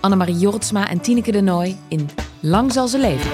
Annemarie 0.00 0.38
Jortsma 0.38 0.88
en 0.90 1.00
Tineke 1.00 1.32
de 1.32 1.40
Nooi 1.40 1.76
in 1.88 2.08
Lang 2.40 2.72
zal 2.72 2.88
ze 2.88 2.98
leven. 2.98 3.30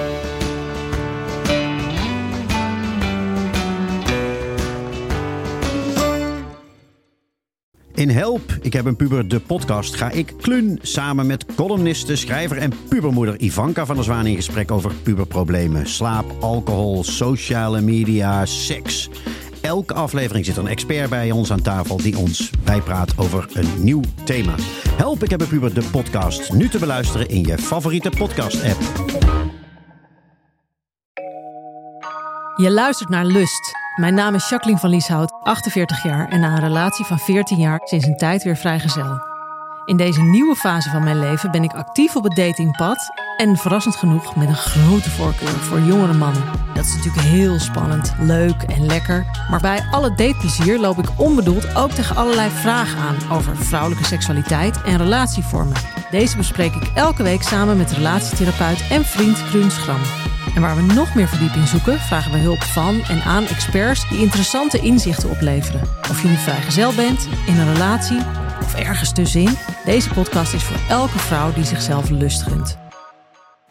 In 7.95 8.11
Help, 8.11 8.57
ik 8.63 8.73
heb 8.73 8.85
een 8.85 8.97
puber, 8.97 9.29
de 9.29 9.41
podcast, 9.41 9.95
ga 9.95 10.11
ik 10.11 10.33
Klun 10.41 10.79
samen 10.83 11.27
met 11.27 11.45
columniste, 11.55 12.17
schrijver 12.17 12.59
en 12.59 12.73
pubermoeder 12.89 13.41
Ivanka 13.41 13.87
van 13.87 13.95
der 13.95 14.05
Zwaan 14.05 14.27
in 14.27 14.37
gesprek 14.37 14.71
over 14.71 14.95
puberproblemen. 15.03 15.87
Slaap, 15.87 16.25
alcohol, 16.41 17.05
sociale 17.05 17.81
media, 17.81 18.47
seks. 18.47 19.11
Elke 19.65 19.95
aflevering 19.95 20.45
zit 20.45 20.57
een 20.57 20.67
expert 20.67 21.11
bij 21.11 21.31
ons 21.31 21.53
aan 21.53 21.63
tafel 21.63 21.97
die 21.97 22.19
ons 22.19 22.51
bijpraat 22.65 23.19
over 23.19 23.47
een 23.53 23.85
nieuw 23.85 24.01
thema. 24.25 24.55
Help, 24.97 25.23
ik 25.23 25.31
heb 25.31 25.41
een 25.41 25.49
puber, 25.49 25.75
de 25.75 25.89
podcast. 25.91 26.53
Nu 26.53 26.69
te 26.69 26.79
beluisteren 26.79 27.29
in 27.29 27.43
je 27.43 27.59
favoriete 27.59 28.11
podcast-app. 28.11 28.81
Je 32.57 32.71
luistert 32.71 33.09
naar 33.09 33.25
Lust. 33.25 33.73
Mijn 33.97 34.15
naam 34.15 34.35
is 34.35 34.49
Jacqueline 34.49 34.81
van 34.81 34.91
Lieshout, 34.91 35.33
48 35.43 36.03
jaar 36.03 36.29
en 36.29 36.41
na 36.41 36.53
een 36.53 36.61
relatie 36.61 37.05
van 37.05 37.19
14 37.19 37.59
jaar 37.59 37.81
sinds 37.85 38.07
een 38.07 38.17
tijd 38.17 38.43
weer 38.43 38.57
vrijgezel. 38.57 39.34
In 39.87 39.97
deze 39.97 40.23
nieuwe 40.23 40.57
fase 40.57 40.91
van 40.91 41.05
mijn 41.05 41.19
leven 41.19 41.51
ben 41.51 41.63
ik 41.63 41.73
actief 41.73 42.17
op 42.17 42.25
het 42.25 42.37
datingpad 42.37 43.11
en 43.37 43.57
verrassend 43.57 43.97
genoeg 43.97 44.37
met 44.37 44.49
een 44.49 44.55
grote 44.55 45.11
voorkeur 45.11 45.49
voor 45.49 45.81
jongere 45.81 46.13
mannen. 46.13 46.43
Dat 46.75 46.85
is 46.85 46.95
natuurlijk 46.95 47.27
heel 47.27 47.59
spannend, 47.59 48.15
leuk 48.19 48.63
en 48.63 48.87
lekker. 48.87 49.27
Maar 49.51 49.61
bij 49.61 49.85
alle 49.91 50.15
dateplezier 50.15 50.79
loop 50.79 50.99
ik 50.99 51.09
onbedoeld 51.17 51.75
ook 51.75 51.91
tegen 51.91 52.17
allerlei 52.17 52.51
vragen 52.51 52.99
aan 52.99 53.17
over 53.37 53.57
vrouwelijke 53.57 54.05
seksualiteit 54.05 54.83
en 54.83 54.97
relatievormen. 54.97 55.77
Deze 56.11 56.37
bespreek 56.37 56.75
ik 56.75 56.91
elke 56.95 57.23
week 57.23 57.43
samen 57.43 57.77
met 57.77 57.93
relatietherapeut 57.93 58.89
en 58.91 59.05
vriend 59.05 59.45
Kruun 59.45 59.71
Schram. 59.71 60.01
En 60.55 60.61
waar 60.61 60.77
we 60.77 60.83
nog 60.83 61.15
meer 61.15 61.29
verdieping 61.29 61.69
zoeken, 61.69 61.99
vragen 61.99 62.33
we 62.33 62.39
hulp 62.39 62.63
van 62.63 63.03
en 63.09 63.23
aan 63.23 63.47
experts 63.47 64.09
die 64.09 64.19
interessante 64.19 64.79
inzichten 64.79 65.31
opleveren. 65.31 65.81
Of 66.11 66.23
je 66.23 66.29
nu 66.29 66.37
vrijgezel 66.37 66.95
bent, 66.95 67.29
in 67.47 67.59
een 67.59 67.73
relatie 67.73 68.19
of 68.63 68.75
ergens 68.75 69.13
tussenin, 69.13 69.57
deze 69.85 70.11
podcast 70.11 70.55
is 70.55 70.65
voor 70.65 70.77
elke 70.89 71.19
vrouw 71.19 71.53
die 71.53 71.65
zichzelf 71.65 72.11
lust 72.11 72.43
gunt. 72.43 72.79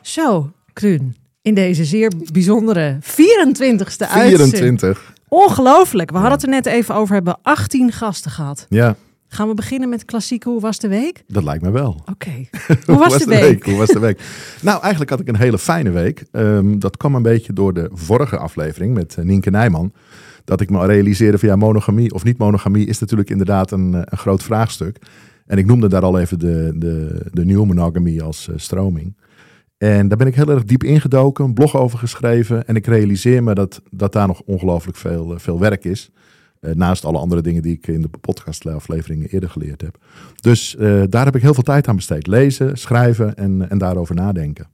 Zo, 0.02 0.52
Kruun, 0.74 1.16
in 1.42 1.54
deze 1.54 1.86
zeer 1.86 2.12
bijzondere 2.32 2.98
24ste 3.02 4.08
uitzending. 4.10 4.50
24. 4.50 5.14
Ongelooflijk. 5.28 6.10
We 6.12 6.16
hadden 6.18 6.34
het 6.34 6.44
er 6.44 6.50
net 6.50 6.66
even 6.66 6.96
over, 6.96 7.14
hebben 7.14 7.38
18 7.42 7.92
gasten 7.92 8.32
gehad. 8.32 8.66
Ja, 8.70 8.96
Gaan 9.28 9.48
we 9.48 9.54
beginnen 9.54 9.90
met 9.90 10.06
klassieke 10.06 10.50
Hoe 10.50 10.60
was 10.62 10.80
de 10.80 10.88
week? 10.88 11.24
dat 11.28 11.44
lijkt 11.44 11.64
me 11.64 11.72
wel. 11.72 12.02
Oké. 12.12 12.32
Hoe 12.86 12.98
was 12.98 13.18
de 13.18 13.26
week? 13.26 13.66
Hoe 13.66 13.78
was 13.78 13.90
de 13.90 14.00
week? 14.00 14.22
Nou, 14.62 14.82
eigenlijk 14.82 15.12
had 15.12 15.20
ik 15.20 15.28
een 15.28 15.36
hele 15.36 15.58
fijne 15.58 15.90
week. 15.92 16.24
Ehm, 16.32 16.80
dat 16.80 16.98
kwam 16.98 17.16
een 17.16 17.22
beetje 17.22 17.54
door 17.54 17.74
de 17.74 17.90
vorige 17.94 18.38
aflevering 18.38 18.94
met 18.94 19.16
eh, 19.18 19.26
Nienke 19.26 19.50
Nijman. 19.50 19.94
Dat 20.46 20.62
ik 20.62 20.70
me 20.70 20.86
realiseerde 20.86 21.38
van 21.38 21.50
ja, 21.50 21.56
monogamie 21.56 22.14
of 22.14 22.24
niet 22.24 22.38
monogamie 22.38 22.88
is 22.88 23.00
natuurlijk 23.00 23.30
inderdaad 23.30 23.72
een, 23.72 23.94
eh, 23.94 24.02
een 24.06 24.18
groot 24.18 24.44
vraagstuk. 24.44 24.98
En 25.46 25.58
ik 25.58 25.66
noemde 25.66 25.90
daar 25.90 26.02
al 26.02 26.20
even 26.20 26.40
de, 26.40 26.74
de, 26.76 27.22
de 27.32 27.46
monogamie 27.46 28.24
als 28.24 28.50
eh, 28.50 28.56
stroming. 28.58 29.18
En 29.78 30.08
daar 30.08 30.18
ben 30.18 30.28
ik 30.28 30.36
heel 30.36 30.50
erg 30.50 30.64
diep 30.64 30.84
ingedoken, 30.84 31.46
een 31.46 31.54
blog 31.54 31.76
over 31.76 32.00
geschreven. 32.00 32.68
En 32.68 32.76
ik 32.76 32.86
realiseer 32.86 33.44
me 33.44 33.54
dat, 33.54 33.82
dat 33.92 34.14
daar 34.14 34.28
nog 34.28 34.42
ongelooflijk 34.46 34.98
veel, 34.98 35.34
eh, 35.34 35.40
veel 35.40 35.60
werk 35.60 35.84
is. 35.86 36.10
Eh, 36.60 36.72
naast 36.74 37.06
alle 37.06 37.18
andere 37.18 37.42
dingen 37.42 37.62
die 37.62 37.74
ik 37.74 37.88
in 37.88 38.02
de 38.02 38.10
podcastafleveringen 38.22 39.30
eerder 39.30 39.50
geleerd 39.50 39.82
heb. 39.82 39.98
Dus 40.36 40.76
daar 41.10 41.26
heb 41.26 41.36
ik 41.36 41.42
heel 41.42 41.54
veel 41.54 41.64
tijd 41.64 41.88
aan 41.88 41.96
besteed. 41.96 42.28
Lezen, 42.28 42.78
schrijven 42.78 43.36
en, 43.36 43.70
en 43.70 43.78
daarover 43.78 44.16
nadenken. 44.16 44.68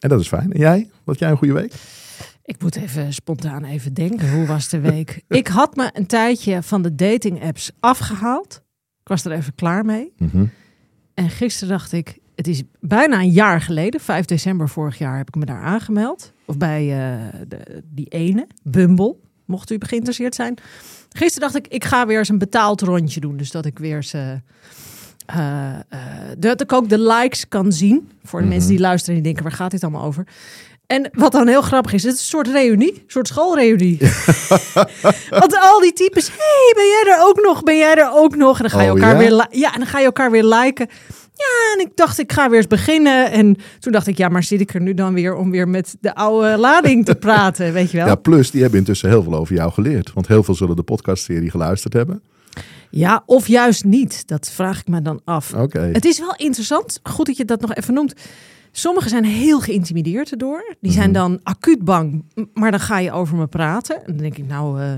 En 0.00 0.08
dat 0.08 0.20
is 0.20 0.28
fijn. 0.28 0.52
En 0.52 0.60
jij? 0.60 0.90
Wat 1.04 1.18
jij 1.18 1.30
een 1.30 1.36
goede 1.36 1.52
week? 1.52 1.72
Ik 2.48 2.62
moet 2.62 2.76
even 2.76 3.12
spontaan 3.12 3.64
even 3.64 3.94
denken. 3.94 4.32
Hoe 4.32 4.46
was 4.46 4.68
de 4.68 4.80
week? 4.80 5.22
ik 5.28 5.48
had 5.48 5.76
me 5.76 5.90
een 5.92 6.06
tijdje 6.06 6.62
van 6.62 6.82
de 6.82 6.94
dating 6.94 7.42
apps 7.42 7.70
afgehaald. 7.80 8.62
Ik 9.08 9.14
was 9.14 9.24
er 9.24 9.32
even 9.32 9.54
klaar 9.54 9.84
mee. 9.84 10.12
Mhm. 10.18 10.44
En 11.14 11.30
gisteren 11.30 11.68
dacht 11.68 11.92
ik, 11.92 12.18
het 12.34 12.46
is 12.46 12.62
bijna 12.80 13.18
een 13.18 13.30
jaar 13.30 13.60
geleden, 13.60 14.00
5 14.00 14.24
december 14.24 14.68
vorig 14.68 14.98
jaar, 14.98 15.16
heb 15.16 15.28
ik 15.28 15.34
me 15.34 15.44
daar 15.44 15.62
aangemeld. 15.62 16.32
Of 16.44 16.56
bij 16.58 16.80
eh, 16.82 17.40
de, 17.48 17.82
die 17.90 18.06
ene, 18.08 18.46
Bumble, 18.62 19.16
mocht 19.44 19.70
u 19.70 19.76
geïnteresseerd 19.78 20.34
zijn. 20.34 20.54
Gisteren 21.08 21.50
dacht 21.52 21.66
ik, 21.66 21.72
ik 21.72 21.84
ga 21.84 22.06
weer 22.06 22.18
eens 22.18 22.28
een 22.28 22.38
betaald 22.38 22.80
rondje 22.80 23.20
doen. 23.20 23.36
Dus 23.36 23.50
dat 23.50 23.64
ik 23.66 23.78
weer 23.78 23.96
eens... 23.96 24.12
eh, 24.12 24.32
eh, 25.26 25.74
eh, 25.88 26.00
dat 26.38 26.60
ik 26.60 26.72
ook 26.72 26.88
de 26.88 26.98
likes 27.00 27.48
kan 27.48 27.72
zien. 27.72 28.08
Voor 28.24 28.38
de 28.38 28.44
Mhm. 28.44 28.54
mensen 28.54 28.70
die 28.72 28.80
luisteren 28.80 29.16
en 29.16 29.22
die 29.22 29.32
denken, 29.32 29.50
waar 29.50 29.58
gaat 29.60 29.70
dit 29.70 29.82
allemaal 29.82 30.04
over? 30.04 30.26
En 30.88 31.08
wat 31.12 31.32
dan 31.32 31.48
heel 31.48 31.62
grappig 31.62 31.92
is, 31.92 32.02
het 32.02 32.14
is 32.14 32.18
een 32.20 32.26
soort 32.26 32.46
reunie, 32.48 32.92
een 32.92 33.02
soort 33.06 33.26
schoolreunie. 33.26 33.98
Want 35.42 35.58
al 35.60 35.80
die 35.80 35.92
types, 35.92 36.28
hey, 36.28 36.72
ben 36.74 36.84
jij 36.86 37.04
er 37.06 37.26
ook 37.26 37.40
nog? 37.42 37.62
Ben 37.62 37.76
jij 37.76 37.94
er 37.94 38.10
ook 38.12 38.36
nog? 38.36 38.56
En 38.56 38.62
dan 38.62 38.70
ga 38.70 38.82
je 38.82 38.90
Oh, 38.90 38.96
elkaar 38.96 39.12
ja? 39.12 39.18
weer, 39.18 39.46
ja, 39.50 39.72
en 39.72 39.78
dan 39.78 39.88
ga 39.88 39.98
je 39.98 40.04
elkaar 40.04 40.30
weer 40.30 40.44
liken. 40.44 40.86
Ja, 41.34 41.74
en 41.74 41.86
ik 41.86 41.90
dacht, 41.94 42.18
ik 42.18 42.32
ga 42.32 42.48
weer 42.48 42.58
eens 42.58 42.66
beginnen. 42.66 43.30
En 43.30 43.56
toen 43.78 43.92
dacht 43.92 44.06
ik, 44.06 44.16
ja, 44.16 44.28
maar 44.28 44.42
zit 44.42 44.60
ik 44.60 44.74
er 44.74 44.80
nu 44.80 44.94
dan 44.94 45.14
weer 45.14 45.34
om 45.34 45.50
weer 45.50 45.68
met 45.68 45.96
de 46.00 46.14
oude 46.14 46.56
lading 46.58 47.04
te 47.04 47.14
praten, 47.14 47.72
weet 47.72 47.90
je 47.90 47.96
wel? 47.96 48.06
Ja, 48.06 48.14
plus 48.14 48.50
die 48.50 48.60
hebben 48.60 48.78
intussen 48.78 49.08
heel 49.08 49.22
veel 49.22 49.34
over 49.34 49.54
jou 49.54 49.72
geleerd. 49.72 50.12
Want 50.12 50.28
heel 50.28 50.42
veel 50.42 50.54
zullen 50.54 50.76
de 50.76 50.82
podcastserie 50.82 51.50
geluisterd 51.50 51.92
hebben. 51.92 52.22
Ja, 52.90 53.22
of 53.26 53.48
juist 53.48 53.84
niet. 53.84 54.26
Dat 54.26 54.50
vraag 54.54 54.80
ik 54.80 54.88
me 54.88 55.02
dan 55.02 55.20
af. 55.24 55.54
Oké. 55.54 55.90
Het 55.92 56.04
is 56.04 56.18
wel 56.18 56.34
interessant, 56.36 57.00
goed 57.02 57.26
dat 57.26 57.36
je 57.36 57.44
dat 57.44 57.60
nog 57.60 57.74
even 57.74 57.94
noemt. 57.94 58.14
Sommigen 58.78 59.10
zijn 59.10 59.24
heel 59.24 59.60
geïntimideerd 59.60 60.30
erdoor. 60.30 60.74
Die 60.80 60.92
zijn 60.92 61.10
Mhm. 61.10 61.18
dan 61.18 61.40
acuut 61.42 61.84
bang, 61.84 62.24
maar 62.54 62.70
dan 62.70 62.80
ga 62.80 62.98
je 62.98 63.12
over 63.12 63.36
me 63.36 63.46
praten. 63.46 63.96
En 63.96 64.02
dan 64.06 64.16
denk 64.16 64.36
ik, 64.36 64.46
nou, 64.46 64.80
eh, 64.80 64.92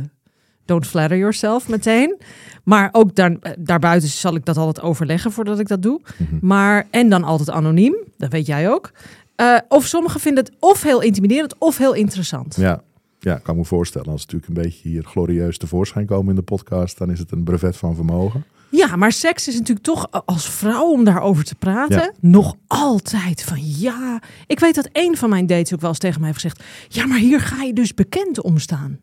don't 0.65 0.87
flatter 0.87 1.19
yourself 1.19 1.69
meteen. 1.69 2.17
Maar 2.65 2.89
ook 2.93 3.15
daar, 3.15 3.37
eh, 3.41 3.53
daarbuiten 3.59 4.09
zal 4.09 4.35
ik 4.35 4.45
dat 4.45 4.57
altijd 4.57 4.85
overleggen 4.87 5.33
voordat 5.33 5.59
ik 5.59 5.69
dat 5.69 5.83
doe. 5.83 6.01
Mhm. 6.19 6.47
Maar, 6.47 6.87
en 6.91 7.09
dan 7.09 7.25
altijd 7.25 7.51
anoniem, 7.51 7.97
dat 8.17 8.33
weet 8.33 8.47
jij 8.47 8.71
ook. 8.71 8.91
Eh, 9.37 9.57
of 9.69 9.87
sommigen 9.87 10.21
vinden 10.21 10.45
het 10.45 10.53
of 10.59 10.83
heel 10.83 11.01
intimiderend 11.03 11.55
of 11.59 11.77
heel 11.79 11.95
interessant. 11.95 12.57
Ja. 12.57 12.83
ja, 13.19 13.39
kan 13.43 13.57
me 13.57 13.65
voorstellen. 13.65 14.13
Als 14.13 14.23
het 14.23 14.33
natuurlijk 14.33 14.59
een 14.59 14.71
beetje 14.71 14.89
hier 14.89 15.05
glorieus 15.05 15.59
tevoorschijn 15.59 16.07
komen 16.07 16.29
in 16.29 16.35
de 16.37 16.43
podcast, 16.43 16.99
dan 16.99 17.11
is 17.11 17.19
het 17.19 17.33
een 17.33 17.45
brevet 17.45 17.77
van 17.77 17.95
vermogen. 17.95 18.45
Ja, 18.71 18.97
maar 18.97 19.13
seks 19.13 19.49
is 19.49 19.55
natuurlijk 19.55 19.87
toch 19.87 20.11
als 20.27 20.51
vrouw 20.51 20.91
om 20.91 21.05
daarover 21.05 21.45
te 21.45 21.55
praten. 21.55 21.97
Ja. 22.01 22.13
Nog 22.21 22.55
altijd 22.67 23.43
van 23.43 23.59
ja. 23.63 24.23
Ik 24.47 24.61
weet 24.61 24.75
dat 24.75 24.89
een 24.93 25.17
van 25.17 25.29
mijn 25.31 25.47
dates 25.47 25.75
ook 25.75 25.81
wel 25.81 25.91
eens 25.91 25.99
tegen 25.99 26.21
mij 26.21 26.29
heeft 26.29 26.41
gezegd. 26.43 26.65
Ja, 26.89 27.07
maar 27.07 27.19
hier 27.19 27.41
ga 27.41 27.63
je 27.63 27.73
dus 27.73 27.95
bekend 27.95 28.41
om 28.43 28.59
staan. 28.59 28.99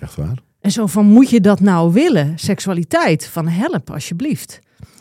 Echt 0.00 0.14
waar? 0.16 0.38
En 0.60 0.70
zo 0.70 0.86
van 0.86 1.06
moet 1.06 1.30
je 1.30 1.40
dat 1.40 1.60
nou 1.60 1.92
willen? 1.92 2.38
Seksualiteit 2.38 3.26
van 3.26 3.48
help 3.48 3.90
alsjeblieft. 3.90 4.58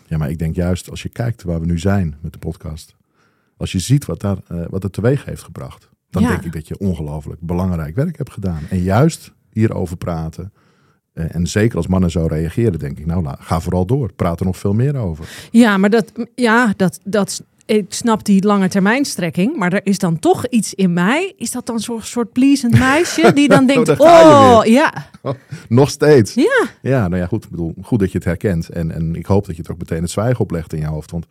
Ja, 0.07 0.17
maar 0.17 0.29
ik 0.29 0.39
denk 0.39 0.55
juist 0.55 0.89
als 0.89 1.03
je 1.03 1.09
kijkt 1.09 1.43
waar 1.43 1.59
we 1.59 1.65
nu 1.65 1.79
zijn 1.79 2.15
met 2.21 2.33
de 2.33 2.39
podcast. 2.39 2.95
Als 3.57 3.71
je 3.71 3.79
ziet 3.79 4.05
wat, 4.05 4.19
daar, 4.21 4.37
eh, 4.47 4.63
wat 4.69 4.83
het 4.83 4.93
teweeg 4.93 5.25
heeft 5.25 5.43
gebracht. 5.43 5.89
Dan 6.09 6.21
Ja. 6.21 6.29
denk 6.29 6.43
ik 6.43 6.53
dat 6.53 6.67
je 6.67 6.77
ongelooflijk 6.77 7.41
belangrijk 7.41 7.95
werk 7.95 8.17
hebt 8.17 8.31
gedaan. 8.31 8.63
En 8.69 8.81
juist 8.81 9.31
hierover 9.51 9.97
praten. 9.97 10.53
Eh, 11.13 11.35
en 11.35 11.47
zeker 11.47 11.77
als 11.77 11.87
mannen 11.87 12.11
zo 12.11 12.25
reageren, 12.25 12.79
denk 12.79 12.99
ik, 12.99 13.05
nou 13.05 13.27
ga 13.39 13.59
vooral 13.59 13.85
door. 13.85 14.13
Praat 14.13 14.39
er 14.39 14.45
nog 14.45 14.57
veel 14.57 14.73
meer 14.73 14.95
over. 14.95 15.47
Ja, 15.51 15.77
maar 15.77 15.89
dat 15.89 16.11
ja, 16.35 16.73
dat 16.77 16.99
dat 17.03 17.41
ik 17.65 17.85
snap 17.93 18.25
die 18.25 18.43
lange 18.43 18.67
termijnstrekking, 18.67 19.55
maar 19.57 19.73
er 19.73 19.81
is 19.83 19.97
dan 19.97 20.19
toch 20.19 20.47
iets 20.47 20.73
in 20.73 20.93
mij. 20.93 21.33
Is 21.37 21.51
dat 21.51 21.65
dan 21.65 21.79
zo'n 21.79 22.01
soort 22.01 22.31
pleasend 22.31 22.79
meisje 22.79 23.31
die 23.35 23.47
dan 23.47 23.65
denkt: 23.65 23.89
ga 23.89 24.19
je 24.19 24.25
"Oh, 24.25 24.61
weer." 24.61 24.71
ja. 24.73 25.09
Nog 25.69 25.89
steeds. 25.89 26.33
Ja. 26.33 26.65
Ja, 26.81 27.07
nou 27.07 27.21
ja, 27.21 27.27
goed. 27.27 27.43
Ik 27.43 27.49
bedoel, 27.49 27.73
goed 27.81 27.99
dat 27.99 28.11
je 28.11 28.17
het 28.17 28.27
herkent. 28.27 28.69
En, 28.69 28.91
en 28.91 29.15
ik 29.15 29.25
hoop 29.25 29.45
dat 29.45 29.55
je 29.55 29.61
het 29.61 29.71
ook 29.71 29.77
meteen 29.77 30.01
het 30.01 30.11
zwijgen 30.11 30.39
oplegt 30.39 30.73
in 30.73 30.79
je 30.79 30.85
hoofd. 30.85 31.11
Want 31.11 31.25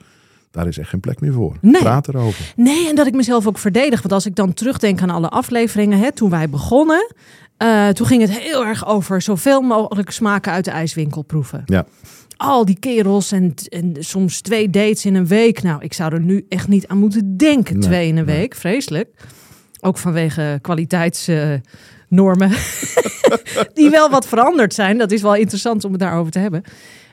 daar 0.53 0.67
is 0.67 0.79
echt 0.79 0.89
geen 0.89 1.01
plek 1.01 1.21
meer 1.21 1.33
voor. 1.33 1.57
Nee. 1.61 1.83
Praat 1.83 2.09
erover. 2.09 2.53
Nee, 2.57 2.89
en 2.89 2.95
dat 2.95 3.07
ik 3.07 3.15
mezelf 3.15 3.47
ook 3.47 3.59
verdedig. 3.59 4.03
Want 4.03 4.13
als 4.15 4.27
ik 4.27 4.35
dan 4.35 4.53
terugdenk 4.53 5.01
aan 5.01 5.11
alle 5.11 5.29
afleveringen, 5.29 5.99
hè, 5.99 6.13
toen 6.13 6.31
wij 6.31 6.49
begonnen, 6.49 7.15
eh, 7.57 7.89
toen 7.89 8.07
ging 8.07 8.21
het 8.21 8.39
heel 8.39 8.65
erg 8.67 8.87
over 8.87 9.23
zoveel 9.23 9.61
mogelijk 9.61 10.11
smaken 10.11 10.53
uit 10.53 10.65
de 10.65 10.71
ijswinkel 10.71 11.23
proeven. 11.23 11.63
Ja. 11.65 11.87
al 12.37 12.65
die 12.65 12.79
kerels 12.79 13.33
en, 13.33 13.55
en 13.69 13.97
soms 13.99 14.41
twee 14.41 14.71
dates 14.71 15.05
in 15.05 15.15
een 15.15 15.27
week. 15.27 15.63
Nou, 15.63 15.83
ik 15.83 15.93
zou 15.93 16.15
er 16.15 16.21
nu 16.21 16.47
echt 16.49 16.69
niet 16.69 16.87
aan 16.87 16.99
moeten 16.99 17.37
denken. 17.37 17.79
Nee, 17.79 17.89
twee 17.89 18.09
in 18.09 18.17
een 18.17 18.25
nee. 18.25 18.37
week, 18.37 18.55
vreselijk. 18.55 19.09
Ook 19.81 19.99
vanwege 19.99 20.59
kwaliteitsnormen. 20.61 22.51
die 23.75 23.91
wel 23.91 24.11
wat 24.11 24.27
veranderd 24.27 24.75
zijn. 24.75 24.99
Dat 24.99 25.11
is 25.11 25.23
wel 25.23 25.35
interessant 25.35 25.85
om 25.85 25.91
het 25.91 26.01
daarover 26.01 26.33
te 26.33 26.39
hebben. 26.39 26.63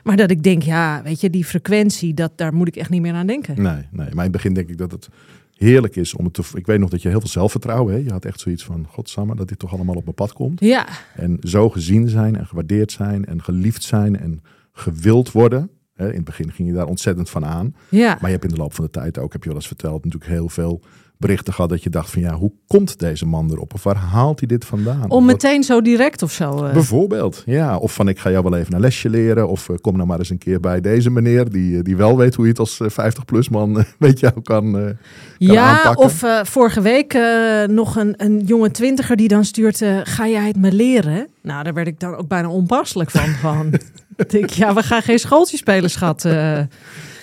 Maar 0.02 0.16
dat 0.16 0.30
ik 0.30 0.42
denk, 0.42 0.62
ja, 0.62 1.02
weet 1.02 1.20
je, 1.20 1.30
die 1.30 1.44
frequentie, 1.44 2.14
dat, 2.14 2.32
daar 2.36 2.54
moet 2.54 2.68
ik 2.68 2.76
echt 2.76 2.90
niet 2.90 3.00
meer 3.02 3.14
aan 3.14 3.26
denken. 3.26 3.62
Nee, 3.62 3.74
nee, 3.74 3.86
maar 3.90 4.06
in 4.08 4.18
het 4.18 4.30
begin 4.30 4.54
denk 4.54 4.68
ik 4.68 4.78
dat 4.78 4.90
het 4.90 5.08
heerlijk 5.54 5.96
is 5.96 6.14
om 6.14 6.24
het 6.24 6.34
te... 6.34 6.42
Ik 6.54 6.66
weet 6.66 6.78
nog 6.78 6.90
dat 6.90 7.02
je 7.02 7.08
heel 7.08 7.20
veel 7.20 7.28
zelfvertrouwen 7.28 7.92
hebt. 7.92 8.06
Je 8.06 8.12
had 8.12 8.24
echt 8.24 8.40
zoiets 8.40 8.64
van, 8.64 8.86
godsamme, 8.88 9.36
dat 9.36 9.48
dit 9.48 9.58
toch 9.58 9.72
allemaal 9.72 9.94
op 9.94 10.04
mijn 10.04 10.14
pad 10.14 10.32
komt. 10.32 10.60
Ja, 10.60 10.86
En 11.14 11.36
zo 11.40 11.70
gezien 11.70 12.08
zijn 12.08 12.36
en 12.36 12.46
gewaardeerd 12.46 12.92
zijn 12.92 13.24
en 13.24 13.42
geliefd 13.42 13.82
zijn 13.82 14.18
en 14.18 14.42
gewild 14.72 15.32
worden. 15.32 15.70
Hè, 15.94 16.08
in 16.08 16.16
het 16.16 16.24
begin 16.24 16.52
ging 16.52 16.68
je 16.68 16.74
daar 16.74 16.86
ontzettend 16.86 17.30
van 17.30 17.44
aan. 17.44 17.74
ja. 17.88 18.08
Maar 18.20 18.30
je 18.30 18.36
hebt 18.36 18.44
in 18.44 18.50
de 18.50 18.60
loop 18.60 18.74
van 18.74 18.84
de 18.84 18.90
tijd 18.90 19.18
ook, 19.18 19.32
heb 19.32 19.42
je 19.42 19.48
wel 19.48 19.58
eens 19.58 19.66
verteld, 19.66 20.04
natuurlijk 20.04 20.32
heel 20.32 20.48
veel 20.48 20.82
berichten 21.20 21.52
gehad 21.54 21.70
dat 21.70 21.82
je 21.82 21.90
dacht 21.90 22.10
van 22.10 22.22
ja, 22.22 22.34
hoe 22.34 22.52
komt 22.66 22.98
deze 22.98 23.26
man 23.26 23.50
erop? 23.50 23.74
Of 23.74 23.82
waar 23.82 23.96
haalt 23.96 24.38
hij 24.38 24.48
dit 24.48 24.64
vandaan? 24.64 25.10
Om 25.10 25.24
meteen 25.24 25.62
zo 25.62 25.80
direct 25.82 26.22
of 26.22 26.32
zo. 26.32 26.64
eh. 26.64 26.72
Bijvoorbeeld, 26.72 27.42
ja. 27.46 27.76
Of 27.76 27.94
van 27.94 28.08
ik 28.08 28.18
ga 28.18 28.30
jou 28.30 28.42
wel 28.50 28.58
even 28.58 28.74
een 28.74 28.80
lesje 28.80 29.10
leren. 29.10 29.48
Of 29.48 29.68
eh, 29.68 29.76
kom 29.80 29.94
nou 29.96 30.06
maar 30.08 30.18
eens 30.18 30.30
een 30.30 30.38
keer 30.38 30.60
bij 30.60 30.80
deze 30.80 31.10
meneer 31.10 31.50
die, 31.50 31.76
eh, 31.76 31.82
die 31.84 31.96
wel 31.96 32.16
weet 32.16 32.34
hoe 32.34 32.44
je 32.44 32.50
het 32.50 32.58
als 32.60 32.80
50-plus 32.82 33.48
man 33.48 33.84
weet 33.98 34.20
jou 34.20 34.32
kan, 34.42 34.72
kan 34.72 34.96
Ja, 35.38 35.68
aanpakken. 35.76 36.04
of 36.04 36.24
vorige 36.48 36.80
week 36.80 37.18
nog 37.66 37.96
een, 37.96 38.14
een 38.16 38.40
jonge 38.44 38.70
twintiger 38.70 39.16
die 39.16 39.28
dan 39.28 39.44
stuurt, 39.44 39.84
ga 40.04 40.28
jij 40.28 40.46
het 40.46 40.56
me 40.56 40.72
leren? 40.72 41.28
Nou, 41.42 41.64
daar 41.64 41.74
werd 41.74 41.86
ik 41.86 42.00
dan 42.00 42.14
ook 42.16 42.28
bijna 42.28 42.48
onpasselijk 42.48 43.10
van. 43.10 43.24
Gewoon, 43.28 43.72
Ik 44.16 44.30
denk, 44.30 44.50
ja, 44.50 44.74
we 44.74 44.82
gaan 44.82 45.02
geen 45.02 45.18
schooltje 45.18 45.56
spelen, 45.56 45.90
schat. 45.90 46.24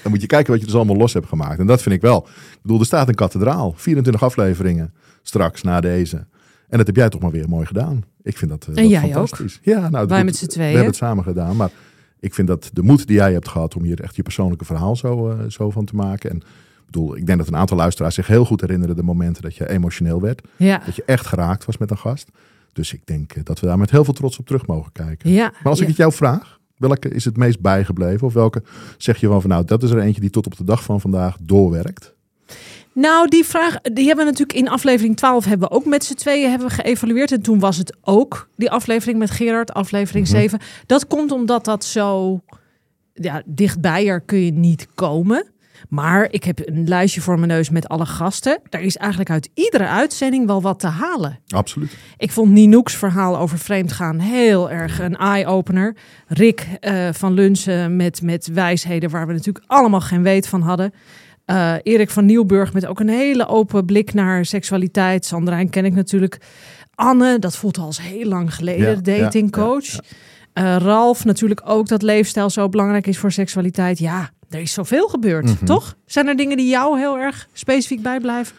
Dan 0.07 0.15
moet 0.15 0.25
je 0.25 0.27
kijken 0.35 0.51
wat 0.51 0.59
je 0.59 0.65
dus 0.67 0.75
allemaal 0.75 0.95
los 0.95 1.13
hebt 1.13 1.27
gemaakt. 1.27 1.59
En 1.59 1.67
dat 1.67 1.81
vind 1.81 1.95
ik 1.95 2.01
wel. 2.01 2.27
Ik 2.27 2.59
bedoel, 2.61 2.79
er 2.79 2.85
staat 2.85 3.07
een 3.07 3.15
kathedraal. 3.15 3.73
24 3.77 4.23
afleveringen 4.23 4.93
straks 5.21 5.61
na 5.61 5.79
deze. 5.81 6.17
En 6.69 6.77
dat 6.77 6.87
heb 6.87 6.95
jij 6.95 7.09
toch 7.09 7.21
maar 7.21 7.31
weer 7.31 7.49
mooi 7.49 7.65
gedaan. 7.65 8.03
Ik 8.23 8.37
vind 8.37 8.51
dat, 8.51 8.61
eh, 8.63 8.67
En 8.67 8.75
dat 8.75 8.89
jij 8.91 8.99
fantastisch. 9.01 9.59
Ja, 9.61 9.89
nou, 9.89 10.07
Wij 10.07 10.23
met 10.23 10.35
z'n 10.35 10.45
We 10.45 10.51
tweeën. 10.51 10.67
hebben 10.69 10.87
het 10.87 10.95
samen 10.95 11.23
gedaan. 11.23 11.55
Maar 11.55 11.69
ik 12.19 12.33
vind 12.33 12.47
dat 12.47 12.69
de 12.73 12.81
moed 12.83 13.07
die 13.07 13.15
jij 13.15 13.33
hebt 13.33 13.47
gehad 13.47 13.75
om 13.75 13.83
hier 13.83 14.01
echt 14.01 14.15
je 14.15 14.23
persoonlijke 14.23 14.65
verhaal 14.65 14.95
zo, 14.95 15.29
eh, 15.29 15.37
zo 15.47 15.69
van 15.69 15.85
te 15.85 15.95
maken. 15.95 16.29
En 16.29 16.35
ik 16.37 16.43
bedoel, 16.85 17.17
ik 17.17 17.25
denk 17.25 17.37
dat 17.37 17.47
een 17.47 17.55
aantal 17.55 17.77
luisteraars 17.77 18.15
zich 18.15 18.27
heel 18.27 18.45
goed 18.45 18.61
herinneren 18.61 18.95
de 18.95 19.03
momenten 19.03 19.41
dat 19.43 19.55
je 19.55 19.69
emotioneel 19.69 20.21
werd. 20.21 20.41
ja. 20.55 20.81
Dat 20.85 20.95
je 20.95 21.03
echt 21.05 21.25
geraakt 21.25 21.65
was 21.65 21.77
met 21.77 21.91
een 21.91 21.97
gast. 21.97 22.29
Dus 22.73 22.93
ik 22.93 23.01
denk 23.05 23.31
eh, 23.33 23.43
dat 23.43 23.59
we 23.59 23.65
daar 23.67 23.77
met 23.77 23.91
heel 23.91 24.03
veel 24.03 24.13
trots 24.13 24.39
op 24.39 24.45
terug 24.45 24.67
mogen 24.67 24.91
kijken. 24.91 25.29
ja. 25.31 25.43
Maar 25.63 25.71
als 25.71 25.79
ik 25.79 25.87
het 25.87 25.95
jou 25.95 26.11
vraag, 26.13 26.56
welke 26.77 27.09
is 27.09 27.25
het 27.25 27.37
meest 27.37 27.59
bijgebleven? 27.59 28.27
Of 28.27 28.33
welke 28.33 28.63
zeg 28.97 29.19
je 29.19 29.27
van, 29.27 29.41
van 29.41 29.49
nou, 29.49 29.65
dat 29.65 29.83
is 29.83 29.91
er 29.91 29.99
eentje 29.99 30.21
die 30.21 30.29
tot 30.29 30.45
op 30.45 30.57
de 30.57 30.63
dag 30.63 30.83
van 30.83 31.01
vandaag 31.01 31.37
doorwerkt? 31.41 32.15
Nou, 32.93 33.27
die 33.29 33.45
vraag, 33.45 33.81
die 33.81 34.05
hebben 34.05 34.25
we 34.25 34.31
natuurlijk 34.31 34.59
in 34.59 34.69
aflevering 34.69 35.17
12 35.17 35.45
hebben 35.45 35.69
we 35.69 35.75
ook 35.75 35.85
met 35.85 36.03
z'n 36.03 36.13
tweeën 36.13 36.49
hebben 36.49 36.67
we 36.67 36.73
geëvalueerd. 36.73 37.31
En 37.31 37.41
toen 37.41 37.59
was 37.59 37.77
het 37.77 37.97
ook 38.01 38.49
die 38.55 38.71
aflevering 38.71 39.19
met 39.19 39.31
Gerard, 39.31 39.73
aflevering 39.73 40.27
Mhm. 40.27 40.35
7. 40.37 40.59
Dat 40.85 41.07
komt 41.07 41.31
omdat 41.31 41.65
dat 41.65 41.85
zo 41.85 42.39
ja, 43.13 43.41
dichtbij 43.45 44.07
er 44.07 44.21
kun 44.21 44.39
je 44.39 44.51
niet 44.51 44.87
komen. 44.95 45.45
Maar 45.89 46.27
ik 46.31 46.43
heb 46.43 46.59
een 46.63 46.87
lijstje 46.87 47.21
voor 47.21 47.35
mijn 47.35 47.47
neus 47.47 47.69
met 47.69 47.87
alle 47.87 48.05
gasten. 48.05 48.59
Daar 48.69 48.81
is 48.81 48.97
eigenlijk 48.97 49.29
uit 49.29 49.49
iedere 49.53 49.87
uitzending 49.87 50.45
wel 50.47 50.61
wat 50.61 50.79
te 50.79 50.87
halen. 50.87 51.39
Absoluut. 51.47 51.97
Ik 52.17 52.31
vond 52.31 52.51
Ninoek's 52.51 52.95
verhaal 52.95 53.37
over 53.37 53.57
vreemdgaan 53.57 54.19
heel 54.19 54.71
erg 54.71 54.99
een 54.99 55.15
eye-opener. 55.17 55.95
Rick 56.27 56.67
eh, 56.79 57.07
van 57.11 57.33
Lunsen 57.33 57.95
met, 57.95 58.21
met 58.21 58.47
wijsheden 58.47 59.09
waar 59.09 59.27
we 59.27 59.33
natuurlijk 59.33 59.65
allemaal 59.67 60.01
geen 60.01 60.23
weet 60.23 60.47
van 60.47 60.61
hadden. 60.61 60.93
Eh, 61.45 61.73
Erik 61.83 62.09
van 62.09 62.25
Nieuwburg 62.25 62.73
met 62.73 62.85
ook 62.85 62.99
een 62.99 63.09
hele 63.09 63.47
open 63.47 63.85
blik 63.85 64.13
naar 64.13 64.45
seksualiteit. 64.45 65.25
Sandrijn 65.25 65.69
ken 65.69 65.85
ik 65.85 65.93
natuurlijk. 65.93 66.37
Anne, 66.95 67.39
dat 67.39 67.55
voelt 67.55 67.77
al 67.77 67.85
als 67.85 68.01
heel 68.01 68.27
lang 68.27 68.53
geleden, 68.55 69.01
Ja, 69.03 69.19
datingcoach. 69.21 69.85
ja, 69.91 69.99
Eh, 70.53 70.75
Ralf, 70.77 71.25
natuurlijk 71.25 71.61
ook 71.65 71.87
dat 71.87 72.01
leefstijl 72.01 72.49
zo 72.49 72.69
belangrijk 72.69 73.07
is 73.07 73.17
voor 73.17 73.31
seksualiteit. 73.31 73.99
Ja, 73.99 74.29
er 74.49 74.59
is 74.59 74.73
zoveel 74.73 75.07
gebeurd, 75.07 75.45
Mhm. 75.45 75.65
toch? 75.65 75.95
Zijn 76.05 76.27
er 76.27 76.35
dingen 76.35 76.57
die 76.57 76.69
jou 76.69 76.97
heel 76.99 77.17
erg 77.17 77.47
specifiek 77.53 78.01
bijblijven? 78.01 78.55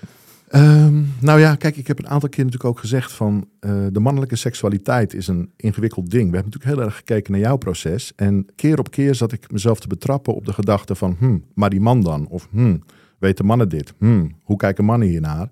Ehm, 0.49 1.03
nou 1.21 1.41
ja, 1.41 1.55
kijk, 1.55 1.77
ik 1.77 1.87
heb 1.87 1.99
een 1.99 2.09
aantal 2.09 2.29
keer 2.29 2.45
natuurlijk 2.45 2.71
ook 2.71 2.79
gezegd 2.81 3.13
van 3.13 3.47
eh, 3.61 3.71
de 3.93 4.01
mannelijke 4.01 4.37
seksualiteit 4.37 5.15
is 5.15 5.27
een 5.29 5.51
ingewikkeld 5.57 6.11
ding. 6.11 6.31
We 6.31 6.37
hebben 6.37 6.53
natuurlijk 6.53 6.77
heel 6.81 6.85
erg 6.87 6.97
gekeken 6.97 7.33
naar 7.33 7.41
jouw 7.41 7.57
proces. 7.57 8.13
En 8.17 8.47
keer 8.55 8.79
op 8.79 8.91
keer 8.91 9.15
zat 9.15 9.33
ik 9.33 9.51
mezelf 9.53 9.81
te 9.81 9.87
betrappen 9.89 10.35
op 10.35 10.45
de 10.45 10.53
gedachte 10.53 10.95
van, 10.95 11.17
hm, 11.19 11.39
maar 11.55 11.71
die 11.71 11.81
man 11.81 12.03
dan? 12.03 12.27
Of 12.29 12.49
hm, 12.51 12.77
weten 13.19 13.45
mannen 13.47 13.69
dit? 13.69 13.93
Hm, 13.99 14.27
hoe 14.43 14.57
kijken 14.57 14.85
mannen 14.85 15.09
hiernaar? 15.09 15.49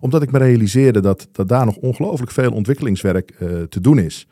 Omdat 0.00 0.22
ik 0.22 0.30
me 0.30 0.38
realiseerde 0.38 1.00
dat, 1.00 1.28
dat 1.32 1.48
daar 1.48 1.64
nog 1.64 1.76
ongelooflijk 1.76 2.30
veel 2.32 2.50
ontwikkelingswerk 2.52 3.30
eh, 3.30 3.48
te 3.62 3.80
doen 3.80 3.98
is. 3.98 4.26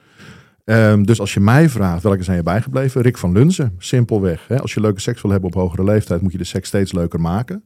Ehm, 0.64 1.03
dus 1.03 1.20
als 1.20 1.35
je 1.35 1.41
mij 1.41 1.69
vraagt, 1.69 2.03
welke 2.03 2.23
zijn 2.23 2.37
je 2.37 2.43
bijgebleven? 2.43 3.03
Rick 3.03 3.19
van 3.19 3.32
Lunzen, 3.32 3.75
simpelweg. 3.79 4.49
Hè? 4.49 4.61
Als 4.61 4.75
je 4.75 4.81
leuke 4.81 5.00
seks 5.00 5.23
wil 5.23 5.31
hebben 5.31 5.49
op 5.49 5.55
hogere 5.55 5.85
leeftijd, 5.85 6.20
moet 6.23 6.32
je 6.32 6.38
de 6.38 6.44
seks 6.44 6.69
steeds 6.69 6.93
leuker 6.93 7.20
maken. 7.20 7.62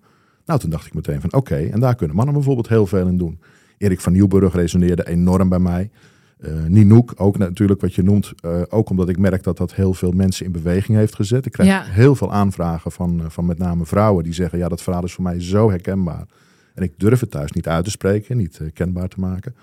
Nou, 0.46 0.60
toen 0.60 0.70
dacht 0.70 0.86
ik 0.86 0.94
meteen 0.94 1.20
van 1.20 1.32
oké, 1.32 1.56
en 1.56 1.80
daar 1.80 1.94
kunnen 1.94 2.16
mannen 2.16 2.34
bijvoorbeeld 2.34 2.68
heel 2.68 2.86
veel 2.86 3.06
in 3.06 3.16
doen. 3.18 3.40
Erik 3.78 4.00
van 4.00 4.12
Nieuwburg 4.12 4.54
resoneerde 4.54 5.06
enorm 5.08 5.48
bij 5.48 5.58
mij. 5.58 5.90
Eh 6.38 6.52
Ninoek, 6.68 7.12
ook 7.16 7.38
natuurlijk 7.38 7.80
wat 7.80 7.94
je 7.94 8.02
noemt. 8.02 8.32
eh, 8.40 8.62
ook 8.68 8.90
omdat 8.90 9.08
ik 9.08 9.18
merk 9.18 9.42
dat 9.42 9.56
dat 9.56 9.74
heel 9.74 9.94
veel 9.94 10.12
mensen 10.12 10.46
in 10.46 10.52
beweging 10.52 10.98
heeft 10.98 11.14
gezet. 11.14 11.46
Ik 11.46 11.52
krijg 11.52 11.68
Ja. 11.68 11.82
heel 11.82 12.14
veel 12.14 12.32
aanvragen 12.32 12.92
van, 12.92 13.20
eh, 13.20 13.26
van 13.28 13.46
met 13.46 13.58
name 13.58 13.86
vrouwen 13.86 14.24
die 14.24 14.32
zeggen... 14.32 14.58
ja, 14.58 14.68
dat 14.68 14.82
verhaal 14.82 15.04
is 15.04 15.12
voor 15.12 15.24
mij 15.24 15.40
zo 15.42 15.70
herkenbaar. 15.70 16.26
En 16.74 16.82
ik 16.82 16.92
durf 16.96 17.20
het 17.20 17.30
thuis 17.30 17.52
niet 17.52 17.68
uit 17.68 17.84
te 17.84 17.90
spreken, 17.90 18.36
niet 18.36 18.58
eh, 18.60 18.66
kenbaar 18.72 19.08
te 19.08 19.20
maken. 19.20 19.54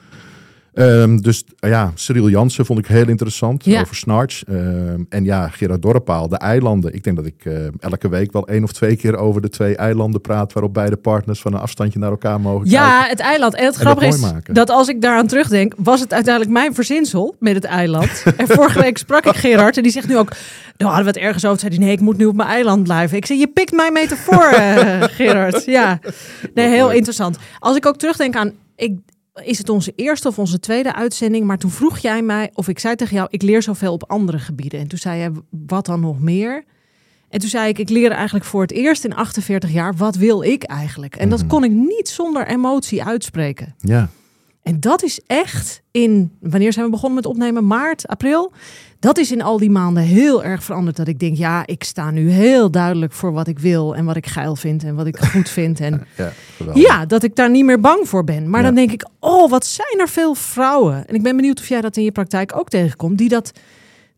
Ehm, 0.73 1.17
dus 1.17 1.43
eh, 1.59 1.69
ja, 1.69 1.91
Cyril 1.95 2.29
Jansen 2.29 2.65
vond 2.65 2.79
ik 2.79 2.85
heel 2.85 3.07
interessant 3.07 3.65
Ja. 3.65 3.81
over 3.81 3.95
Snarch. 3.95 4.43
Ehm, 4.43 5.01
en 5.09 5.23
ja, 5.23 5.47
Gerard 5.47 5.81
Dorrepaal, 5.81 6.27
de 6.27 6.37
eilanden. 6.37 6.93
Ik 6.93 7.03
denk 7.03 7.15
dat 7.15 7.25
ik 7.25 7.45
eh, 7.45 7.53
elke 7.79 8.09
week 8.09 8.31
wel 8.31 8.47
één 8.47 8.63
of 8.63 8.71
twee 8.71 8.95
keer 8.95 9.17
over 9.17 9.41
de 9.41 9.49
twee 9.49 9.75
eilanden 9.75 10.21
praat... 10.21 10.53
waarop 10.53 10.73
beide 10.73 10.95
partners 10.97 11.41
van 11.41 11.53
een 11.53 11.59
afstandje 11.59 11.99
naar 11.99 12.09
elkaar 12.09 12.41
mogen 12.41 12.69
Ja, 12.69 12.89
kijken. 12.91 13.09
het 13.09 13.19
eiland. 13.19 13.55
En 13.55 13.65
het 13.65 13.75
grappige 13.75 14.07
is 14.07 14.19
maken. 14.19 14.53
dat 14.53 14.69
als 14.69 14.87
ik 14.87 15.01
daaraan 15.01 15.27
terugdenk, 15.27 15.73
was 15.77 15.99
het 15.99 16.13
uiteindelijk 16.13 16.53
mijn 16.53 16.73
verzinsel 16.73 17.35
met 17.39 17.55
het 17.55 17.63
eiland. 17.65 18.23
en 18.37 18.47
vorige 18.47 18.81
week 18.81 18.97
sprak 18.97 19.25
ik 19.25 19.35
Gerard 19.35 19.77
en 19.77 19.83
die 19.83 19.91
zegt 19.91 20.07
nu 20.07 20.17
ook, 20.17 20.29
nou 20.77 20.91
hadden 20.93 21.13
we 21.13 21.19
het 21.19 21.27
ergens 21.27 21.45
over, 21.45 21.59
zei 21.59 21.75
hij, 21.75 21.83
nee, 21.83 21.93
ik 21.93 21.99
moet 22.01 22.17
nu 22.17 22.25
op 22.25 22.35
mijn 22.35 22.49
eiland 22.49 22.83
blijven. 22.83 23.17
Ik 23.17 23.25
zei, 23.25 23.39
je 23.39 23.47
pikt 23.47 23.71
mijn 23.71 23.93
metafoor, 23.93 24.43
eh, 24.45 25.03
Gerard. 25.03 25.65
Ja, 25.65 25.99
nee, 26.53 26.67
heel 26.69 26.91
interessant. 26.91 27.37
Als 27.59 27.75
ik 27.75 27.85
ook 27.85 27.97
terugdenk 27.97 28.35
aan, 28.35 28.51
ik, 28.75 28.91
is 29.43 29.57
het 29.57 29.69
onze 29.69 29.93
eerste 29.95 30.27
of 30.27 30.39
onze 30.39 30.59
tweede 30.59 30.93
uitzending, 30.95 31.45
maar 31.45 31.57
toen 31.57 31.71
vroeg 31.71 31.97
jij 31.97 32.21
mij, 32.21 32.51
of 32.53 32.67
ik 32.67 32.79
zei 32.79 32.95
tegen 32.95 33.15
jou, 33.15 33.27
ik 33.31 33.41
leer 33.41 33.61
zoveel 33.61 33.93
op 33.93 34.09
andere 34.09 34.39
gebieden. 34.39 34.79
En 34.79 34.87
toen 34.87 34.99
zei 34.99 35.21
je, 35.21 35.31
wat 35.67 35.85
dan 35.85 35.99
nog 35.99 36.19
meer? 36.19 36.63
En 37.29 37.39
toen 37.39 37.49
zei 37.49 37.67
ik, 37.69 37.79
ik 37.79 37.89
leer 37.89 38.11
eigenlijk 38.11 38.45
voor 38.45 38.61
het 38.61 38.71
eerst 38.71 39.05
in 39.05 39.15
48 39.15 39.71
jaar, 39.71 39.95
wat 39.95 40.15
wil 40.15 40.41
ik 40.43 40.63
eigenlijk? 40.63 41.15
En 41.15 41.29
dat 41.29 41.39
Mhm. 41.39 41.47
kon 41.47 41.63
ik 41.63 41.71
niet 41.71 42.09
zonder 42.09 42.47
emotie 42.47 43.03
uitspreken. 43.03 43.75
Ja, 43.79 44.09
En 44.63 44.79
dat 44.79 45.03
is 45.03 45.19
echt 45.27 45.81
in, 45.91 46.31
wanneer 46.39 46.73
zijn 46.73 46.85
we 46.85 46.91
begonnen 46.91 47.15
met 47.15 47.25
opnemen? 47.25 47.67
Maart, 47.67 48.07
april? 48.07 48.51
Dat 48.99 49.17
is 49.17 49.31
in 49.31 49.41
al 49.41 49.57
die 49.57 49.69
maanden 49.69 50.03
heel 50.03 50.43
erg 50.43 50.63
veranderd. 50.63 50.95
Dat 50.95 51.07
ik 51.07 51.19
denk, 51.19 51.37
ja, 51.37 51.65
ik 51.67 51.83
sta 51.83 52.11
nu 52.11 52.29
heel 52.29 52.71
duidelijk 52.71 53.13
voor 53.13 53.31
wat 53.33 53.47
ik 53.47 53.59
wil 53.59 53.95
en 53.95 54.05
wat 54.05 54.15
ik 54.15 54.27
geil 54.27 54.55
vind 54.55 54.83
en 54.83 54.95
wat 54.95 55.05
ik 55.07 55.17
goed 55.31 55.49
vind. 55.49 55.79
En 55.79 56.07
ja, 56.17 56.31
ja, 56.73 57.05
dat 57.05 57.23
ik 57.23 57.35
daar 57.35 57.49
niet 57.49 57.65
meer 57.65 57.79
bang 57.79 58.07
voor 58.09 58.23
ben. 58.23 58.49
Maar 58.49 58.59
Ja. 58.59 58.65
dan 58.65 58.75
denk 58.75 58.91
ik, 58.91 59.07
oh, 59.19 59.49
wat 59.49 59.65
zijn 59.65 59.99
er 59.99 60.09
veel 60.09 60.35
vrouwen. 60.35 61.07
En 61.07 61.15
ik 61.15 61.23
ben 61.23 61.35
benieuwd 61.35 61.59
of 61.59 61.67
jij 61.67 61.81
dat 61.81 61.97
in 61.97 62.03
je 62.03 62.11
praktijk 62.11 62.57
ook 62.57 62.69
tegenkomt, 62.69 63.17
die 63.17 63.29
dat 63.29 63.51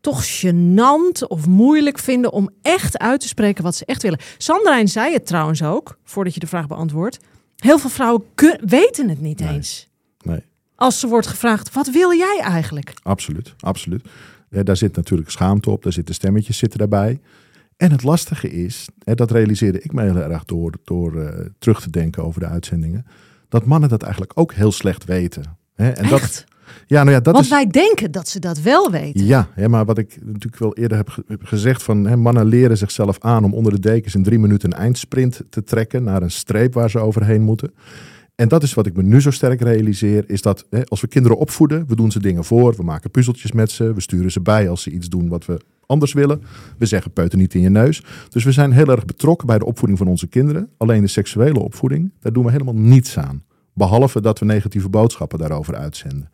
toch 0.00 0.24
gênant 0.26 1.26
of 1.28 1.46
moeilijk 1.46 1.98
vinden 1.98 2.32
om 2.32 2.50
echt 2.62 2.98
uit 2.98 3.20
te 3.20 3.28
spreken 3.28 3.62
wat 3.64 3.74
ze 3.76 3.84
echt 3.84 4.02
willen. 4.02 4.18
Sandrijn 4.38 4.88
zei 4.88 5.12
het 5.12 5.26
trouwens 5.26 5.62
ook, 5.62 5.98
voordat 6.04 6.34
je 6.34 6.40
de 6.40 6.46
vraag 6.46 6.66
beantwoordt. 6.66 7.18
Heel 7.56 7.78
veel 7.78 7.90
vrouwen 7.90 8.22
weten 8.60 9.08
het 9.08 9.20
niet 9.20 9.40
Nee. 9.40 9.54
eens. 9.54 9.88
Als 10.76 11.00
ze 11.00 11.06
wordt 11.06 11.26
gevraagd, 11.26 11.72
wat 11.72 11.90
wil 11.90 12.12
jij 12.12 12.40
eigenlijk? 12.42 12.92
Absoluut, 13.02 13.54
absoluut. 13.60 14.08
Ja, 14.50 14.62
daar 14.62 14.76
zit 14.76 14.96
natuurlijk 14.96 15.30
schaamte 15.30 15.70
op, 15.70 15.82
daar 15.82 15.92
zitten 15.92 16.14
stemmetjes 16.14 16.58
zitten 16.58 16.78
daarbij. 16.78 17.20
En 17.76 17.90
het 17.90 18.02
lastige 18.02 18.50
is, 18.50 18.88
hè, 19.04 19.14
dat 19.14 19.30
realiseerde 19.30 19.80
ik 19.80 19.92
me 19.92 20.02
heel 20.02 20.16
erg 20.16 20.44
door, 20.44 20.72
door 20.84 21.20
eh, 21.22 21.46
terug 21.58 21.80
te 21.80 21.90
denken 21.90 22.24
over 22.24 22.40
de 22.40 22.46
uitzendingen, 22.46 23.06
dat 23.48 23.64
mannen 23.64 23.88
dat 23.88 24.02
eigenlijk 24.02 24.32
ook 24.34 24.52
heel 24.52 24.72
slecht 24.72 25.04
weten. 25.04 25.42
Hè? 25.74 25.90
En 25.90 26.08
dat, 26.08 26.20
Echt? 26.20 26.44
ja, 26.86 26.98
nou 27.02 27.10
ja, 27.16 27.20
dat 27.20 27.32
Want 27.32 27.44
is. 27.44 27.50
wij 27.50 27.66
denken 27.66 28.10
dat 28.10 28.28
ze 28.28 28.38
dat 28.38 28.60
wel 28.60 28.90
weten. 28.90 29.24
Ja, 29.26 29.48
hè, 29.54 29.68
maar 29.68 29.84
wat 29.84 29.98
ik 29.98 30.18
natuurlijk 30.24 30.58
wel 30.58 30.74
eerder 30.76 30.96
heb 30.96 31.08
ge- 31.08 31.24
heb 31.26 31.44
gezegd 31.44 31.82
van 31.82 32.06
hè, 32.06 32.16
mannen 32.16 32.46
leren 32.46 32.76
zichzelf 32.76 33.16
aan 33.20 33.44
om 33.44 33.54
onder 33.54 33.72
de 33.72 33.80
dekens 33.80 34.14
in 34.14 34.22
drie 34.22 34.38
minuten 34.38 34.72
een 34.72 34.78
eindsprint 34.78 35.40
te 35.50 35.62
trekken 35.62 36.02
naar 36.04 36.22
een 36.22 36.30
streep 36.30 36.74
waar 36.74 36.90
ze 36.90 36.98
overheen 36.98 37.42
moeten. 37.42 37.74
En 38.36 38.48
dat 38.48 38.62
is 38.62 38.74
wat 38.74 38.86
ik 38.86 38.96
me 38.96 39.02
nu 39.02 39.20
zo 39.20 39.30
sterk 39.30 39.60
realiseer, 39.60 40.30
is 40.30 40.42
dat 40.42 40.66
hè, 40.70 40.84
als 40.84 41.00
we 41.00 41.06
kinderen 41.06 41.38
opvoeden, 41.38 41.86
we 41.86 41.96
doen 41.96 42.10
ze 42.10 42.20
dingen 42.20 42.44
voor, 42.44 42.74
we 42.76 42.82
maken 42.82 43.10
puzzeltjes 43.10 43.52
met 43.52 43.70
ze, 43.70 43.92
we 43.92 44.00
sturen 44.00 44.32
ze 44.32 44.40
bij 44.40 44.68
als 44.68 44.82
ze 44.82 44.90
iets 44.90 45.08
doen 45.08 45.28
wat 45.28 45.46
we 45.46 45.60
anders 45.86 46.12
willen. 46.12 46.42
We 46.78 46.86
zeggen 46.86 47.12
peuter 47.12 47.38
niet 47.38 47.54
in 47.54 47.60
je 47.60 47.68
neus. 47.68 48.02
Dus 48.28 48.44
we 48.44 48.52
zijn 48.52 48.72
heel 48.72 48.88
erg 48.88 49.04
betrokken 49.04 49.46
bij 49.46 49.58
de 49.58 49.64
opvoeding 49.64 49.98
van 49.98 50.08
onze 50.08 50.26
kinderen. 50.26 50.68
Alleen 50.76 51.00
de 51.00 51.08
seksuele 51.08 51.58
opvoeding, 51.58 52.12
daar 52.20 52.32
doen 52.32 52.44
we 52.44 52.50
helemaal 52.50 52.74
niets 52.74 53.18
aan. 53.18 53.42
Behalve 53.74 54.20
dat 54.20 54.38
we 54.38 54.44
negatieve 54.44 54.88
boodschappen 54.88 55.38
daarover 55.38 55.74
uitzenden. 55.76 56.30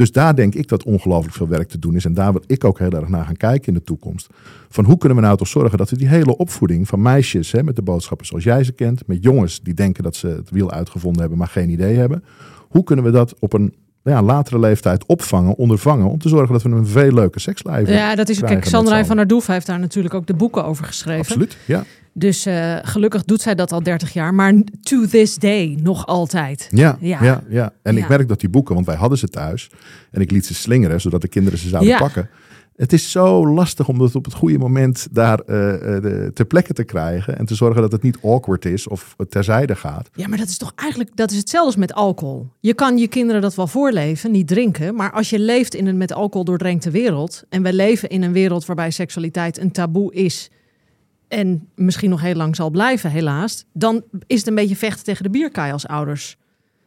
Dus 0.00 0.12
daar 0.12 0.34
denk 0.34 0.54
ik 0.54 0.68
dat 0.68 0.82
ongelooflijk 0.82 1.34
veel 1.34 1.48
werk 1.48 1.68
te 1.68 1.78
doen 1.78 1.94
is. 1.94 2.04
En 2.04 2.14
daar 2.14 2.32
wil 2.32 2.42
ik 2.46 2.64
ook 2.64 2.78
heel 2.78 2.90
erg 2.90 3.08
naar 3.08 3.24
gaan 3.24 3.36
kijken 3.36 3.68
in 3.68 3.74
de 3.74 3.84
toekomst. 3.84 4.28
Van 4.68 4.84
hoe 4.84 4.98
kunnen 4.98 5.18
we 5.18 5.24
nou 5.24 5.36
toch 5.36 5.48
zorgen 5.48 5.78
dat 5.78 5.90
we 5.90 5.96
die 5.96 6.08
hele 6.08 6.36
opvoeding 6.36 6.88
van 6.88 7.02
meisjes 7.02 7.52
hè, 7.52 7.62
met 7.62 7.76
de 7.76 7.82
boodschappen 7.82 8.26
zoals 8.26 8.44
jij 8.44 8.64
ze 8.64 8.72
kent, 8.72 9.06
met 9.06 9.22
jongens 9.22 9.60
die 9.62 9.74
denken 9.74 10.02
dat 10.02 10.16
ze 10.16 10.26
het 10.26 10.50
wiel 10.50 10.70
uitgevonden 10.70 11.20
hebben, 11.20 11.38
maar 11.38 11.48
geen 11.48 11.70
idee 11.70 11.96
hebben. 11.96 12.24
Hoe 12.68 12.84
kunnen 12.84 13.04
we 13.04 13.10
dat 13.10 13.34
op 13.38 13.52
een 13.52 13.74
ja, 14.04 14.22
latere 14.22 14.58
leeftijd 14.58 15.06
opvangen, 15.06 15.56
ondervangen, 15.56 16.10
om 16.10 16.18
te 16.18 16.28
zorgen 16.28 16.52
dat 16.52 16.62
we 16.62 16.70
een 16.70 16.86
veel 16.86 17.12
leuker 17.12 17.40
seksleven 17.40 17.94
Ja, 17.94 18.14
dat 18.14 18.28
is 18.28 18.40
kijk. 18.40 18.64
Sandra 18.64 19.04
van 19.04 19.16
der 19.16 19.26
Doef 19.26 19.46
heeft 19.46 19.66
daar 19.66 19.78
natuurlijk 19.78 20.14
ook 20.14 20.26
de 20.26 20.34
boeken 20.34 20.64
over 20.64 20.84
geschreven. 20.84 21.20
Absoluut, 21.20 21.56
ja. 21.66 21.84
Dus 22.12 22.46
eh, 22.46 22.76
gelukkig 22.82 23.24
doet 23.24 23.40
zij 23.40 23.54
dat 23.54 23.72
al 23.72 23.82
30 23.82 24.12
jaar. 24.12 24.34
Maar 24.34 24.54
to 24.82 25.06
this 25.06 25.36
day 25.36 25.78
nog 25.82 26.06
altijd. 26.06 26.68
Ja, 26.70 26.96
Ja. 27.00 27.18
ja. 27.22 27.42
ja, 27.48 27.72
En 27.82 27.94
Ja. 27.96 28.02
ik 28.02 28.08
merk 28.08 28.28
dat 28.28 28.40
die 28.40 28.48
boeken, 28.48 28.74
want 28.74 28.86
wij 28.86 28.96
hadden 28.96 29.18
ze 29.18 29.28
thuis 29.28 29.70
en 30.10 30.20
ik 30.20 30.30
liet 30.30 30.46
ze 30.46 30.54
slingeren 30.54 31.00
zodat 31.00 31.20
de 31.20 31.28
kinderen 31.28 31.58
ze 31.58 31.68
zouden 31.68 31.90
Ja. 31.92 31.98
pakken. 31.98 32.28
Het 32.76 32.92
is 32.92 33.10
zo 33.10 33.46
lastig 33.48 33.88
om 33.88 33.98
dat 33.98 34.14
op 34.14 34.24
het 34.24 34.34
goede 34.34 34.58
moment 34.58 35.08
daar 35.10 35.38
eh, 35.38 35.46
de, 35.46 36.30
ter 36.34 36.44
plekke 36.44 36.72
te 36.72 36.84
krijgen 36.84 37.38
en 37.38 37.44
te 37.46 37.54
zorgen 37.54 37.82
dat 37.82 37.92
het 37.92 38.02
niet 38.02 38.18
awkward 38.22 38.64
is 38.64 38.88
of 38.88 39.16
terzijde 39.28 39.76
gaat. 39.76 40.10
Ja, 40.14 40.28
maar 40.28 40.38
dat 40.38 40.48
is 40.48 40.56
toch 40.56 40.72
eigenlijk 40.76 41.10
dat 41.16 41.30
is 41.30 41.36
hetzelfde 41.36 41.66
als 41.66 41.76
met 41.76 41.92
alcohol. 41.92 42.48
Je 42.60 42.74
kan 42.74 42.98
je 42.98 43.08
kinderen 43.08 43.42
dat 43.42 43.54
wel 43.54 43.66
voorleven, 43.66 44.30
niet 44.30 44.48
drinken. 44.48 44.94
Maar 44.94 45.12
als 45.12 45.30
je 45.30 45.38
leeft 45.38 45.74
in 45.74 45.86
een 45.86 45.96
met 45.96 46.12
alcohol 46.12 46.44
doordrenkte 46.44 46.90
wereld. 46.90 47.44
En 47.48 47.62
we 47.62 47.72
leven 47.72 48.08
in 48.08 48.22
een 48.22 48.32
wereld 48.32 48.66
waarbij 48.66 48.90
seksualiteit 48.90 49.58
een 49.58 49.72
taboe 49.72 50.14
is. 50.14 50.50
En 51.30 51.68
misschien 51.74 52.10
nog 52.10 52.20
heel 52.20 52.34
lang 52.34 52.56
zal 52.56 52.70
blijven, 52.70 53.10
helaas. 53.10 53.64
Dan 53.72 54.02
is 54.26 54.38
het 54.38 54.46
een 54.46 54.54
beetje 54.54 54.76
vechten 54.76 55.04
tegen 55.04 55.22
de 55.22 55.30
bierkaai 55.30 55.72
als 55.72 55.86
ouders. 55.86 56.36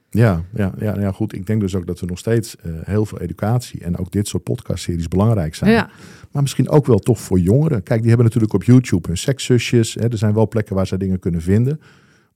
Ja, 0.09 0.43
ja, 0.53 0.73
ja, 0.79 0.99
ja, 0.99 1.11
goed. 1.11 1.33
Ik 1.33 1.45
denk 1.45 1.61
dus 1.61 1.75
ook 1.75 1.87
dat 1.87 1.99
we 1.99 2.05
nog 2.05 2.17
steeds 2.17 2.55
eh, 2.55 2.71
heel 2.83 3.05
veel 3.05 3.19
educatie 3.19 3.83
en 3.83 3.97
ook 3.97 4.11
dit 4.11 4.27
soort 4.27 4.43
podcastseries 4.43 5.07
belangrijk 5.07 5.55
zijn. 5.55 5.71
Ja. 5.71 5.89
Maar 6.31 6.41
misschien 6.41 6.69
ook 6.69 6.85
wel 6.85 6.99
toch 6.99 7.19
voor 7.19 7.39
jongeren. 7.39 7.83
Kijk, 7.83 7.99
die 7.99 8.07
hebben 8.07 8.25
natuurlijk 8.25 8.53
op 8.53 8.63
YouTube 8.63 9.07
hun 9.07 9.17
sekszusjes. 9.17 9.93
Hè. 9.93 10.09
Er 10.09 10.17
zijn 10.17 10.33
wel 10.33 10.47
plekken 10.47 10.75
waar 10.75 10.87
ze 10.87 10.97
dingen 10.97 11.19
kunnen 11.19 11.41
vinden. 11.41 11.81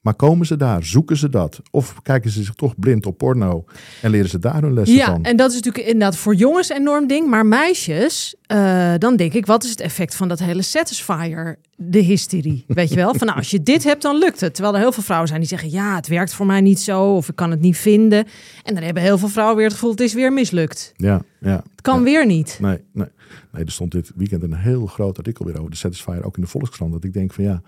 Maar 0.08 0.16
komen 0.16 0.46
ze 0.46 0.56
daar? 0.58 0.84
Zoeken 0.84 1.18
ze 1.18 1.30
dat? 1.30 1.62
Of 1.72 2.02
kijken 2.02 2.32
ze 2.32 2.44
zich 2.44 2.54
toch 2.54 2.80
blind 2.80 3.06
op 3.06 3.18
porno 3.18 3.66
en 4.02 4.10
leren 4.12 4.30
ze 4.30 4.40
daar 4.40 4.62
hun 4.62 4.74
lessen 4.74 4.98
Ja, 4.98 5.06
van? 5.06 5.24
en 5.24 5.36
dat 5.36 5.50
is 5.50 5.56
natuurlijk 5.56 5.86
inderdaad 5.86 6.16
voor 6.18 6.36
jongens 6.36 6.70
een 6.70 6.76
enorm 6.78 7.08
ding. 7.08 7.30
Maar 7.30 7.46
meisjes, 7.46 8.36
eh, 8.46 8.94
dan 8.98 9.16
denk 9.16 9.34
ik, 9.34 9.46
wat 9.46 9.64
is 9.64 9.70
het 9.70 9.80
effect 9.80 10.16
van 10.16 10.28
dat 10.28 10.40
hele 10.40 10.62
Satisfyer, 10.62 11.60
de 11.76 12.00
hysterie? 12.00 12.64
Weet 12.80 12.90
je 12.90 12.96
wel? 12.96 13.14
Van 13.16 13.28
nou, 13.28 13.40
als 13.40 13.50
je 13.50 13.64
dit 13.64 13.84
hebt, 13.84 14.02
dan 14.02 14.18
lukt 14.18 14.40
het. 14.40 14.54
Terwijl 14.54 14.76
er 14.76 14.82
heel 14.82 14.92
veel 14.92 15.04
vrouwen 15.04 15.28
zijn 15.28 15.40
die 15.40 15.50
zeggen, 15.50 15.70
ja, 15.72 15.96
het 15.96 16.08
werkt 16.08 16.34
voor 16.34 16.46
mij 16.46 16.62
niet 16.62 16.80
zo. 16.80 17.04
Of 17.16 17.30
ik 17.30 17.36
kan 17.36 17.52
het 17.52 17.60
niet 17.60 17.78
vinden. 17.78 18.26
En 18.64 18.74
dan 18.74 18.84
hebben 18.84 19.04
heel 19.04 19.18
veel 19.18 19.28
vrouwen 19.30 19.56
weer 19.56 19.66
het 19.66 19.74
gevoel, 19.74 19.92
het 19.92 20.00
is 20.02 20.14
weer 20.14 20.34
mislukt. 20.34 20.94
Ja, 20.96 21.22
ja. 21.40 21.56
Het 21.72 21.82
kan 21.82 21.98
Ja. 21.98 22.04
weer 22.04 22.26
niet. 22.26 22.58
Nee, 22.62 22.78
nee. 22.94 23.08
nee, 23.52 23.64
er 23.66 23.72
stond 23.72 23.92
dit 23.92 24.12
weekend 24.16 24.44
een 24.44 24.54
heel 24.56 24.86
groot 24.86 25.18
artikel 25.18 25.46
weer 25.46 25.58
over 25.60 25.72
de 25.72 25.78
Satisfyer, 25.78 26.26
ook 26.26 26.36
in 26.36 26.42
de 26.42 26.50
Volkskrant. 26.50 26.92
Dat 26.92 27.04
ik 27.04 27.14
denk 27.14 27.34
van 27.34 27.44
ja, 27.44 27.62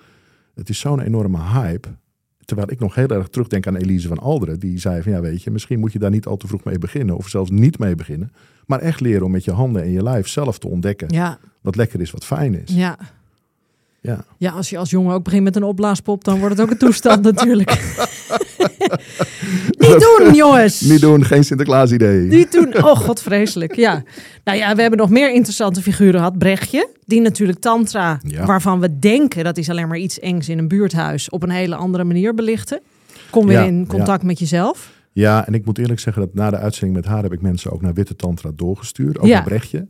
het 0.56 0.70
is 0.70 0.80
zo'n 0.80 1.02
enorme 1.02 1.38
hype. 1.42 1.88
Terwijl 2.50 2.72
ik 2.72 2.80
nog 2.80 2.96
heel 2.96 3.08
erg 3.08 3.28
terugdenk 3.28 3.68
aan 3.68 3.76
Elise 3.76 4.08
van 4.08 4.18
Alderen. 4.20 4.60
Die 4.60 4.80
zei 4.80 5.02
van 5.02 5.12
ja, 5.12 5.22
weet 5.22 5.44
je, 5.44 5.52
misschien 5.52 5.80
moet 5.80 5.92
je 5.94 6.00
daar 6.00 6.10
niet 6.10 6.26
al 6.26 6.38
te 6.38 6.48
vroeg 6.48 6.64
mee 6.64 6.78
beginnen. 6.78 7.18
Of 7.18 7.28
zelfs 7.28 7.50
niet 7.50 7.80
mee 7.80 7.96
beginnen. 7.96 8.32
Maar 8.66 8.80
echt 8.80 9.00
leren 9.00 9.26
om 9.26 9.32
met 9.32 9.44
je 9.44 9.52
handen 9.52 9.84
en 9.84 9.92
je 9.92 10.04
lijf 10.04 10.28
zelf 10.28 10.60
te 10.60 10.68
ontdekken. 10.68 11.08
Ja, 11.10 11.40
Wat 11.62 11.76
lekker 11.76 12.02
is, 12.02 12.12
wat 12.12 12.26
fijn 12.26 12.62
is. 12.62 12.76
ja. 12.76 12.98
Ja. 14.02 14.24
Ja, 14.38 14.52
als 14.52 14.70
je 14.70 14.78
als 14.78 14.90
jongen 14.90 15.14
ook 15.14 15.24
begint 15.24 15.44
met 15.44 15.56
een 15.56 15.64
opblaaspop, 15.64 16.24
dan 16.24 16.40
wordt 16.40 16.58
het 16.58 16.66
ook 16.66 16.72
een 16.72 16.78
toestand 16.78 17.24
natuurlijk. 17.32 17.70
niet 19.78 20.00
doen, 20.18 20.34
jongens! 20.34 20.82
Niet 20.82 21.02
doen, 21.02 21.26
geen 21.26 21.44
Sinterklaas 21.44 21.92
idee. 21.92 22.20
Niet 22.28 22.52
doen. 22.52 22.76
Oh, 22.84 22.96
god, 22.98 23.22
vreselijk. 23.22 23.76
Ja. 23.76 24.04
Nou 24.44 24.58
ja, 24.58 24.76
we 24.76 24.82
hebben 24.82 25.00
nog 25.00 25.10
meer 25.10 25.34
interessante 25.34 25.82
figuren 25.82 26.14
gehad. 26.20 26.38
Brechtje, 26.38 26.90
die 27.06 27.22
natuurlijk 27.22 27.60
tantra, 27.60 28.20
Ja. 28.24 28.46
waarvan 28.46 28.80
we 28.80 29.00
denken 29.00 29.44
dat 29.44 29.58
is 29.58 29.70
alleen 29.70 29.88
maar 29.88 29.98
iets 29.98 30.20
engs 30.20 30.50
in 30.50 30.58
een 30.58 30.68
buurthuis, 30.68 31.30
op 31.30 31.44
een 31.44 31.50
hele 31.50 31.76
andere 31.76 32.04
manier 32.04 32.34
belichten. 32.34 32.80
Kom 33.30 33.46
weer 33.46 33.60
Ja, 33.60 33.66
in 33.66 33.88
contact 33.88 34.24
met 34.24 34.40
jezelf. 34.40 34.92
Ja, 35.12 35.48
en 35.48 35.54
ik 35.54 35.66
moet 35.66 35.78
eerlijk 35.78 36.00
zeggen 36.00 36.22
dat 36.22 36.34
na 36.34 36.50
de 36.50 36.58
uitzending 36.58 36.96
met 37.00 37.06
haar 37.06 37.24
heb 37.24 37.34
ik 37.34 37.42
mensen 37.42 37.72
ook 37.72 37.82
naar 37.82 37.94
Witte 37.94 38.16
Tantra 38.16 38.52
doorgestuurd. 38.56 39.20
Ook 39.20 39.30
een 39.30 39.44
Brechtje. 39.44 39.88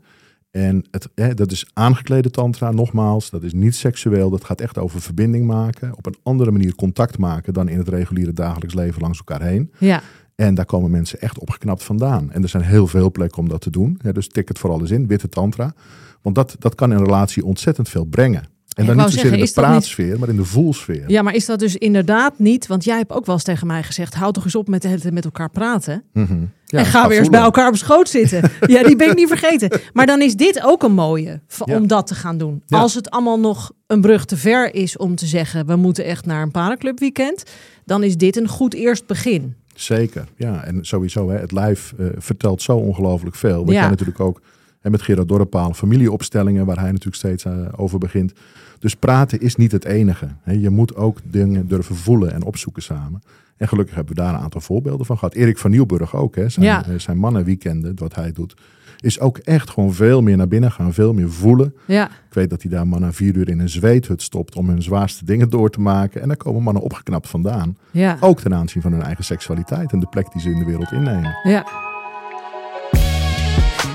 En 0.51 0.85
het, 0.91 1.09
hè, 1.15 1.33
dat 1.33 1.51
is 1.51 1.69
aangeklede 1.73 2.29
tantra, 2.29 2.71
nogmaals. 2.71 3.29
Dat 3.29 3.43
is 3.43 3.53
niet 3.53 3.75
seksueel. 3.75 4.29
Dat 4.29 4.43
gaat 4.43 4.61
echt 4.61 4.77
over 4.77 5.01
verbinding 5.01 5.45
maken. 5.45 5.97
Op 5.97 6.05
een 6.05 6.17
andere 6.23 6.51
manier 6.51 6.75
contact 6.75 7.17
maken 7.17 7.53
dan 7.53 7.67
in 7.67 7.77
het 7.77 7.87
reguliere 7.87 8.33
dagelijks 8.33 8.73
leven 8.73 9.01
langs 9.01 9.17
elkaar 9.17 9.41
heen. 9.41 9.71
Ja. 9.77 10.01
En 10.35 10.55
daar 10.55 10.65
komen 10.65 10.91
mensen 10.91 11.21
echt 11.21 11.39
opgeknapt 11.39 11.83
vandaan. 11.83 12.31
En 12.31 12.43
er 12.43 12.49
zijn 12.49 12.63
heel 12.63 12.87
veel 12.87 13.11
plekken 13.11 13.39
om 13.39 13.49
dat 13.49 13.61
te 13.61 13.69
doen. 13.69 13.99
Hè, 14.01 14.13
dus 14.13 14.27
tik 14.27 14.47
het 14.47 14.59
vooral 14.59 14.79
eens 14.79 14.91
in, 14.91 15.07
Witte 15.07 15.29
Tantra. 15.29 15.73
Want 16.21 16.35
dat, 16.35 16.55
dat 16.59 16.75
kan 16.75 16.91
in 16.91 16.97
een 16.97 17.03
relatie 17.03 17.45
ontzettend 17.45 17.89
veel 17.89 18.05
brengen. 18.05 18.43
En 18.79 18.85
dan 18.85 18.95
niet 18.95 19.05
zozeer 19.05 19.19
zeggen, 19.21 19.39
in 19.39 19.45
de 19.45 19.45
niet- 19.45 19.53
praatsfeer, 19.53 20.19
maar 20.19 20.29
in 20.29 20.35
de 20.35 20.45
voelsfeer. 20.45 21.03
ja, 21.07 21.21
maar 21.21 21.33
is 21.35 21.45
dat 21.45 21.59
dus 21.59 21.75
inderdaad 21.75 22.39
niet, 22.39 22.67
want 22.67 22.83
jij 22.83 22.97
hebt 22.97 23.11
ook 23.11 23.25
wel 23.25 23.35
eens 23.35 23.43
tegen 23.43 23.67
mij 23.67 23.83
gezegd, 23.83 24.13
hou 24.13 24.33
toch 24.33 24.43
eens 24.43 24.55
op 24.55 24.67
met, 24.67 25.11
met 25.13 25.25
elkaar 25.25 25.49
praten. 25.49 26.03
Mhm. 26.13 26.37
Ja, 26.65 26.79
en 26.79 26.85
ga 26.85 27.07
weer 27.07 27.19
eens 27.19 27.29
bij 27.29 27.39
elkaar 27.41 27.67
op 27.67 27.75
schoot 27.75 28.09
zitten. 28.09 28.51
ja, 28.67 28.83
die 28.83 28.95
ben 28.95 29.09
ik 29.09 29.15
niet 29.15 29.27
vergeten. 29.27 29.79
Maar 29.93 30.05
dan 30.05 30.21
is 30.21 30.35
dit 30.35 30.61
ook 30.63 30.83
een 30.83 30.93
mooie 30.93 31.39
Ja. 31.65 31.75
om 31.75 31.87
dat 31.87 32.07
te 32.07 32.15
gaan 32.15 32.37
doen. 32.37 32.61
Ja. 32.65 32.79
Als 32.79 32.93
het 32.93 33.09
allemaal 33.09 33.39
nog 33.39 33.71
een 33.87 34.01
brug 34.01 34.25
te 34.25 34.37
ver 34.37 34.75
is 34.75 34.97
om 34.97 35.15
te 35.15 35.25
zeggen, 35.25 35.65
we 35.65 35.75
moeten 35.75 36.05
echt 36.05 36.25
naar 36.25 36.41
een 36.41 36.51
parenclub 36.51 36.99
weekend, 36.99 37.43
dan 37.85 38.03
is 38.03 38.17
dit 38.17 38.37
een 38.37 38.47
goed 38.47 38.73
eerst 38.73 39.05
begin. 39.07 39.55
Zeker, 39.75 40.25
ja. 40.37 40.63
En 40.63 40.85
sowieso, 40.85 41.29
hè, 41.29 41.37
het 41.37 41.51
lijf 41.51 41.93
eh, 41.97 42.05
vertelt 42.17 42.61
zo 42.61 42.75
ongelooflijk 42.77 43.35
veel. 43.35 43.65
Wat 43.65 43.73
Ja. 43.73 43.79
jij 43.81 43.89
natuurlijk 43.89 44.19
ook 44.19 44.41
hè, 44.79 44.89
met 44.89 45.01
Gerard 45.01 45.27
Dorrepaal, 45.27 45.73
familieopstellingen, 45.73 46.65
waar 46.65 46.79
hij 46.79 46.87
natuurlijk 46.89 47.15
steeds 47.15 47.45
eh, 47.45 47.53
over 47.75 47.99
begint. 47.99 48.33
Dus 48.79 48.95
praten 48.95 49.39
is 49.41 49.55
niet 49.55 49.71
het 49.71 49.85
enige. 49.85 50.27
Je 50.45 50.69
moet 50.69 50.95
ook 50.95 51.17
dingen 51.23 51.67
durven 51.67 51.95
voelen 51.95 52.33
en 52.33 52.43
opzoeken 52.43 52.81
samen. 52.83 53.21
En 53.57 53.67
gelukkig 53.67 53.95
hebben 53.95 54.15
we 54.15 54.21
daar 54.21 54.33
een 54.33 54.39
aantal 54.39 54.61
voorbeelden 54.61 55.05
van 55.05 55.17
gehad. 55.17 55.33
Erik 55.33 55.57
van 55.57 55.71
Nieuwburg 55.71 56.15
ook, 56.15 56.35
hè, 56.35 56.49
zijn, 56.49 56.65
Ja. 56.65 56.85
eh, 56.85 56.93
zijn 56.99 57.17
mannenweekenden, 57.17 57.91
wat 57.95 58.15
hij 58.15 58.31
doet. 58.31 58.55
Is 58.99 59.19
ook 59.19 59.37
echt 59.37 59.69
gewoon 59.69 59.93
veel 59.93 60.21
meer 60.21 60.37
naar 60.37 60.47
binnen 60.47 60.71
gaan, 60.71 60.93
veel 60.93 61.13
meer 61.13 61.29
voelen. 61.31 61.73
Ja, 61.85 62.05
Ik 62.05 62.33
weet 62.33 62.49
dat 62.49 62.61
hij 62.61 62.71
daar 62.71 62.87
mannen 62.87 63.13
vier 63.13 63.35
uur 63.35 63.49
in 63.49 63.59
een 63.59 63.69
zweethut 63.69 64.21
stopt 64.21 64.55
om 64.55 64.69
hun 64.69 64.81
zwaarste 64.81 65.25
dingen 65.25 65.49
door 65.49 65.69
te 65.69 65.81
maken. 65.81 66.21
En 66.21 66.27
daar 66.27 66.37
komen 66.37 66.63
mannen 66.63 66.83
opgeknapt 66.83 67.27
vandaan. 67.29 67.77
ja, 67.91 68.17
Ook 68.19 68.39
ten 68.39 68.53
aanzien 68.53 68.81
van 68.81 68.91
hun 68.91 69.01
eigen 69.01 69.23
seksualiteit 69.23 69.91
en 69.91 69.99
de 69.99 70.07
plek 70.09 70.31
die 70.31 70.41
ze 70.41 70.49
in 70.49 70.59
de 70.59 70.65
wereld 70.65 70.91
innemen. 70.91 71.35
ja. 71.43 71.65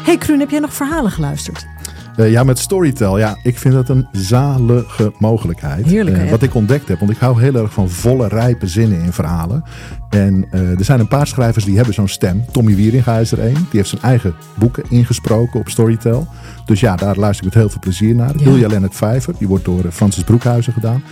Hey 0.05 0.19
Kruun, 0.19 0.41
heb 0.41 0.51
jij 0.51 0.61
nog 0.61 0.75
verhalen 0.75 1.11
geluisterd? 1.11 1.67
Eh, 2.17 2.31
ja, 2.31 2.45
met 2.45 2.59
Storytel. 2.59 3.19
Ja, 3.19 3.37
ik 3.43 3.59
vind 3.59 3.75
dat 3.75 3.89
een 3.89 4.07
zalige 4.13 5.13
mogelijkheid. 5.19 5.87
Heerlijke 5.87 6.21
Eh, 6.21 6.31
wat 6.31 6.43
ik 6.43 6.55
ontdekt 6.55 6.89
heb, 6.89 6.99
want 6.99 7.11
ik 7.11 7.19
hou 7.19 7.41
heel 7.41 7.55
erg 7.55 7.73
van 7.73 7.91
volle, 7.91 8.29
rijpe 8.29 8.67
zinnen 8.67 9.01
in 9.01 9.13
verhalen. 9.13 9.65
En 10.11 10.47
eh, 10.51 10.79
er 10.79 10.85
zijn 10.85 11.01
een 11.01 11.09
paar 11.09 11.27
schrijvers 11.27 11.65
die 11.65 11.77
hebben 11.77 11.95
zo'n 11.95 12.09
stem. 12.09 12.45
Tommy 12.51 12.75
Wieringa 12.75 13.19
is 13.19 13.33
er 13.33 13.39
een. 13.39 13.55
Die 13.55 13.65
heeft 13.71 13.89
zijn 13.89 14.03
eigen 14.03 14.35
boeken 14.55 14.85
ingesproken 14.89 15.61
op 15.61 15.69
Storytel. 15.69 16.27
Dus 16.65 16.81
ja, 16.81 16.97
daar 16.97 17.17
luister 17.17 17.47
ik 17.47 17.53
met 17.53 17.63
heel 17.63 17.71
veel 17.71 17.81
plezier 17.81 18.15
naar. 18.15 18.33
Ja. 18.37 18.47
Ilja 18.47 18.69
Lennart 18.69 18.97
Vijver, 18.97 19.35
die 19.39 19.49
wordt 19.49 19.65
door 19.65 19.85
Francis 19.91 20.23
Broekhuizen 20.23 20.73
gedaan. 20.73 21.03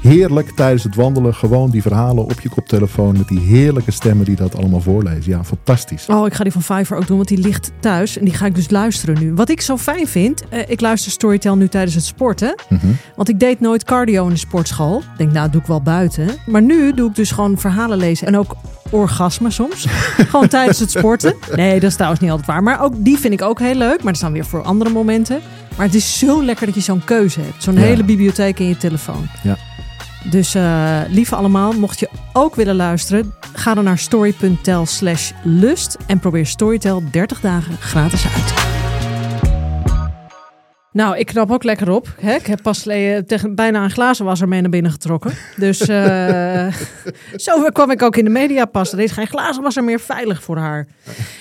Heerlijk 0.00 0.50
tijdens 0.50 0.82
het 0.82 0.94
wandelen, 0.94 1.34
gewoon 1.34 1.70
die 1.70 1.82
verhalen 1.82 2.24
op 2.24 2.40
je 2.40 2.48
koptelefoon 2.48 3.18
met 3.18 3.28
die 3.28 3.40
heerlijke 3.40 3.90
stemmen 3.90 4.24
die 4.24 4.36
dat 4.36 4.56
allemaal 4.56 4.80
voorlezen. 4.80 5.32
Ja, 5.32 5.44
fantastisch. 5.44 6.06
Oh, 6.06 6.26
ik 6.26 6.34
ga 6.34 6.42
die 6.42 6.52
van 6.52 6.62
Fiverr 6.62 6.98
ook 6.98 7.06
doen, 7.06 7.16
want 7.16 7.28
die 7.28 7.38
ligt 7.38 7.70
thuis. 7.80 8.18
En 8.18 8.24
die 8.24 8.34
ga 8.34 8.46
ik 8.46 8.54
dus 8.54 8.70
luisteren 8.70 9.20
nu. 9.20 9.34
Wat 9.34 9.48
ik 9.48 9.60
zo 9.60 9.76
fijn 9.76 10.06
vind, 10.06 10.48
eh, 10.48 10.60
ik 10.66 10.80
luister 10.80 11.12
Storytel 11.12 11.56
nu 11.56 11.68
tijdens 11.68 11.94
het 11.94 12.04
sporten. 12.04 12.54
Mhm. 12.68 12.86
Want 13.16 13.28
ik 13.28 13.40
deed 13.40 13.60
nooit 13.60 13.84
cardio 13.84 14.24
in 14.24 14.30
de 14.30 14.36
sportschool. 14.36 14.98
Ik 14.98 15.04
denk, 15.16 15.32
nou, 15.32 15.42
dat 15.42 15.52
doe 15.52 15.60
ik 15.60 15.66
wel 15.66 15.82
buiten. 15.82 16.28
Maar 16.46 16.62
nu 16.62 16.94
doe 16.94 17.08
ik 17.08 17.14
dus 17.14 17.30
gewoon 17.30 17.58
verhalen 17.58 17.98
lezen. 17.98 18.26
En 18.26 18.38
ook 18.38 18.56
orgasme 18.90 19.50
soms. 19.50 19.86
gewoon 20.30 20.48
tijdens 20.48 20.78
het 20.78 20.90
sporten. 20.90 21.34
Nee, 21.54 21.80
dat 21.80 21.88
is 21.90 21.94
trouwens 21.94 22.20
niet 22.20 22.30
altijd 22.30 22.48
waar. 22.48 22.62
Maar 22.62 22.82
ook 22.82 22.92
die 22.96 23.18
vind 23.18 23.32
ik 23.32 23.42
ook 23.42 23.58
heel 23.58 23.74
leuk. 23.74 23.96
Maar 23.96 24.12
dat 24.12 24.16
staan 24.16 24.32
weer 24.32 24.44
voor 24.44 24.62
andere 24.62 24.90
momenten. 24.90 25.40
Maar 25.76 25.86
het 25.86 25.94
is 25.94 26.18
zo 26.18 26.44
lekker 26.44 26.66
dat 26.66 26.74
je 26.74 26.80
zo'n 26.80 27.04
keuze 27.04 27.40
hebt. 27.40 27.62
Zo'n 27.62 27.74
Ja. 27.74 27.80
hele 27.80 28.04
bibliotheek 28.04 28.58
in 28.58 28.68
je 28.68 28.76
telefoon. 28.76 29.28
Ja. 29.42 29.56
Dus 30.30 30.54
eh, 30.54 30.98
lieve 31.08 31.36
allemaal, 31.36 31.72
mocht 31.72 32.00
je 32.00 32.08
ook 32.32 32.54
willen 32.54 32.76
luisteren, 32.76 33.34
ga 33.52 33.74
dan 33.74 33.84
naar 33.84 33.98
story.tel 33.98 34.86
slash 34.86 35.30
lust 35.44 35.96
en 36.06 36.18
probeer 36.18 36.46
Storytel 36.46 37.02
30 37.10 37.40
dagen 37.40 37.76
gratis 37.80 38.24
uit. 38.36 38.69
Nou, 40.92 41.18
ik 41.18 41.26
knap 41.26 41.50
ook 41.50 41.62
lekker 41.64 41.90
op. 41.90 42.14
Hè? 42.20 42.34
Ik 42.34 42.46
heb 42.46 42.62
pas 42.62 42.82
tegen 43.26 43.54
bijna 43.54 43.84
een 43.84 43.90
glazenwasser 43.90 44.48
mee 44.48 44.60
naar 44.60 44.70
binnen 44.70 44.92
getrokken. 44.92 45.32
Dus 45.56 45.80
eh, 45.80 46.74
zo 47.46 47.62
kwam 47.72 47.90
ik 47.90 48.02
ook 48.02 48.16
in 48.16 48.24
de 48.24 48.30
media 48.30 48.64
pas. 48.64 48.92
Er 48.92 49.00
is 49.00 49.12
geen 49.12 49.26
glazenwasser 49.26 49.84
meer 49.84 50.00
veilig 50.00 50.42
voor 50.42 50.56
haar. 50.56 50.86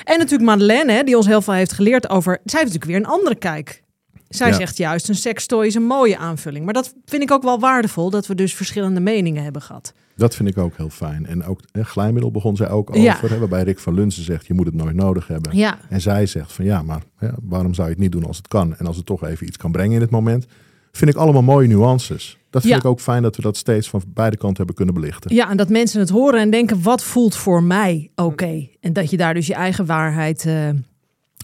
En 0.04 0.18
natuurlijk 0.18 0.50
Madeleine, 0.50 0.92
hè, 0.92 1.04
die 1.04 1.18
ons 1.18 1.26
heel 1.26 1.42
veel 1.42 1.54
heeft 1.54 1.72
geleerd 1.72 2.10
over... 2.10 2.32
Zij 2.44 2.60
heeft 2.60 2.74
natuurlijk 2.74 2.86
weer 2.86 2.96
een 2.96 3.20
andere 3.20 3.36
kijk. 3.36 3.82
Zij 4.28 4.48
Ja. 4.48 4.54
zegt 4.54 4.78
juist, 4.78 5.10
een 5.10 5.16
sekstooi 5.16 5.68
is 5.68 5.76
een 5.76 5.84
mooie 5.86 6.18
aanvulling. 6.18 6.66
Maar 6.66 6.74
dat 6.74 6.94
vind 7.06 7.22
ik 7.22 7.32
ook 7.32 7.44
wel 7.44 7.60
waardevol, 7.60 8.10
dat 8.10 8.28
we 8.28 8.36
dus 8.36 8.54
verschillende 8.56 9.00
meningen 9.00 9.44
hebben 9.44 9.62
gehad. 9.62 9.94
Dat 10.20 10.36
vind 10.36 10.50
ik 10.50 10.58
ook 10.58 10.78
heel 10.78 10.90
fijn. 10.90 11.26
En 11.26 11.44
ook 11.46 11.60
eh, 11.72 11.84
glijmiddel 11.86 12.32
begon 12.32 12.56
zij 12.56 12.70
ook 12.70 12.96
Ja. 12.96 13.14
over. 13.16 13.30
Hè, 13.30 13.40
waarbij 13.40 13.64
Rick 13.64 13.80
van 13.80 13.94
Lunsen 13.94 14.24
zegt, 14.24 14.48
je 14.48 14.54
moet 14.54 14.66
het 14.66 14.76
nooit 14.76 14.96
nodig 14.96 15.28
hebben. 15.28 15.58
Ja, 15.58 15.78
En 15.90 16.02
zij 16.02 16.26
zegt 16.26 16.54
van 16.54 16.66
ja, 16.66 16.82
maar 16.84 17.02
ja, 17.20 17.34
waarom 17.44 17.74
zou 17.74 17.88
je 17.88 17.94
het 17.94 18.02
niet 18.04 18.12
doen 18.12 18.26
als 18.26 18.38
het 18.38 18.48
kan? 18.48 18.76
En 18.78 18.86
als 18.86 18.98
het 18.98 19.06
toch 19.06 19.24
even 19.26 19.48
iets 19.48 19.58
kan 19.58 19.72
brengen 19.72 19.96
in 19.96 20.02
het 20.02 20.10
moment. 20.10 20.46
Vind 20.92 21.12
ik 21.12 21.18
allemaal 21.18 21.42
mooie 21.42 21.68
nuances. 21.68 22.38
Dat 22.50 22.62
vind 22.62 22.74
Ja. 22.74 22.80
ik 22.80 22.86
ook 22.86 23.00
fijn 23.00 23.22
dat 23.24 23.36
we 23.36 23.42
dat 23.42 23.58
steeds 23.58 23.90
van 23.90 24.02
beide 24.08 24.38
kanten 24.38 24.58
hebben 24.58 24.76
kunnen 24.76 24.94
belichten. 24.94 25.36
ja, 25.36 25.50
en 25.50 25.58
dat 25.58 25.70
mensen 25.70 26.00
het 26.00 26.10
horen 26.10 26.40
en 26.40 26.50
denken, 26.50 26.82
wat 26.82 27.04
voelt 27.04 27.36
voor 27.36 27.64
mij 27.64 28.12
oké? 28.16 28.68
En 28.80 28.94
dat 28.94 29.10
je 29.10 29.18
daar 29.18 29.34
dus 29.34 29.48
je 29.48 29.54
eigen 29.54 29.86
waarheid 29.86 30.46
eh, 30.46 30.70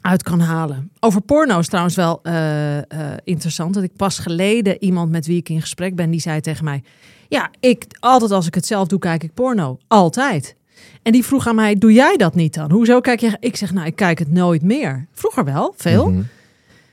uit 0.05 0.23
kan 0.23 0.39
halen. 0.39 0.91
Over 0.99 1.21
porno 1.21 1.59
is 1.59 1.67
trouwens 1.67 1.95
wel 1.95 2.19
eh, 2.23 2.77
eh, 2.77 2.85
interessant. 3.23 3.73
Dat 3.73 3.83
ik 3.83 3.95
pas 3.95 4.19
geleden 4.19 4.83
iemand 4.83 5.11
met 5.11 5.25
wie 5.25 5.37
ik 5.37 5.49
in 5.49 5.61
gesprek 5.61 5.95
ben, 5.95 6.09
die 6.09 6.19
zei 6.19 6.41
tegen 6.41 6.63
mij... 6.63 6.83
Ja, 7.27 7.51
ik, 7.59 7.85
altijd 7.99 8.31
als 8.31 8.47
ik 8.47 8.55
het 8.55 8.65
zelf 8.65 8.87
doe, 8.87 8.99
kijk 8.99 9.23
ik 9.23 9.33
porno. 9.33 9.77
Altijd. 9.87 10.55
En 11.01 11.11
die 11.11 11.25
vroeg 11.25 11.47
aan 11.47 11.55
mij, 11.55 11.75
doe 11.75 11.93
jij 11.93 12.17
dat 12.17 12.35
niet 12.35 12.53
dan? 12.53 12.71
Hoezo 12.71 12.99
kijk 12.99 13.19
je? 13.19 13.37
Ik 13.39 13.55
zeg, 13.55 13.73
nou, 13.73 13.87
ik 13.87 13.95
kijk 13.95 14.19
het 14.19 14.31
nooit 14.31 14.61
meer. 14.61 15.07
Vroeger 15.11 15.43
wel, 15.43 15.73
veel. 15.77 16.09
Mhm. 16.09 16.21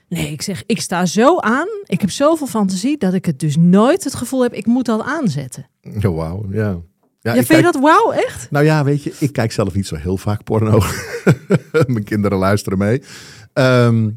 Nee, 0.08 0.32
ik 0.32 0.42
zeg, 0.42 0.62
ik 0.66 0.80
sta 0.80 1.06
zo 1.06 1.38
aan. 1.38 1.68
Ik 1.86 2.00
heb 2.00 2.10
zoveel 2.10 2.46
fantasie 2.46 2.98
dat 2.98 3.14
ik 3.14 3.24
het 3.24 3.40
dus 3.40 3.56
nooit 3.56 4.04
het 4.04 4.14
gevoel 4.14 4.42
heb, 4.42 4.52
ik 4.52 4.66
moet 4.66 4.84
dat 4.84 5.02
aanzetten. 5.02 5.66
Ja, 5.80 6.10
wauw. 6.10 6.46
Ja. 6.50 6.80
Ja, 7.22 7.34
Ja, 7.34 7.42
vind 7.42 7.58
je 7.58 7.64
dat 7.72 7.80
wauw, 7.80 8.12
echt? 8.12 8.50
Nou 8.50 8.64
ja, 8.64 8.84
weet 8.84 9.02
je, 9.02 9.14
ik 9.18 9.32
kijk 9.32 9.52
zelf 9.52 9.74
niet 9.74 9.86
zo 9.86 9.96
heel 9.96 10.16
vaak 10.16 10.44
porno. 10.44 10.80
Mijn 11.86 12.04
kinderen 12.04 12.38
luisteren 12.38 12.78
mee. 12.78 13.02
Ehm, 13.52 14.10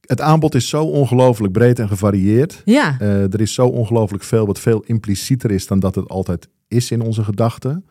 het 0.00 0.20
aanbod 0.20 0.54
is 0.54 0.68
zo 0.68 0.84
ongelooflijk 0.84 1.52
breed 1.52 1.78
en 1.78 1.88
gevarieerd. 1.88 2.62
Ja, 2.64 2.96
Eh, 2.98 3.32
er 3.32 3.40
is 3.40 3.54
zo 3.54 3.66
ongelooflijk 3.66 4.24
veel 4.24 4.46
wat 4.46 4.58
veel 4.58 4.82
implicieter 4.86 5.50
is 5.50 5.66
dan 5.66 5.80
dat 5.80 5.94
het 5.94 6.08
altijd 6.08 6.48
is 6.68 6.90
in 6.90 7.00
onze 7.00 7.24
gedachten. 7.24 7.86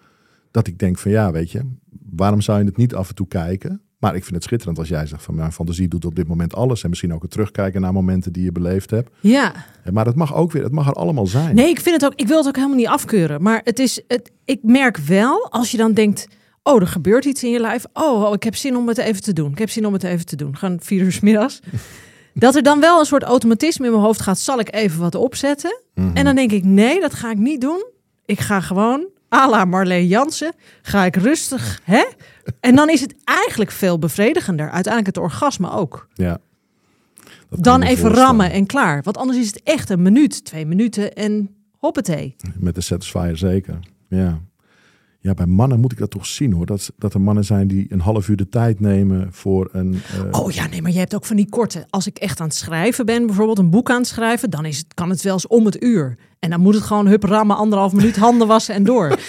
Dat 0.51 0.67
ik 0.67 0.79
denk 0.79 0.97
van 0.97 1.11
ja, 1.11 1.31
weet 1.31 1.51
je, 1.51 1.61
waarom 2.09 2.41
zou 2.41 2.59
je 2.59 2.65
het 2.65 2.77
niet 2.77 2.95
af 2.95 3.09
en 3.09 3.15
toe 3.15 3.27
kijken? 3.27 3.81
Maar 4.01 4.15
ik 4.15 4.23
vind 4.23 4.35
het 4.35 4.43
schitterend 4.43 4.79
als 4.79 4.87
jij 4.87 5.05
zegt 5.05 5.23
van 5.23 5.35
mijn 5.35 5.51
fantasie 5.51 5.87
doet 5.87 6.05
op 6.05 6.15
dit 6.15 6.27
moment 6.27 6.55
alles. 6.55 6.83
En 6.83 6.89
misschien 6.89 7.13
ook 7.13 7.21
het 7.21 7.31
terugkijken 7.31 7.81
naar 7.81 7.93
momenten 7.93 8.31
die 8.33 8.43
je 8.43 8.51
beleefd 8.51 8.89
hebt. 8.89 9.09
ja. 9.19 9.53
Maar 9.91 10.05
het 10.05 10.15
mag 10.15 10.35
ook 10.35 10.51
weer, 10.51 10.63
het 10.63 10.71
mag 10.71 10.87
er 10.87 10.93
allemaal 10.93 11.27
zijn. 11.27 11.55
Nee, 11.55 11.69
ik 11.69 11.79
vind 11.79 12.01
het 12.01 12.11
ook. 12.11 12.19
Ik 12.19 12.27
wil 12.27 12.37
het 12.37 12.47
ook 12.47 12.55
helemaal 12.55 12.77
niet 12.77 12.87
afkeuren. 12.87 13.41
Maar 13.41 13.61
het 13.63 13.79
is. 13.79 14.01
Het, 14.07 14.31
ik 14.45 14.59
merk 14.63 14.97
wel 14.97 15.51
als 15.51 15.71
je 15.71 15.77
dan 15.77 15.93
denkt. 15.93 16.27
Oh, 16.63 16.81
er 16.81 16.87
gebeurt 16.87 17.25
iets 17.25 17.43
in 17.43 17.49
je 17.49 17.59
lijf. 17.59 17.85
Oh, 17.93 18.23
oh, 18.23 18.33
ik 18.33 18.43
heb 18.43 18.55
zin 18.55 18.77
om 18.77 18.87
het 18.87 18.97
even 18.97 19.21
te 19.21 19.33
doen. 19.33 19.51
Ik 19.51 19.57
heb 19.57 19.69
zin 19.69 19.85
om 19.85 19.93
het 19.93 20.03
even 20.03 20.25
te 20.25 20.35
doen. 20.35 20.57
Gaan 20.57 20.77
vier 20.81 21.01
uur 21.01 21.19
middags. 21.21 21.59
Dat 22.33 22.55
er 22.55 22.63
dan 22.63 22.79
wel 22.79 22.99
een 22.99 23.05
soort 23.05 23.23
automatisme 23.23 23.85
in 23.85 23.91
mijn 23.91 24.03
hoofd 24.03 24.21
gaat. 24.21 24.39
Zal 24.39 24.59
ik 24.59 24.73
even 24.73 24.99
wat 24.99 25.15
opzetten? 25.15 25.81
Mhm. 25.95 26.15
En 26.17 26.25
dan 26.25 26.35
denk 26.35 26.51
ik, 26.51 26.63
nee, 26.63 26.99
dat 26.99 27.13
ga 27.13 27.31
ik 27.31 27.37
niet 27.37 27.61
doen. 27.61 27.85
Ik 28.25 28.39
ga 28.39 28.61
gewoon, 28.61 29.05
à 29.35 29.49
la 29.49 29.65
Marleen 29.65 30.07
Jansen, 30.07 30.53
ga 30.81 31.05
ik 31.05 31.15
rustig, 31.15 31.79
hè? 31.83 32.03
En 32.59 32.75
dan 32.75 32.89
is 32.89 33.01
het 33.01 33.15
eigenlijk 33.23 33.71
veel 33.71 33.99
bevredigender. 33.99 34.69
Uiteindelijk 34.69 35.15
het 35.15 35.25
orgasme 35.25 35.71
ook. 35.71 36.07
Ja. 36.13 36.37
Dan 37.49 37.81
even 37.81 38.09
rammen 38.09 38.51
en 38.51 38.65
klaar. 38.65 39.03
Want 39.03 39.17
anders 39.17 39.39
is 39.39 39.47
het 39.47 39.61
echt 39.63 39.89
een 39.89 40.01
minuut, 40.01 40.45
twee 40.45 40.65
minuten 40.65 41.13
en 41.13 41.55
hoppatee. 41.77 42.35
Met 42.59 42.75
de 42.75 42.81
Satisfyer 42.81 43.37
zeker. 43.37 43.79
Ja. 44.07 44.41
Ja, 45.19 45.33
bij 45.33 45.45
mannen 45.45 45.79
moet 45.79 45.91
ik 45.91 45.97
dat 45.97 46.09
toch 46.11 46.25
zien 46.25 46.53
hoor. 46.53 46.65
Dat, 46.65 46.91
dat 46.97 47.13
er 47.13 47.21
mannen 47.21 47.45
zijn 47.45 47.67
die 47.67 47.85
een 47.89 47.99
half 47.99 48.27
uur 48.29 48.35
de 48.35 48.49
tijd 48.49 48.79
nemen 48.79 49.27
voor 49.33 49.69
een. 49.71 50.01
eh, 50.31 50.39
Oh 50.41 50.51
ja, 50.51 50.67
nee, 50.67 50.81
maar 50.81 50.91
je 50.91 50.99
hebt 50.99 51.15
ook 51.15 51.25
van 51.25 51.35
die 51.35 51.49
korte. 51.49 51.85
Als 51.89 52.07
ik 52.07 52.17
echt 52.17 52.39
aan 52.39 52.47
het 52.47 52.55
schrijven 52.55 53.05
ben, 53.05 53.25
bijvoorbeeld 53.25 53.59
een 53.59 53.69
boek 53.69 53.89
aan 53.89 53.97
het 53.97 54.07
schrijven, 54.07 54.49
dan 54.49 54.65
is 54.65 54.77
het, 54.77 54.93
kan 54.93 55.09
het 55.09 55.21
wel 55.21 55.33
eens 55.33 55.47
om 55.47 55.65
het 55.65 55.83
uur. 55.83 56.17
En 56.39 56.49
dan 56.49 56.59
moet 56.59 56.73
het 56.73 56.83
gewoon 56.83 57.07
hup 57.07 57.23
rammen, 57.23 57.55
anderhalf 57.57 57.93
minuut, 57.93 58.15
handen 58.17 58.47
wassen 58.47 58.75
en 58.75 58.83
door. 58.83 59.07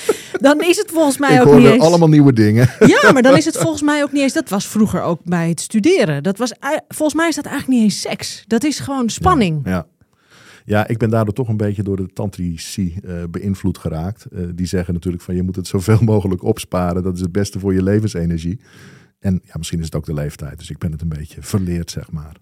Dan 0.43 0.61
is 0.61 0.77
het 0.77 0.91
volgens 0.91 1.19
mij 1.19 1.35
ik 1.35 1.47
ook 1.47 1.59
niet 1.59 1.67
eens... 1.67 1.83
allemaal 1.85 2.09
nieuwe 2.09 2.33
dingen. 2.33 2.71
Ja, 2.87 3.13
maar 3.13 3.23
dan 3.23 3.37
is 3.37 3.45
het 3.45 3.57
volgens 3.57 3.83
mij 3.83 4.03
ook 4.03 4.13
niet 4.13 4.23
eens. 4.23 4.33
Dat 4.33 4.49
was 4.49 4.67
vroeger 4.67 5.03
ook 5.03 5.21
bij 5.25 5.49
het 5.49 5.61
studeren. 5.61 6.23
Dat 6.23 6.39
was, 6.39 6.53
volgens 6.89 7.15
mij 7.15 7.29
is 7.29 7.35
dat 7.35 7.45
eigenlijk 7.45 7.79
niet 7.79 7.91
eens 7.91 8.01
seks. 8.01 8.45
Dat 8.47 8.65
is 8.65 8.79
gewoon 8.79 9.11
spanning. 9.11 9.61
Ja. 9.65 9.87
Ja, 10.65 10.89
ik 10.89 10.99
ben 10.99 11.11
daardoor 11.11 11.35
toch 11.35 11.49
een 11.49 11.57
beetje 11.57 11.83
door 11.83 11.97
de 11.97 12.07
tantrici 12.13 12.97
eh 13.05 13.23
beïnvloed 13.31 13.79
geraakt. 13.79 14.25
Eh, 14.25 14.45
die 14.55 14.67
zeggen 14.67 14.95
natuurlijk 14.95 15.23
van 15.23 15.35
je 15.35 15.43
moet 15.43 15.57
het 15.57 15.67
zoveel 15.67 15.99
mogelijk 16.13 16.43
opsparen. 16.43 17.03
Dat 17.03 17.15
is 17.15 17.21
het 17.21 17.33
beste 17.33 17.59
voor 17.59 17.75
je 17.75 17.83
levensenergie. 17.83 18.61
En 19.19 19.41
ja, 19.45 19.55
misschien 19.57 19.79
is 19.79 19.85
het 19.85 19.95
ook 19.95 20.07
de 20.07 20.15
leeftijd. 20.15 20.59
Dus 20.59 20.71
ik 20.71 20.79
ben 20.79 20.93
het 20.93 21.01
een 21.01 21.09
beetje 21.09 21.43
verleerd, 21.43 21.91
zeg 21.91 22.11
maar. 22.11 22.37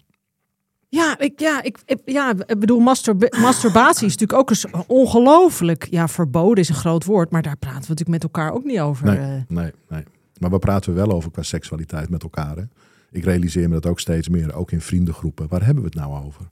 Ja, 0.93 1.19
ik, 1.19 1.39
ja, 1.39 1.63
ik, 1.63 1.77
ik- 1.85 2.01
ja, 2.05 2.33
ik 2.45 2.59
bedoel, 2.59 2.79
masturba- 2.79 3.37
masturbatie 3.41 4.05
is 4.07 4.11
natuurlijk 4.17 4.39
ook 4.39 4.49
eens 4.49 4.65
ongelooflijk. 4.87 5.87
Ja, 5.89 6.07
verboden 6.07 6.57
is 6.63 6.69
een 6.69 6.75
groot 6.75 7.05
woord, 7.05 7.29
maar 7.31 7.41
daar 7.41 7.57
praten 7.57 7.81
we 7.81 7.87
natuurlijk 7.87 8.09
met 8.09 8.23
elkaar 8.23 8.51
ook 8.53 8.63
niet 8.63 8.79
over. 8.79 9.05
Nee, 9.05 9.17
eh. 9.17 9.27
nee, 9.47 9.71
nee. 9.89 10.03
Maar 10.39 10.49
waar 10.49 10.59
praten 10.59 10.93
we 10.93 10.99
wel 10.99 11.11
over 11.11 11.31
qua 11.31 11.41
seksualiteit 11.43 12.09
met 12.09 12.23
elkaar? 12.23 12.55
Hè? 12.57 12.63
Ik 13.11 13.23
realiseer 13.23 13.67
me 13.67 13.73
dat 13.73 13.85
ook 13.85 13.99
steeds 13.99 14.29
meer, 14.29 14.53
ook 14.55 14.71
in 14.71 14.81
vriendengroepen. 14.81 15.47
Waar 15.49 15.65
hebben 15.65 15.83
we 15.83 15.89
het 15.89 15.97
nou 15.99 16.25
over? 16.25 16.45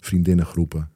Vriendinnengroepen. 0.00 0.90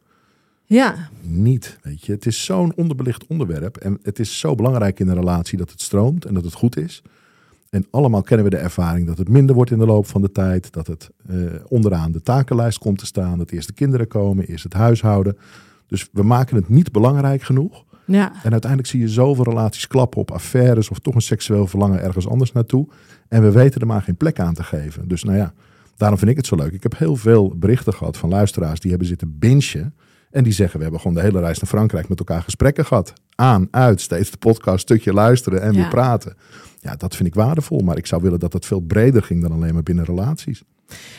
Ja, 0.64 1.08
Niet, 1.20 1.78
weet 1.82 2.04
je. 2.06 2.12
Het 2.12 2.26
is 2.26 2.44
zo'n 2.44 2.72
onderbelicht 2.76 3.26
onderwerp. 3.26 3.76
En 3.76 3.98
het 4.02 4.18
is 4.18 4.38
zo 4.38 4.54
belangrijk 4.54 5.00
in 5.00 5.08
een 5.08 5.14
relatie 5.14 5.58
dat 5.58 5.70
het 5.70 5.80
stroomt 5.80 6.24
en 6.24 6.34
dat 6.34 6.44
het 6.44 6.54
goed 6.54 6.76
is. 6.76 7.02
En 7.70 7.87
allemaal 7.90 8.22
kennen 8.22 8.44
we 8.44 8.50
de 8.50 8.62
ervaring 8.62 9.06
dat 9.06 9.18
het 9.18 9.28
minder 9.28 9.54
wordt 9.54 9.70
in 9.70 9.78
de 9.78 9.87
loop 9.87 10.06
van 10.06 10.20
de 10.22 10.33
tijd. 10.33 10.72
Dat 10.72 10.87
het 10.87 11.11
eh, 11.28 11.37
onderaan 11.68 12.12
de 12.12 12.22
takenlijst 12.22 12.78
komt 12.78 12.98
te 12.98 13.06
staan. 13.06 13.38
Dat 13.38 13.50
eerst 13.50 13.66
de 13.68 13.74
kinderen 13.74 14.09
komen, 14.09 14.44
eerst 14.46 14.64
het 14.64 14.72
huishouden. 14.72 15.37
Dus 15.87 16.09
we 16.12 16.22
maken 16.22 16.56
het 16.56 16.68
niet 16.68 16.92
belangrijk 16.92 17.42
genoeg. 17.42 17.85
ja. 18.04 18.33
En 18.42 18.50
uiteindelijk 18.52 18.90
zie 18.90 19.00
je 19.00 19.09
zoveel 19.09 19.44
relaties 19.44 19.87
klappen 19.87 20.20
op 20.20 20.30
affaires 20.30 20.88
of 20.90 20.98
toch 20.98 21.14
een 21.14 21.20
seksueel 21.20 21.66
verlangen 21.66 22.02
ergens 22.02 22.28
anders 22.28 22.52
naartoe. 22.52 22.88
En 23.28 23.42
we 23.42 23.50
weten 23.50 23.80
er 23.80 23.87
maar 23.87 24.02
geen 24.02 24.16
plek 24.16 24.40
aan 24.40 24.54
te 24.54 24.62
geven. 24.62 25.09
Dus 25.09 25.24
nou 25.24 25.37
ja, 25.37 25.52
daarom 25.96 26.18
vind 26.18 26.30
ik 26.30 26.37
het 26.37 26.46
zo 26.46 26.56
leuk. 26.56 26.72
Ik 26.72 26.83
heb 26.83 26.98
heel 26.98 27.16
veel 27.16 27.52
berichten 27.56 27.92
gehad 27.94 28.16
van 28.16 28.28
luisteraars 28.28 28.80
die 28.80 28.90
hebben 28.90 29.09
zitten 29.09 29.38
bingen. 29.38 29.94
En 30.30 30.44
die 30.44 30.52
zeggen, 30.52 30.76
we 30.76 30.83
hebben 30.83 31.00
gewoon 31.00 31.16
de 31.16 31.22
hele 31.22 31.40
reis 31.40 31.59
naar 31.59 31.68
Frankrijk 31.70 32.09
met 32.09 32.18
elkaar 32.18 32.42
gesprekken 32.42 32.85
gehad. 32.87 33.12
Aan, 33.35 33.68
uit, 33.70 34.00
steeds 34.00 34.30
de 34.30 34.37
podcast, 34.37 34.80
stukje 34.80 35.12
luisteren 35.12 35.62
en 35.62 35.72
Ja. 35.72 35.80
weer 35.80 35.88
praten. 35.88 36.35
Ja, 36.80 36.96
dat 36.96 37.16
vind 37.16 37.28
ik 37.28 37.34
waardevol. 37.34 37.78
Maar 37.78 37.96
ik 37.96 38.06
zou 38.06 38.22
willen 38.22 38.38
dat 38.38 38.52
het 38.52 38.66
veel 38.66 38.80
breder 38.80 39.22
ging 39.22 39.42
dan 39.42 39.52
alleen 39.52 39.74
maar 39.74 39.82
binnen 39.82 40.04
relaties. 40.04 40.62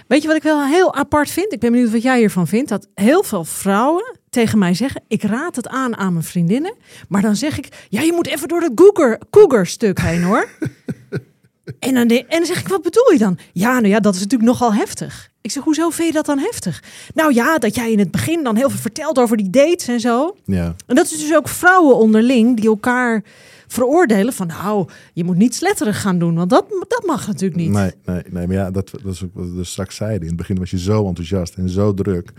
Weet 0.07 0.21
je 0.21 0.27
wat 0.27 0.37
ik 0.37 0.43
wel 0.43 0.65
heel 0.65 0.95
apart 0.95 1.29
vind? 1.29 1.53
Ik 1.53 1.59
ben 1.59 1.71
benieuwd 1.71 1.91
wat 1.91 2.01
jij 2.01 2.17
hiervan 2.17 2.47
vindt. 2.47 2.69
Dat 2.69 2.87
heel 2.93 3.23
veel 3.23 3.43
vrouwen 3.43 4.17
tegen 4.29 4.59
mij 4.59 4.73
zeggen: 4.73 5.03
ik 5.07 5.23
raad 5.23 5.55
het 5.55 5.67
aan 5.67 5.97
aan 5.97 6.13
mijn 6.13 6.25
vriendinnen. 6.25 6.73
Maar 7.07 7.21
dan 7.21 7.35
zeg 7.35 7.57
ik: 7.57 7.85
ja, 7.89 8.01
je 8.01 8.13
moet 8.13 8.27
even 8.27 8.47
door 8.47 8.59
dat 8.59 8.73
cougar, 8.73 9.19
cougar 9.29 9.67
stuk 9.67 9.99
heen 9.99 10.23
hoor. 10.23 10.49
en, 11.79 11.93
dan, 11.93 12.07
en 12.07 12.25
dan 12.27 12.45
zeg 12.45 12.59
ik: 12.59 12.67
wat 12.67 12.81
bedoel 12.81 13.11
je 13.11 13.17
dan? 13.17 13.37
Ja, 13.53 13.73
nou 13.73 13.87
ja, 13.87 13.99
dat 13.99 14.15
is 14.15 14.19
natuurlijk 14.19 14.49
nogal 14.49 14.73
heftig. 14.73 15.29
Ik 15.41 15.51
zeg: 15.51 15.63
hoezo 15.63 15.89
vind 15.89 16.07
je 16.07 16.13
dat 16.13 16.25
dan 16.25 16.39
heftig? 16.39 16.83
Nou 17.13 17.33
ja, 17.33 17.57
dat 17.57 17.75
jij 17.75 17.91
in 17.91 17.99
het 17.99 18.11
begin 18.11 18.43
dan 18.43 18.55
heel 18.55 18.69
veel 18.69 18.79
vertelt 18.79 19.19
over 19.19 19.37
die 19.37 19.49
dates 19.49 19.87
en 19.87 19.99
zo. 19.99 20.35
Ja, 20.45 20.75
En 20.85 20.95
dat 20.95 21.05
is 21.11 21.19
dus 21.19 21.35
ook 21.35 21.47
vrouwen 21.47 21.95
onderling 21.95 22.55
die 22.55 22.69
elkaar 22.69 23.23
veroordelen 23.71 24.33
van 24.33 24.47
nou, 24.47 24.89
je 25.13 25.23
moet 25.23 25.37
niet 25.37 25.55
sletterig 25.55 26.01
gaan 26.01 26.19
doen, 26.19 26.35
want 26.35 26.49
dat, 26.49 26.65
dat 26.87 27.03
mag 27.05 27.27
natuurlijk 27.27 27.61
niet. 27.61 27.71
Nee, 27.71 27.91
nee, 28.05 28.23
nee, 28.29 28.47
maar 28.47 28.55
ja, 28.55 28.71
dat, 28.71 28.91
dat 29.03 29.13
is 29.13 29.23
ook 29.23 29.33
wat 29.33 29.45
we 29.45 29.55
dus 29.55 29.71
straks 29.71 29.95
zeiden. 29.95 30.21
In 30.21 30.27
het 30.27 30.35
begin 30.35 30.57
was 30.57 30.71
je 30.71 30.79
zo 30.79 31.07
enthousiast 31.07 31.55
en 31.55 31.69
zo 31.69 31.93
druk 31.93 32.33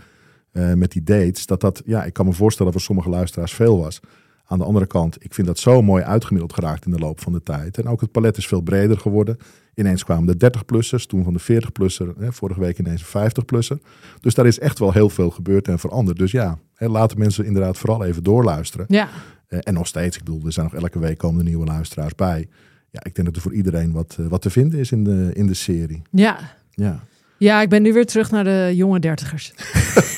eh, 0.51 0.73
met 0.73 0.91
die 0.91 1.03
dates. 1.03 1.45
Dat 1.45 1.61
dat, 1.61 1.81
ja, 1.85 2.03
ik 2.03 2.13
kan 2.13 2.25
me 2.25 2.33
voorstellen 2.33 2.71
voor 2.71 2.81
sommige 2.81 3.09
luisteraars 3.09 3.53
veel 3.53 3.77
was. 3.77 3.99
Aan 4.45 4.57
de 4.57 4.65
andere 4.65 4.87
kant, 4.87 5.23
ik 5.23 5.33
vind 5.33 5.47
dat 5.47 5.59
zo 5.59 5.81
mooi 5.81 6.03
uitgemiddeld 6.03 6.53
geraakt 6.53 6.85
in 6.85 6.91
de 6.91 6.99
loop 6.99 7.19
van 7.21 7.33
de 7.33 7.43
tijd. 7.43 7.77
En 7.77 7.87
ook 7.87 8.01
het 8.01 8.11
palet 8.11 8.37
is 8.37 8.47
veel 8.47 8.61
breder 8.61 8.97
geworden. 8.97 9.37
Ineens 9.75 10.03
kwamen 10.03 10.37
de 10.37 10.51
30-plussers, 10.51 11.05
toen 11.05 11.23
van 11.23 11.33
de 11.33 11.41
40-plusser, 11.41 12.17
hè, 12.19 12.33
vorige 12.33 12.59
week 12.59 12.79
ineens 12.79 13.13
een 13.13 13.31
50-plusser. 13.31 13.77
Dus 14.19 14.33
daar 14.33 14.45
is 14.45 14.59
echt 14.59 14.79
wel 14.79 14.91
heel 14.91 15.09
veel 15.09 15.29
gebeurd 15.29 15.67
en 15.67 15.79
veranderd. 15.79 16.17
Dus 16.17 16.31
ja, 16.31 16.57
hè, 16.75 16.87
laten 16.87 17.19
mensen 17.19 17.45
inderdaad 17.45 17.77
vooral 17.77 18.03
even 18.03 18.23
doorluisteren. 18.23 18.85
Ja, 18.89 19.09
en 19.59 19.73
nog 19.73 19.87
steeds, 19.87 20.17
ik 20.17 20.23
bedoel, 20.23 20.45
er 20.45 20.51
zijn 20.51 20.69
nog 20.71 20.81
elke 20.81 20.99
week 20.99 21.17
komen 21.17 21.39
er 21.39 21.45
nieuwe 21.45 21.65
luisteraars 21.65 22.15
bij. 22.15 22.47
Ja, 22.91 23.03
ik 23.03 23.15
denk 23.15 23.27
dat 23.27 23.35
er 23.35 23.41
voor 23.41 23.53
iedereen 23.53 23.91
wat, 23.91 24.15
eh, 24.19 24.25
wat 24.25 24.41
te 24.41 24.49
vinden 24.49 24.79
is 24.79 24.91
in 24.91 25.03
de, 25.03 25.31
in 25.33 25.47
de 25.47 25.53
serie. 25.53 26.01
ja. 26.11 26.39
Ja. 26.75 27.03
Ja, 27.37 27.61
ik 27.61 27.69
ben 27.69 27.81
nu 27.81 27.93
weer 27.93 28.05
terug 28.05 28.31
naar 28.31 28.43
de 28.43 28.71
jonge 28.75 28.99
dertigers. 28.99 29.53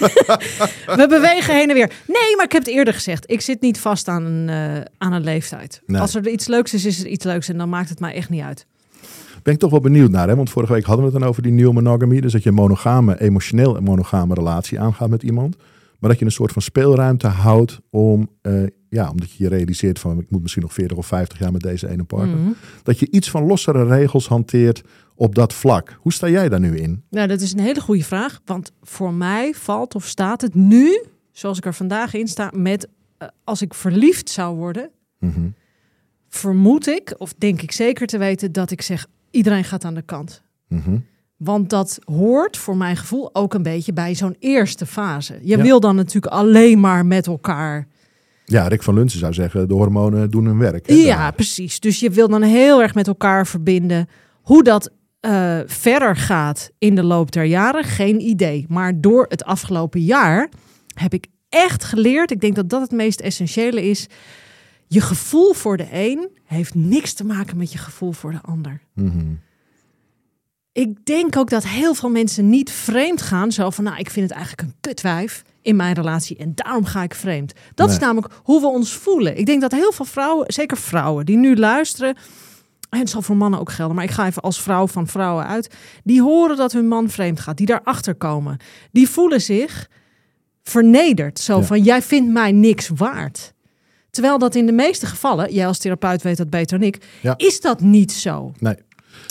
We 0.99 1.05
bewegen 1.09 1.55
heen 1.55 1.69
en 1.69 1.75
weer. 1.75 1.91
Nee, 2.07 2.35
maar 2.35 2.45
ik 2.45 2.51
heb 2.51 2.65
het 2.65 2.73
eerder 2.73 2.93
gezegd. 2.93 3.31
Ik 3.31 3.41
zit 3.41 3.61
niet 3.61 3.79
vast 3.79 4.07
aan 4.07 4.25
een, 4.25 4.49
eh, 4.49 4.81
aan 4.97 5.13
een 5.13 5.23
leeftijd. 5.23 5.81
Nee. 5.85 6.01
Als 6.01 6.15
er 6.15 6.27
iets 6.27 6.47
leuks 6.47 6.73
is, 6.73 6.85
is 6.85 6.99
er 6.99 7.07
iets 7.07 7.25
leuks. 7.25 7.49
En 7.49 7.57
dan 7.57 7.69
maakt 7.69 7.89
het 7.89 7.99
mij 7.99 8.13
echt 8.13 8.29
niet 8.29 8.41
uit. 8.41 8.65
Ben 9.43 9.53
ik 9.53 9.59
toch 9.59 9.71
wel 9.71 9.79
benieuwd 9.79 10.11
naar, 10.11 10.27
hè? 10.27 10.35
want 10.35 10.49
vorige 10.49 10.73
week 10.73 10.85
hadden 10.85 11.05
we 11.05 11.11
het 11.11 11.19
dan 11.19 11.29
over 11.29 11.41
die 11.41 11.51
nieuwe 11.51 11.73
monogamy. 11.73 12.19
Dus 12.19 12.31
dat 12.31 12.43
je 12.43 12.49
een 12.49 12.55
monogame, 12.55 13.21
emotioneel 13.21 13.81
monogame 13.81 14.33
relatie 14.33 14.79
aangaat 14.79 15.09
met 15.09 15.23
iemand. 15.23 15.55
Maar 15.99 16.09
dat 16.09 16.19
je 16.19 16.25
een 16.25 16.31
soort 16.31 16.51
van 16.51 16.61
speelruimte 16.61 17.27
houdt 17.27 17.79
om 17.89 18.29
eh, 18.41 18.53
ja, 18.95 19.09
omdat 19.09 19.31
je 19.31 19.43
je 19.43 19.49
realiseert 19.49 19.99
van 19.99 20.19
ik 20.19 20.29
moet 20.29 20.41
misschien 20.41 20.61
nog 20.63 20.73
40 20.73 20.97
of 20.97 21.05
50 21.07 21.39
jaar 21.39 21.51
met 21.51 21.61
deze 21.61 21.89
ene 21.89 22.03
partner. 22.03 22.37
Mhm. 22.37 22.49
Dat 22.83 22.99
je 22.99 23.07
iets 23.11 23.29
van 23.29 23.43
lossere 23.45 23.85
regels 23.85 24.27
hanteert 24.27 24.81
op 25.15 25.35
dat 25.35 25.53
vlak. 25.53 25.97
Hoe 26.01 26.13
sta 26.13 26.29
jij 26.29 26.49
daar 26.49 26.59
nu 26.59 26.77
in? 26.77 27.03
Nou, 27.09 27.27
dat 27.27 27.41
is 27.41 27.53
een 27.53 27.59
hele 27.59 27.81
goede 27.81 28.03
vraag. 28.03 28.41
Want 28.45 28.71
voor 28.81 29.13
mij 29.13 29.53
valt 29.53 29.95
of 29.95 30.05
staat 30.05 30.41
het 30.41 30.55
nu, 30.55 31.03
zoals 31.31 31.57
ik 31.57 31.65
er 31.65 31.73
vandaag 31.73 32.13
in 32.13 32.27
sta, 32.27 32.51
met 32.55 32.87
eh, 33.17 33.27
als 33.43 33.61
ik 33.61 33.73
verliefd 33.73 34.29
zou 34.29 34.55
worden, 34.55 34.89
Mhm. 35.19 35.47
vermoed 36.29 36.87
ik, 36.87 37.15
of 37.17 37.33
denk 37.37 37.61
ik 37.61 37.71
zeker 37.71 38.07
te 38.07 38.17
weten, 38.17 38.51
dat 38.51 38.71
ik 38.71 38.81
zeg: 38.81 39.07
iedereen 39.31 39.63
gaat 39.63 39.85
aan 39.85 39.93
de 39.93 40.01
kant. 40.01 40.41
Mhm. 40.67 40.97
Want 41.37 41.69
dat 41.69 41.99
hoort 42.03 42.57
voor 42.57 42.77
mijn 42.77 42.97
gevoel 42.97 43.29
ook 43.35 43.53
een 43.53 43.63
beetje 43.63 43.93
bij 43.93 44.15
zo'n 44.15 44.35
eerste 44.39 44.85
fase. 44.85 45.39
Je 45.41 45.57
Ja. 45.57 45.63
wil 45.63 45.79
dan 45.79 45.95
natuurlijk 45.95 46.33
alleen 46.33 46.79
maar 46.79 47.05
met 47.05 47.27
elkaar. 47.27 47.87
Ja, 48.45 48.67
Rick 48.67 48.83
van 48.83 48.93
Lunsen 48.93 49.19
zou 49.19 49.33
zeggen, 49.33 49.67
de 49.67 49.73
hormonen 49.73 50.31
doen 50.31 50.45
hun 50.45 50.57
werk. 50.57 50.87
hè, 50.87 50.93
Ja, 50.93 51.15
daar. 51.17 51.33
precies. 51.33 51.79
Dus 51.79 51.99
je 51.99 52.09
wil 52.09 52.27
dan 52.27 52.41
heel 52.41 52.81
erg 52.81 52.93
met 52.95 53.07
elkaar 53.07 53.47
verbinden. 53.47 54.07
Hoe 54.41 54.63
dat 54.63 54.89
eh, 55.19 55.59
verder 55.65 56.15
gaat 56.15 56.71
in 56.77 56.95
de 56.95 57.03
loop 57.03 57.31
der 57.31 57.43
jaren, 57.43 57.83
geen 57.83 58.19
idee. 58.21 58.65
Maar 58.69 59.01
door 59.01 59.25
het 59.29 59.43
afgelopen 59.43 60.01
jaar 60.01 60.49
heb 60.93 61.13
ik 61.13 61.27
echt 61.49 61.83
geleerd. 61.83 62.31
Ik 62.31 62.41
denk 62.41 62.55
dat 62.55 62.69
dat 62.69 62.81
het 62.81 62.91
meest 62.91 63.19
essentiële 63.19 63.81
is. 63.89 64.07
Je 64.87 65.01
gevoel 65.01 65.53
voor 65.53 65.77
de 65.77 65.87
een 65.91 66.29
heeft 66.45 66.75
niks 66.75 67.13
te 67.13 67.25
maken 67.25 67.57
met 67.57 67.71
je 67.71 67.77
gevoel 67.77 68.11
voor 68.11 68.31
de 68.31 68.41
ander. 68.41 68.81
Mhm. 68.93 69.33
Ik 70.71 71.05
denk 71.05 71.37
ook 71.37 71.49
dat 71.49 71.65
heel 71.67 71.93
veel 71.93 72.09
mensen 72.09 72.49
niet 72.49 72.71
vreemd 72.71 73.21
gaan. 73.21 73.51
Zo 73.51 73.69
van, 73.69 73.83
nou, 73.83 73.97
ik 73.97 74.09
vind 74.09 74.29
het 74.29 74.37
eigenlijk 74.37 74.67
een 74.69 74.75
kutwijf 74.81 75.43
in 75.65 75.75
mijn 75.75 75.93
relatie 75.95 76.37
en 76.37 76.51
daarom 76.55 76.85
ga 76.85 77.03
ik 77.03 77.15
vreemd. 77.15 77.53
Dat 77.75 77.89
is 77.89 77.99
namelijk 77.99 78.33
hoe 78.43 78.61
we 78.61 78.67
ons 78.67 78.93
voelen. 78.93 79.37
Ik 79.37 79.45
denk 79.45 79.61
dat 79.61 79.71
heel 79.71 79.91
veel 79.91 80.05
vrouwen, 80.05 80.53
zeker 80.53 80.77
vrouwen, 80.77 81.25
die 81.25 81.37
nu 81.37 81.55
luisteren... 81.55 82.15
en 82.89 82.99
het 82.99 83.09
zal 83.09 83.21
voor 83.21 83.37
mannen 83.37 83.59
ook 83.59 83.71
gelden, 83.71 83.95
maar 83.95 84.05
ik 84.05 84.11
ga 84.11 84.25
even 84.25 84.41
als 84.41 84.61
vrouw 84.61 84.87
van 84.87 85.07
vrouwen 85.07 85.45
uit... 85.47 85.75
die 86.03 86.21
horen 86.21 86.57
dat 86.57 86.71
hun 86.71 86.87
man 86.87 87.09
vreemd 87.09 87.39
gaat, 87.39 87.57
die 87.57 87.65
daarachter 87.65 88.15
komen. 88.15 88.57
Die 88.91 89.09
voelen 89.09 89.41
zich 89.41 89.89
vernederd. 90.63 91.39
Zo 91.39 91.57
Ja. 91.57 91.63
van, 91.63 91.81
jij 91.83 92.01
vindt 92.01 92.31
mij 92.31 92.51
niks 92.51 92.89
waard. 92.95 93.53
Terwijl 94.09 94.37
dat 94.37 94.55
in 94.55 94.65
de 94.65 94.71
meeste 94.71 95.05
gevallen, 95.05 95.53
jij 95.53 95.67
als 95.67 95.77
therapeut 95.77 96.21
weet 96.21 96.37
dat 96.37 96.49
beter 96.49 96.79
dan 96.79 96.87
ik... 96.87 97.05
Ja. 97.21 97.33
is 97.37 97.61
dat 97.61 97.81
niet 97.81 98.11
zo. 98.11 98.51
Nee. 98.59 98.75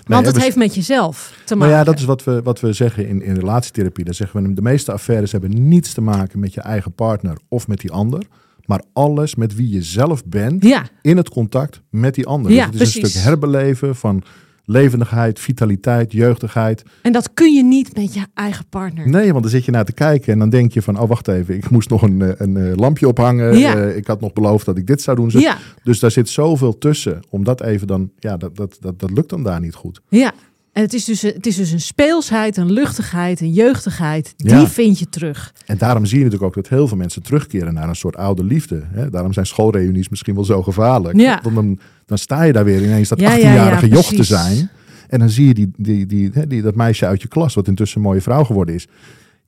Want 0.04 0.26
het 0.26 0.34
we- 0.36 0.42
heeft 0.42 0.56
met 0.56 0.74
jezelf 0.74 1.38
te 1.44 1.56
Maar 1.56 1.68
maken. 1.68 1.80
ja, 1.84 1.90
dat 1.90 1.98
is 1.98 2.04
wat 2.04 2.24
we, 2.24 2.42
wat 2.42 2.60
we 2.60 2.72
zeggen 2.72 3.08
in, 3.08 3.22
in 3.22 3.34
relatietherapie. 3.34 4.04
Dan 4.04 4.14
zeggen 4.14 4.42
we, 4.42 4.52
de 4.54 4.62
meeste 4.62 4.92
affaires 4.92 5.32
hebben 5.32 5.68
niets 5.68 5.92
te 5.94 6.00
maken 6.00 6.38
met 6.38 6.54
je 6.54 6.60
eigen 6.60 6.92
partner 6.92 7.36
of 7.48 7.68
met 7.68 7.80
die 7.80 7.90
ander. 7.90 8.22
Maar 8.64 8.82
alles 8.92 9.34
met 9.34 9.54
wie 9.54 9.68
je 9.70 9.82
zelf 9.82 10.24
bent 10.24 10.64
Ja, 10.64 10.82
in 11.02 11.16
het 11.16 11.28
contact 11.28 11.80
met 11.90 12.14
die 12.14 12.26
ander. 12.26 12.52
Ja, 12.52 12.66
dus 12.66 12.78
het 12.80 12.88
is 12.88 13.02
een 13.02 13.08
stuk 13.08 13.22
herbeleven 13.22 13.96
van 13.96 14.22
levendigheid, 14.64 15.40
vitaliteit, 15.40 16.12
jeugdigheid. 16.12 16.82
en 17.02 17.12
dat 17.12 17.30
kun 17.34 17.54
je 17.54 17.64
niet 17.64 17.96
met 17.96 18.14
je 18.14 18.26
eigen 18.34 18.64
partner. 18.68 19.08
Nee, 19.08 19.30
want 19.30 19.42
dan 19.42 19.52
zit 19.52 19.64
je 19.64 19.70
naar 19.70 19.84
te 19.84 19.92
kijken 19.92 20.32
en 20.32 20.38
dan 20.38 20.50
denk 20.50 20.72
je 20.72 20.82
van, 20.82 20.98
oh 21.00 21.08
wacht 21.08 21.28
even, 21.28 21.54
ik 21.56 21.70
moest 21.70 21.90
nog 21.90 22.02
een, 22.02 22.22
eh, 22.22 22.28
een, 22.36 22.56
eh, 22.56 22.76
lampje 22.76 23.08
ophangen. 23.08 23.58
Ja. 23.58 23.74
Eh, 23.76 23.96
ik 23.96 24.06
had 24.06 24.20
nog 24.20 24.32
beloofd 24.32 24.66
dat 24.66 24.76
ik 24.78 24.86
dit 24.86 25.02
zou 25.02 25.16
doen. 25.16 25.30
Zo- 25.30 25.38
Ja, 25.38 25.56
Dus 25.82 25.98
daar 25.98 26.10
zit 26.10 26.28
zoveel 26.28 26.78
tussen. 26.78 27.20
Om 27.30 27.44
dat 27.44 27.62
even 27.62 27.86
dan, 27.86 28.10
ja, 28.18 28.36
dat, 28.36 28.56
dat, 28.56 28.76
dat, 28.80 29.00
dat 29.00 29.10
lukt 29.10 29.28
dan 29.30 29.42
daar 29.42 29.60
niet 29.60 29.74
goed. 29.74 30.00
ja. 30.08 30.32
En 30.72 30.82
het 30.82 30.94
is, 30.94 31.04
dus, 31.04 31.22
het 31.22 31.46
is 31.46 31.56
dus 31.56 31.70
een 31.70 31.80
speelsheid, 31.80 32.56
een 32.56 32.72
luchtigheid, 32.72 33.40
een 33.40 33.52
jeugdigheid. 33.52 34.34
Die 34.36 34.50
Ja. 34.54 34.66
vind 34.66 34.98
je 34.98 35.08
terug. 35.08 35.54
En 35.66 35.78
daarom 35.78 36.04
zie 36.06 36.18
je 36.18 36.24
natuurlijk 36.24 36.56
ook 36.56 36.62
dat 36.62 36.68
heel 36.72 36.88
veel 36.88 36.96
mensen 36.96 37.22
terugkeren 37.22 37.74
naar 37.74 37.88
een 37.88 37.96
soort 37.96 38.16
oude 38.16 38.44
liefde. 38.44 38.82
Hè? 38.92 39.10
Daarom 39.10 39.32
zijn 39.32 39.46
schoolreunies 39.46 40.08
misschien 40.08 40.34
wel 40.34 40.44
zo 40.44 40.62
gevaarlijk. 40.62 41.20
Ja. 41.20 41.40
Want 41.42 41.54
dan, 41.54 41.78
dan 42.06 42.18
sta 42.18 42.42
je 42.42 42.52
daar 42.52 42.64
weer 42.64 42.82
ineens 42.82 43.08
dat 43.08 43.20
Ja, 43.20 43.32
ja, 43.32 43.36
ja, 43.36 43.52
18-jarige 43.52 43.88
joch 43.88 44.12
te 44.12 44.24
zijn. 44.24 44.70
En 45.08 45.18
dan 45.18 45.28
zie 45.28 45.46
je 45.46 45.54
die, 45.54 45.70
die, 45.76 46.06
die, 46.06 46.30
hè, 46.32 46.46
die, 46.46 46.62
dat 46.62 46.74
meisje 46.74 47.06
uit 47.06 47.22
je 47.22 47.28
klas, 47.28 47.54
wat 47.54 47.68
intussen 47.68 47.96
een 47.98 48.06
mooie 48.06 48.20
vrouw 48.20 48.44
geworden 48.44 48.74
is. 48.74 48.86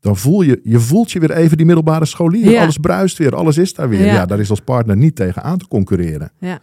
Dan 0.00 0.16
voel 0.16 0.42
je, 0.42 0.60
je 0.62 0.78
voelt 0.78 1.12
je 1.12 1.20
weer 1.20 1.30
even 1.30 1.56
die 1.56 1.66
middelbare 1.66 2.04
scholier. 2.04 2.50
Ja. 2.50 2.62
Alles 2.62 2.78
bruist 2.78 3.18
weer, 3.18 3.34
alles 3.34 3.56
is 3.56 3.74
daar 3.74 3.88
weer. 3.88 4.04
Ja. 4.04 4.12
Ja. 4.12 4.26
daar 4.26 4.40
is 4.40 4.50
als 4.50 4.60
partner 4.60 4.96
niet 4.96 5.16
tegen 5.16 5.42
aan 5.42 5.58
te 5.58 5.68
concurreren. 5.68 6.32
Ja. 6.38 6.58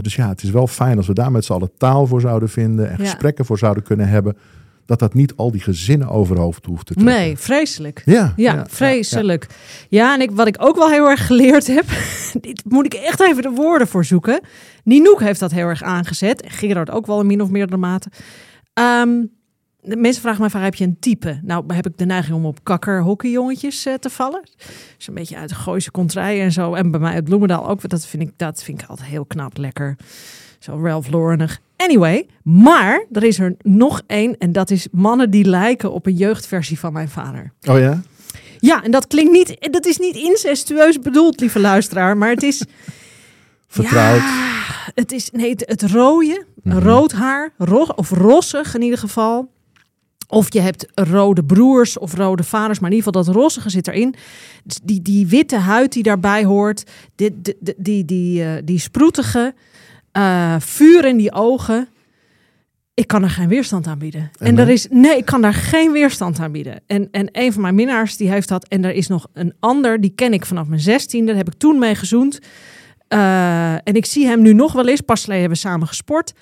Dus 0.00 0.14
ja, 0.14 0.28
het 0.28 0.42
is 0.42 0.50
wel 0.50 0.66
fijn 0.66 0.96
als 0.96 1.06
we 1.06 1.14
daar 1.14 1.30
met 1.32 1.44
z'n 1.44 1.52
allen 1.52 1.70
taal 1.76 2.06
voor 2.06 2.20
zouden 2.20 2.48
vinden. 2.48 2.90
En 2.90 2.98
gesprekken 2.98 3.44
voor 3.44 3.58
zouden 3.58 3.82
kunnen 3.82 4.08
hebben. 4.08 4.36
Dat 4.88 4.98
dat 4.98 5.14
niet 5.14 5.36
al 5.36 5.50
die 5.50 5.60
gezinnen 5.60 6.08
overhoofd 6.08 6.66
hoeft 6.66 6.86
te 6.86 6.94
trekken. 6.94 7.14
Nee, 7.14 7.36
vreselijk. 7.36 8.02
Ja, 8.04 8.32
Ja, 8.36 8.66
vreselijk. 8.68 9.46
Ja, 9.88 10.14
en 10.14 10.20
ik, 10.20 10.30
wat 10.30 10.46
ik 10.46 10.56
ook 10.58 10.76
wel 10.76 10.90
heel 10.90 11.08
erg 11.08 11.26
geleerd 11.26 11.66
heb, 11.66 11.84
dit 12.40 12.62
moet 12.64 12.84
ik 12.84 12.94
echt 12.94 13.20
even 13.20 13.42
de 13.42 13.50
woorden 13.50 13.88
voor 13.88 14.04
zoeken. 14.04 14.40
Ninoek 14.84 15.20
heeft 15.20 15.40
dat 15.40 15.50
heel 15.50 15.66
erg 15.66 15.82
aangezet. 15.82 16.42
En 16.42 16.50
Gerard 16.50 16.90
ook 16.90 17.06
wel 17.06 17.20
in 17.20 17.26
min 17.26 17.42
of 17.42 17.50
meerdere 17.50 17.76
mate. 17.76 18.10
Ehm, 18.72 19.24
de 19.80 19.96
mensen 19.96 20.22
vragen 20.22 20.40
mij 20.40 20.50
vaak, 20.50 20.62
heb 20.62 20.74
je 20.74 20.84
een 20.84 20.98
type? 20.98 21.40
Nou, 21.42 21.74
heb 21.74 21.86
ik 21.86 21.98
de 21.98 22.06
neiging 22.06 22.36
om 22.36 22.46
op 22.46 22.64
kakker 22.64 23.02
hockeyjongetjes 23.02 23.86
eh, 23.86 23.94
te 23.94 24.10
vallen. 24.10 24.42
Dus 24.96 25.08
een 25.08 25.14
beetje 25.14 25.36
uit 25.36 25.48
de 25.48 25.54
Gooise 25.54 25.90
contraien 25.90 26.44
en 26.44 26.52
zo. 26.52 26.74
En 26.74 26.90
bij 26.90 27.00
mij 27.00 27.12
uit 27.12 27.24
Bloemendaal 27.24 27.68
ook. 27.68 27.88
Dat 27.88 28.06
vind 28.06 28.22
ik, 28.22 28.30
dat 28.36 28.62
vind 28.62 28.82
ik 28.82 28.88
altijd 28.88 29.08
heel 29.08 29.24
knap, 29.24 29.56
lekker. 29.56 29.96
Zo 30.58 30.78
Ralph 30.82 31.08
Laurenig. 31.10 31.60
Anyway, 31.76 32.26
maar 32.42 33.04
er 33.12 33.22
is 33.24 33.38
er 33.38 33.54
nog 33.62 34.02
één. 34.06 34.38
En 34.38 34.52
dat 34.52 34.70
is 34.70 34.86
mannen 34.92 35.30
die 35.30 35.44
lijken 35.44 35.92
op 35.92 36.06
een 36.06 36.14
jeugdversie 36.16 36.78
van 36.78 36.92
mijn 36.92 37.08
vader. 37.08 37.52
Oh 37.68 37.78
ja? 37.78 38.02
Ja, 38.60 38.82
en 38.82 38.90
dat 38.90 39.06
klinkt 39.06 39.32
niet, 39.32 39.68
dat 39.72 39.86
is 39.86 39.98
niet 39.98 40.16
incestueus 40.16 40.98
bedoeld, 40.98 41.40
lieve 41.40 41.58
luisteraar, 41.60 42.16
maar 42.16 42.30
het 42.30 42.42
is, 42.42 42.62
Vertrouwd. 43.66 44.20
ja, 44.20 44.54
het 44.94 45.12
is, 45.12 45.30
nee, 45.30 45.50
het, 45.50 45.62
het 45.66 45.82
rode, 45.82 46.44
Mhm. 46.62 46.78
rood 46.78 47.12
haar, 47.12 47.52
ro, 47.58 47.82
of 47.96 48.10
rossig 48.10 48.74
in 48.74 48.82
ieder 48.82 48.98
geval. 48.98 49.50
Of 50.28 50.52
je 50.52 50.60
hebt 50.60 50.86
rode 50.94 51.44
broers 51.44 51.98
of 51.98 52.14
rode 52.14 52.42
vaders, 52.44 52.78
maar 52.78 52.90
in 52.90 52.96
ieder 52.96 53.12
geval 53.12 53.24
dat 53.24 53.34
rossige 53.34 53.70
zit 53.70 53.88
erin. 53.88 54.14
Die, 54.84 55.02
die 55.02 55.26
witte 55.26 55.56
huid 55.56 55.92
die 55.92 56.02
daarbij 56.02 56.44
hoort, 56.44 56.82
die, 57.14 57.40
die, 57.42 57.56
die, 57.60 57.74
die, 57.78 58.04
die, 58.04 58.42
eh, 58.44 58.50
die 58.64 58.78
sproetige, 58.78 59.54
eh, 60.18 60.54
vuur 60.58 61.04
in 61.04 61.16
die 61.16 61.32
ogen. 61.32 61.88
Ik 62.94 63.06
kan 63.06 63.22
er 63.22 63.30
geen 63.30 63.48
weerstand 63.48 63.86
aan 63.86 63.98
bieden. 63.98 64.30
En, 64.38 64.46
En 64.46 64.58
er 64.58 64.68
is, 64.68 64.86
nee, 64.90 65.16
ik 65.16 65.24
kan 65.24 65.42
daar 65.42 65.54
geen 65.54 65.92
weerstand 65.92 66.38
aan 66.38 66.52
bieden. 66.52 66.80
En, 66.86 67.08
en 67.10 67.28
een 67.32 67.52
van 67.52 67.62
mijn 67.62 67.74
minnaars 67.74 68.16
die 68.16 68.30
heeft 68.30 68.48
dat. 68.48 68.68
En 68.68 68.84
er 68.84 68.94
is 68.94 69.08
nog 69.08 69.26
een 69.32 69.54
ander, 69.60 70.00
die 70.00 70.12
ken 70.14 70.32
ik 70.32 70.46
vanaf 70.46 70.66
mijn 70.66 70.80
zestiende. 70.80 71.26
Daar 71.26 71.36
heb 71.36 71.52
ik 71.52 71.58
toen 71.58 71.78
mee 71.78 71.94
gezoend. 71.94 72.38
Eh, 73.08 73.72
en 73.72 73.94
ik 73.94 74.06
zie 74.06 74.26
hem 74.26 74.42
nu 74.42 74.52
nog 74.52 74.72
wel 74.72 74.88
eens. 74.88 75.00
Pas 75.00 75.20
geleden 75.20 75.40
hebben 75.40 75.60
we 75.62 75.68
samen 75.68 75.88
gesport. 75.88 76.32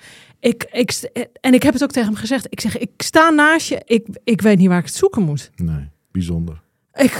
Ik, 0.41 0.67
ik, 0.73 1.11
en 1.41 1.55
ik 1.55 1.63
heb 1.63 1.73
het 1.73 1.83
ook 1.83 1.93
tegen 1.93 2.09
hem 2.09 2.19
gezegd. 2.19 2.47
Ik 2.49 2.61
zeg, 2.61 2.79
ik 2.79 2.91
sta 2.97 3.31
naast 3.31 3.69
je. 3.69 3.83
Ik, 3.85 4.07
ik 4.25 4.41
weet 4.41 4.59
niet 4.59 4.69
waar 4.69 4.79
ik 4.79 4.85
het 4.85 4.95
zoeken 4.95 5.23
moet. 5.23 5.51
Nee, 5.57 5.89
bijzonder. 6.13 6.63
Ik, 6.95 7.13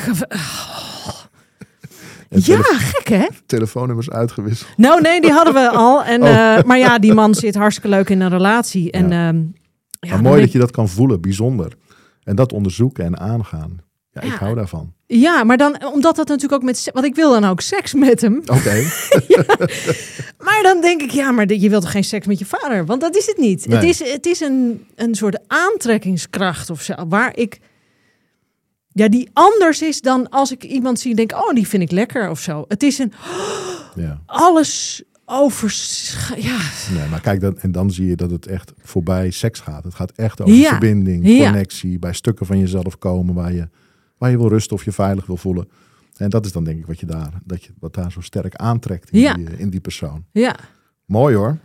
ja, 2.29 2.61
gek 2.63 3.09
hè? 3.09 3.27
telefoonnummers 3.47 4.11
uitgewisseld. 4.11 4.71
Nou 4.77 5.01
nee, 5.01 5.21
die 5.21 5.33
hadden 5.33 5.55
we 5.55 5.71
al. 5.87 6.05
En, 6.05 6.23
Oh. 6.23 6.29
eh, 6.57 6.63
maar 6.65 6.79
ja, 6.79 6.99
die 6.99 7.13
man 7.15 7.35
zit 7.35 7.55
hartstikke 7.55 7.89
leuk 7.97 8.09
in 8.11 8.21
een 8.21 8.31
relatie. 8.31 8.91
En, 8.91 9.09
Ja. 9.11 9.29
ehm, 9.29 9.43
ja, 10.01 10.11
maar 10.13 10.23
mooi 10.23 10.41
dat 10.41 10.53
je 10.53 10.59
dat 10.59 10.71
kan 10.71 10.89
voelen, 10.89 11.21
bijzonder. 11.21 11.73
En 12.23 12.37
dat 12.37 12.53
onderzoeken 12.53 13.05
en 13.05 13.19
aangaan. 13.19 13.79
Ja, 14.11 14.21
ik 14.23 14.31
Ja. 14.31 14.37
hou 14.39 14.55
daarvan. 14.55 14.93
Ja, 15.07 15.45
maar 15.45 15.57
dan, 15.57 15.85
omdat 15.93 16.17
dat 16.17 16.29
natuurlijk 16.29 16.55
ook 16.63 16.69
met... 16.69 16.91
Want 16.93 17.07
ik 17.07 17.15
wil 17.15 17.31
dan 17.31 17.45
ook 17.45 17.61
seks 17.61 17.95
met 17.95 18.21
hem. 18.21 18.43
Oké. 18.47 18.83
Maar 20.39 20.61
dan 20.63 20.81
denk 20.81 21.03
ik, 21.03 21.11
ja, 21.11 21.31
maar 21.31 21.53
je 21.53 21.69
wilt 21.69 21.83
toch 21.83 21.91
geen 21.91 22.05
seks 22.05 22.27
met 22.27 22.39
je 22.39 22.45
vader? 22.47 22.87
Want 22.87 23.01
dat 23.01 23.17
is 23.17 23.27
het 23.27 23.37
niet. 23.37 23.67
Nee. 23.67 23.77
Het 23.79 23.89
is, 23.89 24.13
het 24.13 24.27
is 24.27 24.41
een, 24.41 24.87
een 24.95 25.15
soort 25.15 25.39
aantrekkingskracht 25.47 26.71
of 26.71 26.81
zo. 26.83 26.95
Waar 27.09 27.37
ik... 27.37 27.59
Ja, 28.97 29.09
die 29.09 29.29
anders 29.33 29.83
is 29.83 30.01
dan 30.01 30.29
als 30.29 30.53
ik 30.53 30.65
iemand 30.65 30.99
zie 31.01 31.11
en 31.11 31.17
denk... 31.17 31.33
Oh, 31.33 31.55
die 31.55 31.69
vind 31.69 31.83
ik 31.83 31.91
lekker 31.91 32.31
of 32.31 32.41
zo. 32.41 32.65
Het 32.69 32.83
is 32.83 32.99
een 32.99 33.13
ja. 34.05 34.21
alles 34.27 35.03
over... 35.25 35.75
Ja, 36.37 36.59
Nee, 36.93 37.09
maar 37.09 37.21
kijk, 37.21 37.41
dan, 37.41 37.59
en 37.59 37.73
dan 37.73 37.91
zie 37.91 38.07
je 38.07 38.17
dat 38.17 38.31
het 38.31 38.47
echt 38.47 38.73
voorbij 38.83 39.31
seks 39.31 39.61
gaat. 39.61 39.85
Het 39.85 39.95
gaat 39.95 40.13
echt 40.13 40.41
over 40.41 40.55
Ja. 40.55 40.69
verbinding, 40.69 41.27
Ja. 41.29 41.45
connectie, 41.45 41.99
bij 41.99 42.13
stukken 42.13 42.47
van 42.47 42.59
jezelf 42.59 42.99
komen 42.99 43.35
waar 43.35 43.53
je, 43.53 43.69
waar 44.19 44.31
je 44.31 44.37
wil 44.37 44.49
rusten 44.49 44.77
of 44.77 44.85
je 44.85 44.93
veilig 44.93 45.27
wil 45.27 45.37
voelen. 45.37 45.69
En 46.17 46.31
dat 46.31 46.45
is 46.45 46.53
dan 46.53 46.65
denk 46.65 46.79
ik 46.79 46.87
wat 46.87 47.01
je 47.01 47.07
daar, 47.07 47.41
dat 47.45 47.65
je, 47.65 47.71
wat 47.81 47.95
daar 47.95 48.13
zo 48.13 48.21
sterk 48.21 48.55
aantrekt 48.55 49.11
in, 49.11 49.35
die, 49.35 49.57
in 49.57 49.71
die 49.71 49.81
persoon. 49.81 50.25
ja. 50.33 50.57
Mooi 51.05 51.35
hoor. 51.35 51.59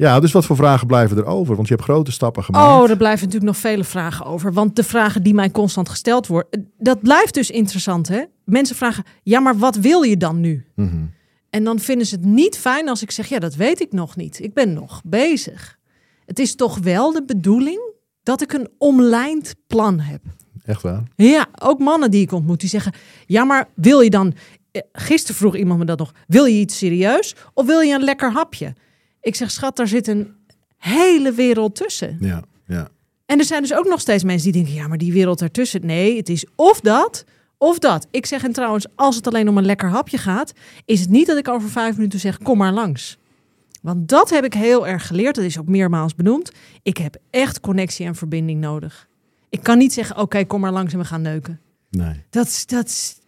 Ja, 0.00 0.20
dus 0.20 0.32
wat 0.32 0.46
voor 0.46 0.56
vragen 0.56 0.86
blijven 0.86 1.16
er 1.16 1.24
over? 1.24 1.56
Want 1.56 1.68
je 1.68 1.74
hebt 1.74 1.86
grote 1.86 2.12
stappen 2.12 2.44
gemaakt. 2.44 2.82
Oh, 2.82 2.90
er 2.90 2.96
blijven 2.96 3.24
natuurlijk 3.24 3.52
nog 3.52 3.60
vele 3.60 3.84
vragen 3.84 4.26
over. 4.26 4.52
Want 4.52 4.76
de 4.76 4.84
vragen 4.84 5.22
die 5.22 5.34
mij 5.34 5.50
constant 5.50 5.88
gesteld 5.88 6.26
worden... 6.26 6.72
Dat 6.78 7.00
blijft 7.00 7.34
dus 7.34 7.50
interessant, 7.50 8.08
hè? 8.08 8.22
Mensen 8.44 8.76
vragen, 8.76 9.04
ja, 9.22 9.40
maar 9.40 9.58
wat 9.58 9.76
wil 9.76 10.02
je 10.02 10.16
dan 10.16 10.40
nu? 10.40 10.66
Mhm. 10.74 11.04
En 11.50 11.64
dan 11.64 11.78
vinden 11.78 12.06
ze 12.06 12.14
het 12.14 12.24
niet 12.24 12.58
fijn 12.58 12.88
als 12.88 13.02
ik 13.02 13.10
zeg, 13.10 13.26
ja, 13.28 13.38
dat 13.38 13.54
weet 13.54 13.80
ik 13.80 13.92
nog 13.92 14.16
niet. 14.16 14.42
Ik 14.42 14.54
ben 14.54 14.72
nog 14.72 15.00
bezig. 15.04 15.78
Het 16.26 16.38
is 16.38 16.54
toch 16.54 16.78
wel 16.78 17.12
de 17.12 17.24
bedoeling 17.24 17.80
dat 18.22 18.42
ik 18.42 18.52
een 18.52 18.68
omlijnd 18.78 19.54
plan 19.66 20.00
heb. 20.00 20.22
Echt 20.64 20.82
waar? 20.82 21.02
Ja, 21.16 21.46
ook 21.62 21.78
mannen 21.78 22.10
die 22.10 22.22
ik 22.22 22.32
ontmoet, 22.32 22.60
die 22.60 22.68
zeggen, 22.68 22.92
ja, 23.26 23.44
maar 23.44 23.68
wil 23.74 24.00
je 24.00 24.10
dan 24.10 24.34
eh, 24.70 24.82
gisteren 24.92 25.36
vroeg 25.36 25.56
iemand 25.56 25.78
me 25.78 25.84
dat 25.84 25.98
nog. 25.98 26.12
Wil 26.26 26.44
je 26.44 26.58
iets 26.58 26.78
serieus 26.78 27.36
of 27.54 27.66
wil 27.66 27.80
je 27.80 27.94
een 27.94 28.04
lekker 28.04 28.32
hapje? 28.32 28.74
Ik 29.20 29.34
zeg, 29.34 29.50
schat, 29.50 29.76
daar 29.76 29.88
zit 29.88 30.06
een 30.08 30.34
hele 30.76 31.32
wereld 31.32 31.74
tussen. 31.76 32.16
Ja, 32.20 32.42
ja. 32.66 32.88
En 33.26 33.38
er 33.38 33.44
zijn 33.44 33.62
dus 33.62 33.74
ook 33.74 33.88
nog 33.88 34.00
steeds 34.00 34.24
mensen 34.24 34.52
die 34.52 34.62
denken, 34.62 34.80
ja, 34.82 34.88
maar 34.88 34.98
die 34.98 35.12
wereld 35.12 35.38
daartussen. 35.38 35.86
Nee, 35.86 36.16
het 36.16 36.28
is 36.28 36.46
of 36.56 36.80
dat, 36.80 37.24
of 37.58 37.78
dat. 37.78 38.06
Ik 38.10 38.26
zeg 38.26 38.44
en 38.44 38.52
trouwens, 38.52 38.86
als 38.94 39.16
het 39.16 39.26
alleen 39.26 39.48
om 39.48 39.58
een 39.58 39.64
lekker 39.66 39.88
hapje 39.88 40.18
gaat, 40.18 40.52
is 40.84 41.00
het 41.00 41.08
niet 41.10 41.26
dat 41.26 41.38
ik 41.38 41.48
over 41.48 41.68
vijf 41.70 41.96
minuten 41.96 42.18
zeg, 42.20 42.38
kom 42.38 42.58
maar 42.58 42.72
langs. 42.72 43.18
Want 43.82 44.08
dat 44.08 44.30
heb 44.30 44.44
ik 44.44 44.54
heel 44.54 44.86
erg 44.86 45.06
geleerd. 45.06 45.34
Dat 45.34 45.44
is 45.44 45.58
ook 45.58 45.66
meermaals 45.66 46.14
benoemd. 46.14 46.52
Ik 46.82 46.96
heb 46.96 47.16
echt 47.30 47.60
connectie 47.60 48.06
en 48.06 48.14
verbinding 48.14 48.60
nodig. 48.60 49.08
Ik 49.48 49.62
kan 49.62 49.78
niet 49.78 49.92
zeggen, 49.92 50.16
oké, 50.16 50.44
kom 50.44 50.60
maar 50.60 50.72
langs 50.72 50.92
en 50.92 50.98
we 50.98 51.04
gaan 51.04 51.22
neuken. 51.22 51.60
Nee. 51.90 52.24
Dat, 52.30 52.46
is- 52.46 52.66
dat, 52.66 53.20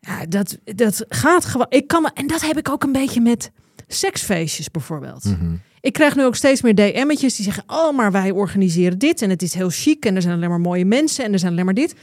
ja, 0.00 0.26
dat, 0.26 0.58
dat 0.64 1.04
gaat 1.08 1.44
gewoon. 1.44 1.66
Ik 1.68 1.86
kan 1.86 2.02
me, 2.02 2.10
en 2.14 2.26
dat 2.26 2.40
heb 2.40 2.58
ik 2.58 2.68
ook 2.68 2.82
een 2.82 2.92
beetje 2.92 3.20
met 3.20 3.50
seksfeestjes 3.88 4.70
bijvoorbeeld. 4.70 5.24
Mhm. 5.24 5.54
Ik 5.80 5.92
krijg 5.92 6.16
nu 6.16 6.24
ook 6.24 6.36
steeds 6.36 6.62
meer 6.62 6.74
DM'tjes 6.74 7.36
die 7.36 7.44
zeggen: 7.44 7.64
Oh, 7.66 7.96
maar 7.96 8.12
wij 8.12 8.30
organiseren 8.30 8.98
dit 8.98 9.22
en 9.22 9.30
het 9.30 9.42
is 9.42 9.54
heel 9.54 9.70
chic 9.70 10.04
en 10.04 10.16
er 10.16 10.22
zijn 10.22 10.34
alleen 10.34 10.48
maar 10.48 10.60
mooie 10.60 10.84
mensen 10.84 11.24
en 11.24 11.32
er 11.32 11.38
zijn 11.38 11.52
alleen 11.52 11.64
maar 11.64 11.74
dit. 11.74 11.94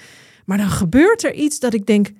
Maar 0.45 0.57
dan 0.57 0.69
gebeurt 0.69 1.23
er 1.23 1.33
iets 1.33 1.59
dat 1.59 1.73
ik 1.73 1.85
denk 1.85 2.11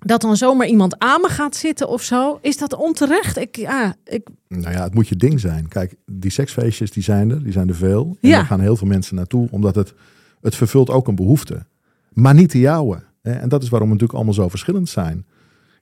dat 0.00 0.20
dan 0.20 0.36
zomaar 0.36 0.66
iemand 0.66 0.98
aan 0.98 1.20
me 1.20 1.28
gaat 1.28 1.56
zitten 1.56 1.88
of 1.88 2.02
zo. 2.02 2.38
Is 2.42 2.56
dat 2.58 2.74
onterecht? 2.74 3.36
Ik, 3.38 3.56
ja, 3.56 3.94
ik, 4.04 4.28
Nou 4.48 4.72
ja, 4.72 4.82
het 4.82 4.94
moet 4.94 5.08
je 5.08 5.16
ding 5.16 5.40
zijn. 5.40 5.68
Kijk, 5.68 5.94
die 6.06 6.30
seksfeestjes 6.30 6.90
die 6.90 7.02
zijn 7.02 7.30
er, 7.30 7.42
die 7.42 7.52
zijn 7.52 7.68
er 7.68 7.74
veel. 7.74 8.16
En 8.20 8.28
Ja. 8.28 8.36
daar 8.36 8.46
gaan 8.46 8.60
heel 8.60 8.76
veel 8.76 8.86
mensen 8.86 9.16
naartoe, 9.16 9.48
omdat 9.50 9.74
het, 9.74 9.94
het 10.40 10.54
vervult 10.54 10.90
ook 10.90 11.08
een 11.08 11.14
behoefte. 11.14 11.64
Maar 12.12 12.34
niet 12.34 12.52
de 12.52 12.58
jouwe. 12.58 13.02
En 13.22 13.48
dat 13.48 13.62
is 13.62 13.68
waarom 13.68 13.88
we 13.88 13.94
natuurlijk 13.94 14.18
allemaal 14.24 14.42
zo 14.42 14.48
verschillend 14.48 14.88
zijn. 14.88 15.26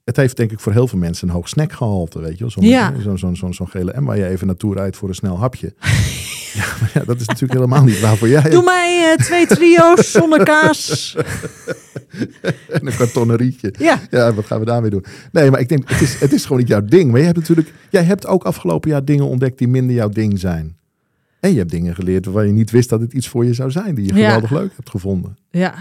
Het 0.05 0.17
heeft 0.17 0.37
denk 0.37 0.51
ik 0.53 0.61
voor 0.61 0.73
heel 0.73 0.87
veel 0.89 0.99
mensen 0.99 1.29
een 1.29 1.35
hoog 1.35 1.49
snackgehalte, 1.49 2.21
weet 2.21 2.39
je. 2.39 2.49
Zo'n 2.49 2.65
Ja. 2.65 2.93
zo'n 3.03 3.19
zo'n 3.19 3.37
zo'n 3.37 3.55
zo'n 3.55 3.69
gele 3.69 4.01
M 4.01 4.05
waar 4.05 4.17
je 4.17 4.27
even 4.27 4.47
naartoe 4.47 4.75
rijdt 4.75 4.97
voor 4.97 5.09
een 5.09 5.15
snel 5.15 5.39
hapje. 5.39 5.75
ja, 6.61 6.65
maar 6.81 6.91
ja, 6.95 7.03
dat 7.05 7.21
is 7.21 7.27
natuurlijk 7.27 7.53
helemaal 7.61 7.85
niet 7.85 8.01
waarvoor 8.01 8.29
jij 8.29 8.51
doe 8.51 8.63
mij 8.63 9.11
eh, 9.11 9.25
twee 9.25 9.47
trio's 9.47 10.11
zonder 10.13 10.45
kaas. 10.45 11.17
en 12.69 12.87
een 12.87 12.97
kartonnen 12.97 13.37
rietje. 13.37 13.75
Ja, 13.79 14.01
Ja, 14.11 14.33
wat 14.35 14.45
gaan 14.47 14.59
we 14.59 14.65
daarmee 14.65 14.91
doen? 14.91 15.05
Nee, 15.33 15.51
maar 15.51 15.61
ik 15.61 15.69
denk, 15.69 15.89
het 15.91 16.01
is, 16.01 16.21
het 16.21 16.33
is 16.33 16.43
gewoon 16.43 16.59
niet 16.59 16.69
jouw 16.69 16.85
ding. 16.85 17.11
Maar 17.11 17.19
je 17.21 17.27
hebt 17.27 17.39
natuurlijk, 17.39 17.73
jij 17.91 18.03
hebt 18.05 18.27
ook 18.27 18.45
afgelopen 18.45 18.91
jaar 18.91 19.05
dingen 19.05 19.25
ontdekt 19.27 19.59
die 19.59 19.69
minder 19.69 19.95
jouw 19.97 20.09
ding 20.09 20.39
zijn. 20.39 20.77
En 21.41 21.51
je 21.53 21.59
hebt 21.59 21.71
dingen 21.71 21.95
geleerd 21.95 22.25
waarvan 22.25 22.47
je 22.47 22.53
niet 22.53 22.71
wist 22.71 22.89
dat 22.89 23.01
het 23.01 23.13
iets 23.13 23.29
voor 23.29 23.45
je 23.45 23.55
zou 23.55 23.71
zijn, 23.71 23.95
die 23.95 24.07
je 24.07 24.15
Ja. 24.15 24.25
geweldig 24.25 24.51
leuk 24.51 24.73
hebt 24.77 24.91
gevonden. 24.91 25.37
ja. 25.51 25.75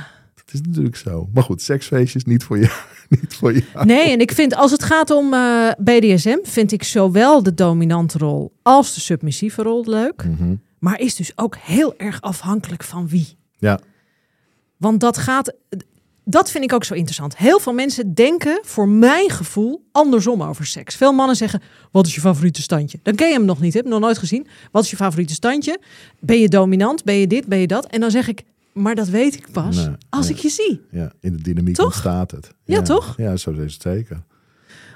Dat 0.51 0.61
is 0.61 0.67
natuurlijk 0.67 0.95
zo. 0.95 1.29
Maar 1.33 1.43
goed, 1.43 1.61
seksfeestjes 1.61 2.23
niet 2.23 2.43
voor 2.43 2.57
je. 2.59 2.69
Niet 3.21 3.35
voor 3.35 3.53
je. 3.53 3.63
Nee, 3.83 4.11
en 4.11 4.19
ik 4.19 4.31
vind 4.31 4.55
als 4.55 4.71
het 4.71 4.83
gaat 4.83 5.11
om 5.11 5.33
eh, 5.33 5.71
BDSM, 5.77 6.37
vind 6.43 6.71
ik 6.71 6.83
zowel 6.83 7.43
de 7.43 7.53
dominante 7.53 8.17
rol 8.17 8.53
als 8.61 8.93
de 8.93 8.99
submissieve 8.99 9.61
rol 9.61 9.83
leuk. 9.87 10.25
Mhm. 10.25 10.55
Maar 10.79 10.99
is 10.99 11.15
dus 11.15 11.31
ook 11.35 11.57
heel 11.57 11.97
erg 11.97 12.21
afhankelijk 12.21 12.83
van 12.83 13.07
wie. 13.07 13.37
Ja, 13.57 13.79
Want 14.77 14.99
dat 14.99 15.17
gaat. 15.17 15.53
Dat 16.23 16.51
vind 16.51 16.63
ik 16.63 16.73
ook 16.73 16.83
zo 16.83 16.93
interessant. 16.93 17.37
Heel 17.37 17.59
veel 17.59 17.73
mensen 17.73 18.13
denken, 18.13 18.59
voor 18.63 18.89
mijn 18.89 19.29
gevoel, 19.29 19.85
andersom 19.91 20.43
over 20.43 20.65
seks. 20.65 20.95
Veel 20.95 21.13
mannen 21.13 21.35
zeggen: 21.35 21.61
Wat 21.91 22.07
is 22.07 22.15
je 22.15 22.21
favoriete 22.21 22.61
standje? 22.61 22.99
Dan 23.03 23.15
ken 23.15 23.27
je 23.27 23.33
hem 23.33 23.45
nog 23.45 23.59
niet, 23.59 23.73
heb 23.73 23.83
hem 23.83 23.91
nog 23.91 24.01
nooit 24.01 24.17
gezien. 24.17 24.47
Wat 24.71 24.83
is 24.83 24.89
je 24.89 24.95
favoriete 24.95 25.33
standje? 25.33 25.79
Ben 26.19 26.39
je 26.39 26.49
dominant? 26.49 27.03
Ben 27.03 27.15
je 27.15 27.27
dit? 27.27 27.45
Ben 27.45 27.59
je 27.59 27.67
dat? 27.67 27.85
En 27.85 27.99
dan 27.99 28.11
zeg 28.11 28.27
ik: 28.27 28.43
Maar 28.81 28.95
dat 28.95 29.07
weet 29.09 29.35
ik 29.35 29.47
pas 29.51 29.75
Nee, 29.85 29.95
als 30.09 30.29
ik 30.29 30.35
je 30.37 30.49
zie. 30.49 30.81
ja, 30.91 31.11
in 31.19 31.31
de 31.35 31.41
dynamiek 31.43 31.75
Toch? 31.75 31.85
ontstaat 31.85 32.31
het. 32.31 32.53
Ja, 32.63 32.81
toch? 32.81 33.13
Ja, 33.17 33.37
zo 33.37 33.51
is 33.51 33.73
het 33.73 33.81
zeker. 33.81 34.23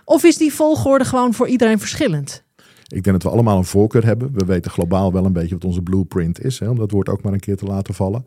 Of 0.05 0.23
is 0.23 0.37
die 0.37 0.53
volgorde 0.53 1.05
gewoon 1.05 1.33
voor 1.33 1.47
iedereen 1.47 1.79
verschillend? 1.79 2.43
Ik 2.87 3.03
denk 3.03 3.05
dat 3.05 3.23
we 3.23 3.29
allemaal 3.29 3.57
een 3.57 3.65
voorkeur 3.65 4.05
hebben. 4.05 4.33
We 4.33 4.45
weten 4.45 4.71
globaal 4.71 5.11
wel 5.13 5.25
een 5.25 5.33
beetje 5.33 5.53
wat 5.55 5.65
onze 5.65 5.81
blueprint 5.81 6.43
is. 6.43 6.59
Hè, 6.59 6.69
om 6.69 6.77
dat 6.77 6.91
woord 6.91 7.09
ook 7.09 7.21
maar 7.23 7.33
een 7.33 7.39
keer 7.39 7.57
te 7.57 7.65
laten 7.65 7.93
vallen. 7.93 8.25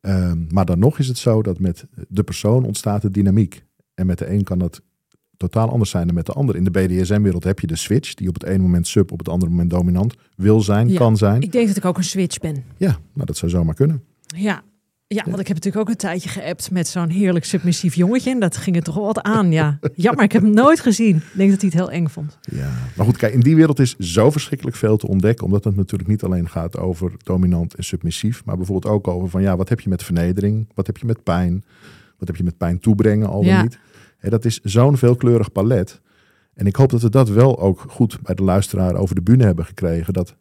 Ehm, 0.00 0.38
maar 0.48 0.64
dan 0.64 0.78
nog 0.78 0.98
is 0.98 1.08
het 1.08 1.18
zo 1.18 1.42
dat 1.42 1.58
met 1.58 1.86
de 2.08 2.22
persoon 2.22 2.64
ontstaat 2.64 3.02
de 3.02 3.10
dynamiek. 3.10 3.64
En 3.94 4.06
met 4.06 4.18
de 4.18 4.30
een 4.30 4.44
kan 4.44 4.58
dat 4.58 4.80
totaal 5.36 5.70
anders 5.70 5.90
zijn 5.90 6.06
dan 6.06 6.14
met 6.14 6.26
de 6.26 6.32
ander. 6.32 6.56
In 6.56 6.64
de 6.64 6.70
BDSM-wereld 6.70 7.44
heb 7.44 7.60
je 7.60 7.66
de 7.66 7.76
switch, 7.76 8.14
die 8.14 8.28
op 8.28 8.34
het 8.34 8.42
ene 8.44 8.58
moment 8.62 8.86
sub, 8.86 9.12
op 9.12 9.18
het 9.18 9.28
andere 9.28 9.50
moment 9.50 9.70
dominant 9.70 10.14
wil 10.36 10.60
zijn, 10.60 10.88
Ja. 10.88 10.96
kan 10.98 11.16
zijn. 11.16 11.42
Ik 11.42 11.52
denk 11.52 11.66
dat 11.68 11.76
ik 11.76 11.84
ook 11.84 11.96
een 11.96 12.04
switch 12.04 12.38
ben. 12.38 12.64
Ja, 12.76 12.98
nou 13.14 13.26
dat 13.26 13.36
zou 13.36 13.50
zomaar 13.50 13.74
kunnen. 13.74 14.02
Ja. 14.36 14.62
Ja, 15.06 15.24
want 15.24 15.38
ik 15.38 15.46
heb 15.46 15.56
natuurlijk 15.56 15.84
ook 15.84 15.88
een 15.88 15.96
tijdje 16.00 16.28
geappt 16.28 16.70
met 16.70 16.88
zo'n 16.88 17.08
heerlijk 17.08 17.44
submissief 17.44 17.94
jongetje. 17.94 18.30
En 18.30 18.38
dat 18.40 18.56
ging 18.56 18.76
er 18.76 18.82
toch 18.82 18.94
wel 18.94 19.04
wat 19.04 19.22
aan, 19.22 19.52
ja. 19.52 19.78
Jammer, 19.94 20.24
ik 20.24 20.32
heb 20.32 20.42
hem 20.42 20.54
nooit 20.54 20.80
gezien. 20.80 21.16
Ik 21.16 21.22
denk 21.32 21.50
dat 21.50 21.60
hij 21.60 21.70
het 21.72 21.78
heel 21.78 21.90
eng 21.90 22.06
vond. 22.06 22.38
Ja, 22.40 22.70
maar 22.96 23.06
goed, 23.06 23.16
kijk, 23.16 23.32
in 23.34 23.40
die 23.40 23.56
wereld 23.56 23.78
is 23.78 23.96
zo 23.96 24.30
verschrikkelijk 24.30 24.76
veel 24.76 24.96
te 24.96 25.08
ontdekken, 25.08 25.46
omdat 25.46 25.64
het 25.64 25.76
natuurlijk 25.76 26.10
niet 26.10 26.22
alleen 26.22 26.48
gaat 26.48 26.76
over 26.78 27.12
dominant 27.22 27.74
en 27.74 27.84
submissief, 27.84 28.44
maar 28.44 28.56
bijvoorbeeld 28.56 28.94
ook 28.94 29.08
over 29.08 29.28
van 29.28 29.42
ja, 29.42 29.56
wat 29.56 29.68
heb 29.68 29.80
je 29.80 29.88
met 29.88 30.02
vernedering, 30.02 30.68
wat 30.74 30.86
heb 30.86 30.96
je 30.96 31.06
met 31.06 31.22
pijn, 31.22 31.64
wat 32.18 32.28
heb 32.28 32.36
je 32.36 32.44
met 32.44 32.56
pijn 32.56 32.78
toebrengen 32.80 33.28
al 33.28 33.40
dan 33.42 33.50
Ja. 33.50 33.62
niet. 33.62 33.78
Hè, 34.18 34.30
dat 34.30 34.44
is 34.44 34.60
zo'n 34.62 34.96
veelkleurig 34.96 35.52
palet. 35.52 36.00
En 36.54 36.66
ik 36.66 36.76
hoop 36.76 36.90
dat 36.90 37.02
we 37.02 37.10
dat 37.10 37.28
wel 37.28 37.58
ook 37.60 37.84
goed 37.88 38.18
bij 38.22 38.34
de 38.34 38.42
luisteraar 38.42 38.94
over 38.94 39.14
de 39.14 39.22
bühne 39.22 39.44
hebben 39.44 39.64
gekregen. 39.64 40.12
Dat 40.12 40.34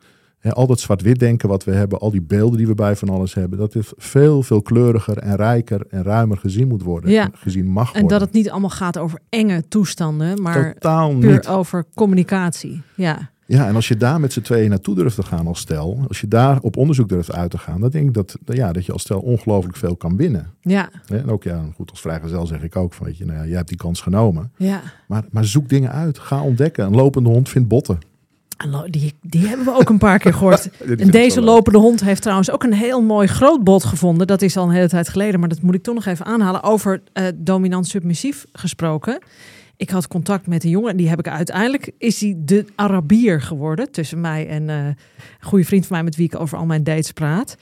al 0.51 0.67
dat 0.67 0.79
zwart-wit 0.79 1.19
denken 1.19 1.49
wat 1.49 1.63
we 1.63 1.71
hebben, 1.71 1.99
al 1.99 2.11
die 2.11 2.21
beelden 2.21 2.57
die 2.57 2.67
we 2.67 2.75
bij 2.75 2.95
van 2.95 3.09
alles 3.09 3.33
hebben, 3.33 3.59
dat 3.59 3.71
dit 3.73 3.93
veel, 3.97 4.43
veel 4.43 4.61
kleuriger 4.61 5.17
en 5.17 5.35
rijker 5.35 5.85
en 5.89 6.03
ruimer 6.03 6.37
gezien 6.37 6.67
moet 6.67 6.83
worden. 6.83 7.11
Ja. 7.11 7.23
en 7.23 7.31
Gezien 7.35 7.65
mag 7.67 7.87
En 7.93 7.99
worden. 8.01 8.19
dat 8.19 8.27
het 8.27 8.35
niet 8.37 8.49
allemaal 8.49 8.69
gaat 8.69 8.97
over 8.97 9.19
enge 9.29 9.63
toestanden, 9.67 10.41
maar 10.41 10.73
Totaal 10.73 11.17
puur 11.17 11.31
niet. 11.31 11.47
over 11.47 11.85
communicatie. 11.93 12.81
Ja. 12.95 13.31
Ja, 13.45 13.67
en 13.67 13.75
als 13.75 13.87
je 13.87 13.97
daar 13.97 14.19
met 14.19 14.33
z'n 14.33 14.41
tweeën 14.41 14.69
naartoe 14.69 14.95
durft 14.95 15.15
te 15.15 15.23
gaan 15.23 15.47
als 15.47 15.59
stel, 15.59 15.99
als 16.07 16.21
je 16.21 16.27
daar 16.27 16.59
op 16.61 16.77
onderzoek 16.77 17.09
durft 17.09 17.31
uit 17.31 17.51
te 17.51 17.57
gaan, 17.57 17.81
dan 17.81 17.89
denk 17.89 18.07
ik 18.07 18.13
dat, 18.13 18.37
ja, 18.45 18.71
dat 18.73 18.85
je 18.85 18.91
als 18.91 19.01
stel 19.01 19.19
ongelooflijk 19.19 19.77
veel 19.77 19.95
kan 19.95 20.17
winnen. 20.17 20.53
Ja, 20.61 20.89
En 21.07 21.29
ook, 21.29 21.43
ja, 21.43 21.61
goed, 21.75 21.89
als 21.89 22.01
vrijgezel 22.01 22.45
zeg 22.47 22.63
ik 22.63 22.75
ook 22.75 22.93
van, 22.93 23.05
weet 23.05 23.17
je, 23.17 23.25
nou 23.25 23.37
ja, 23.37 23.45
jij 23.45 23.55
hebt 23.55 23.67
die 23.67 23.77
kans 23.77 24.01
genomen. 24.01 24.51
ja. 24.57 24.81
Maar, 25.07 25.23
maar 25.31 25.45
zoek 25.45 25.69
dingen 25.69 25.91
uit, 25.91 26.19
ga 26.19 26.41
ontdekken. 26.41 26.85
Een 26.85 26.95
lopende 26.95 27.29
hond 27.29 27.49
vindt 27.49 27.67
botten. 27.67 27.99
En 28.63 28.69
lo- 28.69 28.87
Die, 28.89 29.13
die 29.21 29.47
hebben 29.47 29.65
we 29.65 29.73
ook 29.73 29.89
een 29.89 29.97
paar 29.97 30.19
keer 30.19 30.33
gehoord. 30.33 30.69
En 30.97 31.11
deze 31.11 31.41
lopende 31.41 31.77
hond 31.79 32.01
heeft 32.03 32.21
trouwens 32.21 32.51
ook 32.51 32.63
een 32.63 32.73
heel 32.73 33.01
mooi 33.01 33.27
groot 33.27 33.63
bot 33.63 33.83
gevonden. 33.83 34.27
Dat 34.27 34.41
is 34.41 34.57
al 34.57 34.65
een 34.65 34.73
hele 34.73 34.87
tijd 34.89 35.09
geleden, 35.09 35.39
maar 35.39 35.49
dat 35.49 35.61
moet 35.61 35.75
ik 35.75 35.83
toch 35.83 35.95
nog 35.95 36.05
even 36.05 36.25
aanhalen. 36.25 36.63
Over 36.63 37.03
eh, 37.13 37.25
dominant-submissief 37.35 38.45
gesproken. 38.51 39.19
Ik 39.77 39.89
had 39.89 40.07
contact 40.07 40.47
met 40.47 40.63
een 40.63 40.69
jongen 40.69 40.89
en 40.91 40.97
die 40.97 41.09
heb 41.09 41.19
ik 41.19 41.27
uiteindelijk... 41.27 41.91
is 41.97 42.19
hij 42.21 42.35
de 42.37 42.65
Arabier 42.75 43.41
geworden 43.41 43.91
tussen 43.91 44.21
mij 44.21 44.47
en 44.47 44.69
eh, 44.69 44.85
een 44.85 44.95
goede 45.39 45.65
vriend 45.65 45.85
van 45.85 45.95
mij... 45.95 46.05
met 46.05 46.15
wie 46.15 46.25
ik 46.25 46.39
over 46.39 46.57
al 46.57 46.65
mijn 46.65 46.83
dates 46.83 47.11
praat. 47.11 47.55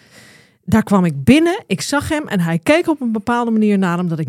Daar 0.65 0.83
kwam 0.83 1.05
ik 1.05 1.23
binnen, 1.23 1.63
ik 1.67 1.81
zag 1.81 2.09
hem 2.09 2.27
en 2.27 2.39
hij 2.39 2.59
keek 2.59 2.87
op 2.87 3.01
een 3.01 3.11
bepaalde 3.11 3.51
manier 3.51 3.77
naar 3.77 3.97
hem... 3.97 4.07
dat 4.07 4.19
ik 4.19 4.27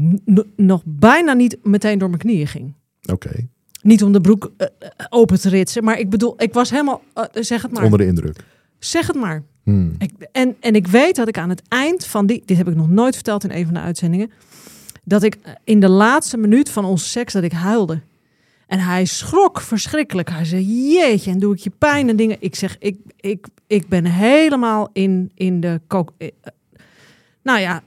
nog 0.56 0.82
bijna 0.84 1.32
niet 1.32 1.58
meteen 1.62 1.98
door 1.98 2.08
mijn 2.08 2.20
knieën 2.20 2.46
ging. 2.46 2.74
Oké, 3.12 3.48
Niet 3.82 4.02
om 4.02 4.12
de 4.12 4.20
broek 4.20 4.52
eh, 4.56 4.66
eh, 4.78 4.88
open 5.08 5.40
te 5.40 5.48
ritsen, 5.48 5.84
maar 5.84 5.98
ik 5.98 6.10
bedoel, 6.10 6.34
ik 6.42 6.52
was 6.52 6.70
helemaal... 6.70 7.02
eh, 7.14 7.24
zeg 7.32 7.62
het 7.62 7.72
maar. 7.72 7.84
onder 7.84 7.98
de 7.98 8.06
indruk. 8.06 8.36
Zeg 8.78 9.06
het 9.06 9.16
maar. 9.16 9.42
Hmm. 9.62 9.94
Ik, 9.98 10.10
en, 10.32 10.56
en 10.60 10.74
ik 10.74 10.86
weet 10.86 11.16
dat 11.16 11.28
ik 11.28 11.38
aan 11.38 11.48
het 11.48 11.62
eind 11.68 12.06
van 12.06 12.26
die, 12.26 12.42
dit 12.44 12.56
heb 12.56 12.68
ik 12.68 12.74
nog 12.74 12.88
nooit 12.88 13.14
verteld 13.14 13.44
in 13.44 13.50
een 13.50 13.64
van 13.64 13.74
de 13.74 13.80
uitzendingen, 13.80 14.30
dat 15.04 15.22
ik 15.22 15.38
in 15.64 15.80
de 15.80 15.88
laatste 15.88 16.36
minuut 16.36 16.70
van 16.70 16.84
onze 16.84 17.08
seks 17.08 17.32
dat 17.32 17.42
ik 17.42 17.52
huilde. 17.52 18.00
En 18.66 18.78
hij 18.78 19.04
schrok 19.04 19.60
verschrikkelijk. 19.60 20.30
Hij 20.30 20.44
zei: 20.44 20.92
Jeetje, 20.92 21.30
en 21.30 21.38
doe 21.38 21.54
ik 21.54 21.60
je 21.60 21.70
pijn 21.78 22.08
en 22.08 22.16
dingen. 22.16 22.36
Ik 22.40 22.54
zeg: 22.54 22.76
Ik, 22.78 22.96
ik, 23.16 23.46
ik 23.66 23.88
ben 23.88 24.04
helemaal 24.04 24.90
in, 24.92 25.30
in 25.34 25.60
de 25.60 25.80
kook. 25.86 26.12
nou 27.42 27.60
ja, 27.60 27.82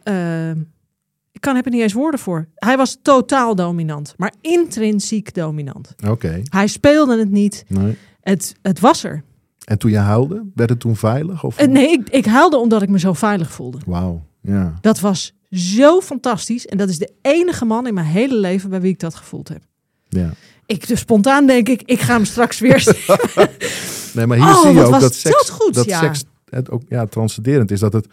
kan, 1.45 1.55
heb 1.55 1.65
er 1.65 1.71
niet 1.71 1.81
eens 1.81 1.93
woorden 1.93 2.19
voor. 2.19 2.47
Hij 2.55 2.77
was 2.77 2.97
totaal 3.01 3.55
dominant, 3.55 4.13
maar 4.17 4.33
intrinsiek 4.41 5.33
dominant. 5.33 5.95
Oké, 6.09 6.41
Hij 6.49 6.67
speelde 6.67 7.19
het 7.19 7.31
niet. 7.31 7.63
nee. 7.67 7.97
Het, 8.21 8.55
het 8.61 8.79
was 8.79 9.03
er. 9.03 9.23
En 9.65 9.77
toen 9.77 9.91
je 9.91 9.97
huilde, 9.97 10.43
werd 10.55 10.69
het 10.69 10.79
toen 10.79 10.95
veilig? 10.95 11.43
Of... 11.43 11.57
Eh, 11.57 11.67
nee, 11.67 11.91
ik, 11.91 12.09
ik 12.09 12.25
huilde 12.25 12.57
omdat 12.57 12.81
ik 12.81 12.89
me 12.89 12.99
zo 12.99 13.13
veilig 13.13 13.51
voelde. 13.51 13.77
Wauw, 13.85 14.23
ja. 14.41 14.73
Dat 14.81 14.99
was 14.99 15.33
zo 15.51 16.01
fantastisch. 16.01 16.65
En 16.65 16.77
dat 16.77 16.89
is 16.89 16.97
de 16.97 17.11
enige 17.21 17.65
man 17.65 17.87
in 17.87 17.93
mijn 17.93 18.05
hele 18.05 18.35
leven 18.35 18.69
bij 18.69 18.81
wie 18.81 18.91
ik 18.91 18.99
dat 18.99 19.15
gevoeld 19.15 19.47
heb. 19.47 19.61
ja. 20.09 20.29
Ik, 20.67 20.87
dus 20.87 20.99
spontaan 20.99 21.45
denk 21.47 21.69
ik, 21.69 21.81
ik 21.81 21.99
ga 21.99 22.13
hem 22.13 22.25
straks 22.25 22.59
weer 22.59 22.83
Nee, 24.13 24.25
maar 24.25 24.37
hier 24.37 24.47
Oh, 24.47 24.61
zie 24.61 24.73
je 24.73 24.83
ook 24.83 24.99
dat 24.99 25.13
seks, 25.15 25.35
dat 25.35 25.49
goed, 25.49 25.73
dat 25.73 25.85
ja. 25.85 25.99
seks 25.99 26.23
het 26.49 26.69
ook 26.69 26.81
ja, 26.89 27.05
transcenderend 27.05 27.71
is. 27.71 27.79
Dat 27.79 27.93
het, 27.93 28.07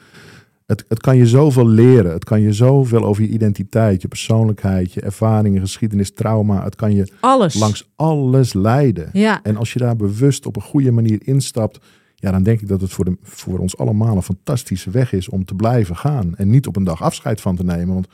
het, 0.72 0.84
het 0.88 1.00
kan 1.00 1.16
je 1.16 1.26
zoveel 1.26 1.68
leren. 1.68 2.12
Het 2.12 2.24
kan 2.24 2.40
je 2.40 2.52
zoveel 2.52 3.04
over 3.04 3.22
je 3.22 3.28
identiteit, 3.28 4.02
je 4.02 4.08
persoonlijkheid, 4.08 4.92
je 4.92 5.00
ervaringen, 5.00 5.60
geschiedenis, 5.60 6.12
trauma. 6.14 6.64
Het 6.64 6.76
kan 6.76 6.94
je 6.94 7.08
alles. 7.20 7.54
langs 7.54 7.90
alles 7.96 8.52
leiden. 8.52 9.08
Ja, 9.12 9.40
En 9.42 9.56
als 9.56 9.72
je 9.72 9.78
daar 9.78 9.96
bewust 9.96 10.46
op 10.46 10.56
een 10.56 10.62
goede 10.62 10.90
manier 10.90 11.18
instapt, 11.24 11.78
ja, 12.14 12.30
dan 12.30 12.42
denk 12.42 12.60
ik 12.60 12.68
dat 12.68 12.80
het 12.80 12.90
voor, 12.92 13.04
de, 13.04 13.16
voor 13.22 13.58
ons 13.58 13.78
allemaal 13.78 14.16
een 14.16 14.22
fantastische 14.22 14.90
weg 14.90 15.12
is 15.12 15.28
om 15.28 15.44
te 15.44 15.54
blijven 15.54 15.96
gaan. 15.96 16.34
En 16.36 16.50
niet 16.50 16.66
op 16.66 16.76
een 16.76 16.84
dag 16.84 17.02
afscheid 17.02 17.40
van 17.40 17.56
te 17.56 17.64
nemen. 17.64 17.94
Want 17.94 18.06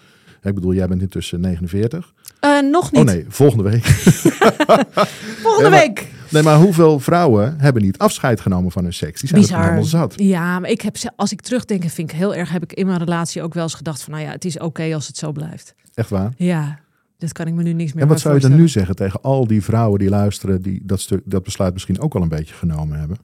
ik 0.42 0.54
bedoel, 0.54 0.74
jij 0.74 0.88
bent 0.88 1.00
intussen 1.02 1.40
49. 1.40 2.12
Eh, 2.40 2.60
nog 2.70 2.92
niet. 2.92 3.00
Oh 3.00 3.06
nee, 3.06 3.24
volgende 3.28 3.62
week. 3.70 3.84
Volgende 5.42 5.62
Ja, 5.64 5.68
maar- 5.68 5.70
week. 5.70 6.06
Nee, 6.30 6.42
maar 6.42 6.56
hoeveel 6.56 7.00
vrouwen 7.00 7.60
hebben 7.60 7.82
niet 7.82 7.98
afscheid 7.98 8.40
genomen 8.40 8.70
van 8.70 8.82
hun 8.82 8.92
seks? 8.92 9.20
Die 9.20 9.28
zijn 9.28 9.40
Bizar. 9.40 9.62
helemaal 9.62 9.84
zat. 9.84 10.12
Ja, 10.16 10.58
maar 10.58 10.70
ik 10.70 10.80
heb, 10.80 10.96
als 11.16 11.32
ik 11.32 11.40
terugdenk, 11.40 11.82
en 11.82 11.90
vind 11.90 12.10
ik 12.10 12.16
heel 12.16 12.34
erg, 12.34 12.50
heb 12.50 12.62
ik 12.62 12.72
in 12.72 12.86
mijn 12.86 12.98
relatie 12.98 13.42
ook 13.42 13.54
wel 13.54 13.62
eens 13.62 13.74
gedacht 13.74 14.02
van, 14.02 14.12
nou 14.12 14.24
ja, 14.24 14.30
het 14.30 14.44
is 14.44 14.58
oké 14.58 14.94
als 14.94 15.06
het 15.06 15.16
zo 15.16 15.32
blijft. 15.32 15.74
Echt 15.94 16.10
waar. 16.10 16.32
Ja, 16.36 16.78
dat 17.18 17.32
kan 17.32 17.46
ik 17.46 17.54
me 17.54 17.62
nu 17.62 17.72
niks 17.72 17.92
meer 17.92 18.02
En 18.02 18.08
wat 18.08 18.20
zou 18.20 18.34
je 18.34 18.40
dan 18.40 18.56
nu 18.56 18.68
zeggen 18.68 18.94
tegen 18.94 19.22
al 19.22 19.46
die 19.46 19.62
vrouwen 19.62 19.98
die 19.98 20.08
luisteren, 20.08 20.62
die 20.62 20.80
dat, 20.84 21.00
stuk, 21.00 21.22
dat 21.24 21.42
besluit 21.42 21.72
misschien 21.72 22.00
ook 22.00 22.14
al 22.14 22.22
een 22.22 22.28
beetje 22.28 22.54
genomen 22.54 22.98
hebben? 22.98 23.16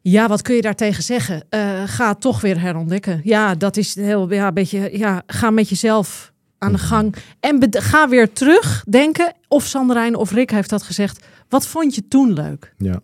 Ja, 0.00 0.28
wat 0.28 0.42
kun 0.42 0.54
je 0.54 0.62
daartegen 0.62 1.02
zeggen? 1.02 1.44
Eh, 1.48 1.82
ga 1.86 2.14
toch 2.14 2.40
weer 2.40 2.60
herontdekken. 2.60 3.20
Ja, 3.24 3.54
dat 3.54 3.76
is 3.76 3.94
heel, 3.94 4.32
ja, 4.32 4.46
een 4.46 4.54
beetje, 4.54 4.98
ja, 4.98 5.22
ga 5.26 5.50
met 5.50 5.68
jezelf 5.68 6.31
aan 6.62 6.72
de 6.72 6.78
Mhm. 6.78 6.86
gang. 6.86 7.14
En 7.40 7.66
ga 7.70 8.08
weer 8.08 8.32
terugdenken, 8.32 9.32
of 9.48 9.64
Sanderijn 9.66 10.14
of 10.16 10.30
Rick 10.32 10.50
heeft 10.50 10.70
dat 10.70 10.82
gezegd. 10.82 11.26
Wat 11.48 11.66
vond 11.66 11.94
je 11.94 12.08
toen 12.08 12.32
leuk? 12.32 12.74
Ja, 12.78 13.00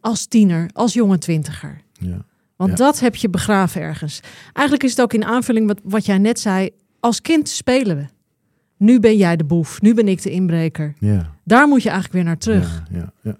Als 0.00 0.26
tiener, 0.26 0.70
als 0.72 0.92
jonge 0.92 1.18
twintiger. 1.18 1.80
ja. 1.92 2.24
Want 2.56 2.70
Ja. 2.70 2.76
dat 2.76 3.00
heb 3.00 3.14
je 3.14 3.28
begraven 3.30 3.80
ergens. 3.80 4.20
Eigenlijk 4.52 4.82
is 4.86 4.90
het 4.90 5.00
ook 5.00 5.12
in 5.12 5.24
aanvulling 5.24 5.66
wat, 5.66 5.80
wat 5.84 6.06
jij 6.06 6.18
net 6.18 6.40
zei. 6.40 6.70
Als 7.00 7.20
kind 7.22 7.48
spelen 7.48 7.96
we. 7.96 8.04
Nu 8.76 9.00
ben 9.00 9.16
jij 9.16 9.36
de 9.36 9.44
boef. 9.44 9.80
Nu 9.80 9.94
ben 9.94 10.08
ik 10.08 10.22
de 10.22 10.30
inbreker. 10.30 10.94
ja. 10.98 11.34
Daar 11.44 11.68
moet 11.68 11.82
je 11.82 11.88
eigenlijk 11.90 12.18
weer 12.18 12.24
naar 12.24 12.38
terug. 12.38 12.82
Ja, 12.90 12.98
ja, 12.98 13.12
ja. 13.22 13.36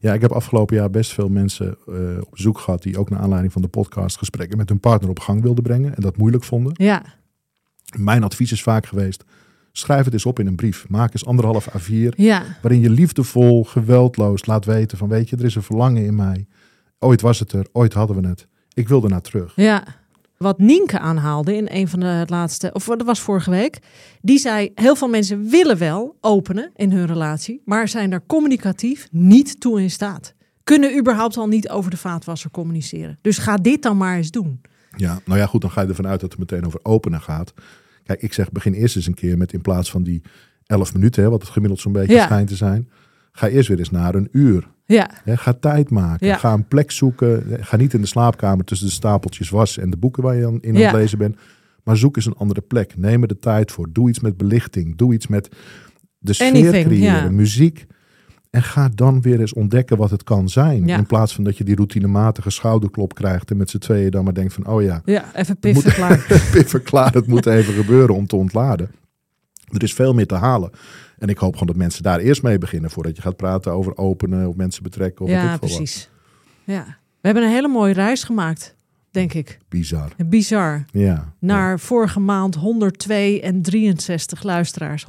ja, 0.00 0.12
ik 0.12 0.20
heb 0.20 0.32
afgelopen 0.32 0.76
jaar 0.76 0.90
best 0.90 1.12
veel 1.12 1.28
mensen 1.28 1.76
eh, 1.86 1.94
op 2.20 2.30
bezoek 2.30 2.58
gehad 2.58 2.82
die 2.82 2.98
ook 2.98 3.10
naar 3.10 3.20
aanleiding 3.20 3.52
van 3.52 3.62
de 3.62 3.68
podcast 3.68 4.16
gesprekken 4.18 4.56
met 4.58 4.68
hun 4.68 4.80
partner 4.80 5.10
op 5.10 5.20
gang 5.20 5.42
wilden 5.42 5.62
brengen 5.64 5.94
en 5.94 6.02
dat 6.02 6.16
moeilijk 6.16 6.44
vonden. 6.44 6.72
Ja, 6.76 7.02
Mijn 7.96 8.22
advies 8.24 8.52
is 8.52 8.62
vaak 8.62 8.86
geweest: 8.86 9.24
schrijf 9.72 10.04
het 10.04 10.12
eens 10.12 10.26
op 10.26 10.38
in 10.38 10.46
een 10.46 10.56
brief. 10.56 10.88
Maak 10.88 11.12
eens 11.12 11.26
anderhalf 11.26 11.68
A4 11.68 12.08
ja, 12.16 12.42
waarin 12.62 12.80
je 12.80 12.90
liefdevol, 12.90 13.64
geweldloos 13.64 14.46
laat 14.46 14.64
weten 14.64 14.98
van 14.98 15.08
weet 15.08 15.28
je, 15.28 15.36
er 15.36 15.44
is 15.44 15.54
een 15.54 15.62
verlangen 15.62 16.04
in 16.04 16.14
mij. 16.14 16.46
Ooit 16.98 17.20
was 17.20 17.38
het 17.38 17.52
er, 17.52 17.66
ooit 17.72 17.92
hadden 17.92 18.22
we 18.22 18.28
het. 18.28 18.46
Ik 18.74 18.88
wil 18.88 19.02
er 19.02 19.10
naar 19.10 19.20
terug. 19.22 19.52
ja. 19.56 19.84
Wat 20.38 20.58
Nienke 20.58 20.98
aanhaalde 20.98 21.54
in 21.56 21.66
een 21.70 21.88
van 21.88 22.00
de 22.00 22.24
laatste, 22.26 22.70
of 22.72 22.84
dat 22.84 23.02
was 23.02 23.20
vorige 23.20 23.50
week. 23.50 23.78
Die 24.20 24.38
zei, 24.38 24.70
heel 24.74 24.96
veel 24.96 25.08
mensen 25.08 25.48
willen 25.48 25.78
wel 25.78 26.16
openen 26.20 26.70
in 26.74 26.92
hun 26.92 27.06
relatie. 27.06 27.62
Maar 27.64 27.88
zijn 27.88 28.12
er 28.12 28.22
communicatief 28.26 29.08
niet 29.10 29.60
toe 29.60 29.80
in 29.80 29.90
staat. 29.90 30.34
Kunnen 30.64 30.98
überhaupt 30.98 31.36
al 31.36 31.46
niet 31.46 31.68
over 31.68 31.90
de 31.90 31.96
vaatwasser 31.96 32.50
communiceren. 32.50 33.18
Dus 33.22 33.38
ga 33.38 33.56
dit 33.56 33.82
dan 33.82 33.96
maar 33.96 34.16
eens 34.16 34.30
doen. 34.30 34.60
Ja, 34.96 35.20
nou 35.24 35.38
ja, 35.38 35.46
goed, 35.46 35.60
dan 35.60 35.70
ga 35.70 35.80
je 35.80 35.88
ervan 35.88 36.06
uit 36.06 36.20
dat 36.20 36.30
het 36.30 36.38
meteen 36.38 36.66
over 36.66 36.80
openen 36.82 37.20
gaat. 37.20 37.54
Kijk, 38.04 38.22
ik 38.22 38.32
zeg 38.32 38.52
begin 38.52 38.72
eerst 38.72 38.96
eens 38.96 39.06
een 39.06 39.14
keer 39.14 39.38
met 39.38 39.52
in 39.52 39.60
plaats 39.60 39.90
van 39.90 40.02
die 40.02 40.22
11 40.66 40.94
minuten, 40.94 41.22
hè, 41.22 41.30
wat 41.30 41.40
het 41.42 41.50
gemiddeld 41.50 41.80
zo'n 41.80 41.92
beetje 41.92 42.14
Ja. 42.14 42.24
schijnt 42.24 42.48
te 42.48 42.56
zijn. 42.56 42.88
Ga 43.32 43.48
eerst 43.48 43.68
weer 43.68 43.78
eens 43.78 43.90
naar 43.90 44.14
een 44.14 44.28
uur. 44.32 44.68
Ja, 44.84 45.10
Hè, 45.24 45.36
ga 45.36 45.52
tijd 45.52 45.90
maken. 45.90 46.26
Ja. 46.26 46.36
Ga 46.36 46.52
een 46.52 46.68
plek 46.68 46.90
zoeken. 46.90 47.44
Ga 47.60 47.76
niet 47.76 47.94
in 47.94 48.00
de 48.00 48.06
slaapkamer 48.06 48.64
tussen 48.64 48.86
de 48.86 48.92
stapeltjes 48.92 49.50
was 49.50 49.78
en 49.78 49.90
de 49.90 49.96
boeken 49.96 50.22
waar 50.22 50.36
je 50.36 50.46
aan, 50.46 50.58
in 50.60 50.76
aan 50.76 50.82
het 50.82 50.92
lezen 50.92 51.18
bent. 51.18 51.36
Maar 51.84 51.96
zoek 51.96 52.16
eens 52.16 52.26
een 52.26 52.36
andere 52.36 52.60
plek. 52.60 52.96
Neem 52.96 53.22
er 53.22 53.28
de 53.28 53.38
tijd 53.38 53.72
voor. 53.72 53.92
Doe 53.92 54.08
iets 54.08 54.20
met 54.20 54.36
belichting. 54.36 54.96
Doe 54.96 55.12
iets 55.14 55.26
met 55.26 55.48
de 56.18 56.32
sfeer 56.32 56.48
Anything, 56.48 56.86
creëren. 56.86 57.34
Muziek. 57.34 57.86
En 58.50 58.62
ga 58.62 58.88
dan 58.94 59.20
weer 59.20 59.40
eens 59.40 59.52
ontdekken 59.52 59.96
wat 59.96 60.10
het 60.10 60.22
kan 60.24 60.48
zijn. 60.48 60.86
Ja. 60.86 60.96
In 60.96 61.06
plaats 61.06 61.34
van 61.34 61.44
dat 61.44 61.56
je 61.58 61.64
die 61.64 61.76
routinematige 61.76 62.50
schouderklop 62.50 63.14
krijgt. 63.14 63.50
En 63.50 63.56
met 63.56 63.70
z'n 63.70 63.78
tweeën 63.78 64.10
dan 64.10 64.24
maar 64.24 64.34
denkt 64.34 64.52
van, 64.52 64.66
oh 64.66 64.82
ja, 64.82 65.02
ja 65.04 65.34
even 65.34 65.58
piffen 65.58 65.92
klaar. 65.92 66.26
even 66.54 66.82
klaar, 66.82 67.12
het 67.12 67.26
moet 67.26 67.46
even 67.46 67.74
gebeuren 67.74 68.14
om 68.14 68.26
te 68.26 68.36
ontladen. 68.36 68.90
Er 69.72 69.82
is 69.82 69.94
veel 69.94 70.14
meer 70.14 70.26
te 70.26 70.34
halen. 70.34 70.70
En 71.18 71.28
ik 71.28 71.38
hoop 71.38 71.52
gewoon 71.52 71.66
dat 71.68 71.76
mensen 71.76 72.02
daar 72.02 72.18
eerst 72.18 72.42
mee 72.42 72.58
beginnen 72.58 72.90
voordat 72.90 73.16
je 73.16 73.22
gaat 73.22 73.36
praten 73.36 73.72
over 73.72 73.96
openen 73.96 74.48
of 74.48 74.54
mensen 74.56 74.82
betrekken. 74.82 75.24
Of 75.24 75.30
Ja, 75.30 75.40
veel 75.40 75.50
wat. 75.50 75.60
precies. 75.60 76.10
Ja. 76.64 76.84
We 77.20 77.26
hebben 77.26 77.42
een 77.42 77.50
hele 77.50 77.68
mooie 77.68 77.92
reis 77.92 78.24
gemaakt, 78.24 78.74
denk 79.10 79.32
ik. 79.34 79.58
Bizar. 79.68 80.10
Bizar. 80.26 80.84
Ja. 80.92 81.32
Naar 81.38 81.80
vorige 81.80 82.20
maand 82.20 82.54
102 82.54 83.40
en 83.40 83.62
63 83.62 84.42
luisteraars. 84.42 85.02
102.063 85.02 85.08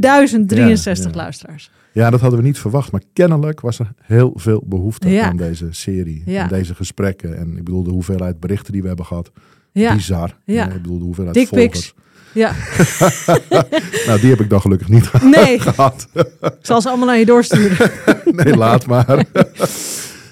Ja, 0.00 0.68
ja. 0.84 1.10
luisteraars. 1.12 1.70
Ja, 1.92 2.10
dat 2.10 2.20
hadden 2.20 2.38
we 2.38 2.44
niet 2.44 2.58
verwacht. 2.58 2.92
Maar 2.92 3.02
kennelijk 3.12 3.60
was 3.60 3.78
er 3.78 3.92
heel 4.02 4.32
veel 4.36 4.62
behoefte 4.66 5.22
aan 5.22 5.36
deze 5.36 5.66
serie. 5.70 6.22
Ja. 6.26 6.42
En 6.42 6.48
deze 6.48 6.74
gesprekken. 6.74 7.38
En 7.38 7.56
ik 7.56 7.64
bedoel 7.64 7.82
de 7.82 7.90
hoeveelheid 7.90 8.40
berichten 8.40 8.72
die 8.72 8.80
we 8.82 8.88
hebben 8.88 9.06
gehad. 9.06 9.30
Ja, 9.72 9.94
Bizar. 9.94 10.36
Ja. 10.44 10.66
ik 10.66 10.72
bedoel 10.72 10.98
de 10.98 11.04
hoeveelheid 11.04 11.34
Dick 11.36 11.48
volgers. 11.48 11.70
pics. 11.70 11.94
ja. 12.32 12.52
Nou, 14.06 14.20
die 14.20 14.30
heb 14.30 14.40
ik 14.40 14.50
dan 14.50 14.60
gelukkig 14.60 14.88
niet 14.88 15.10
Nee, 15.22 15.58
gehad. 15.70 16.08
ik 16.40 16.56
zal 16.60 16.80
ze 16.80 16.88
allemaal 16.88 17.06
naar 17.06 17.18
je 17.18 17.24
doorsturen. 17.26 17.90
Nee, 18.44 18.56
laat 18.56 18.86
maar. 18.86 19.24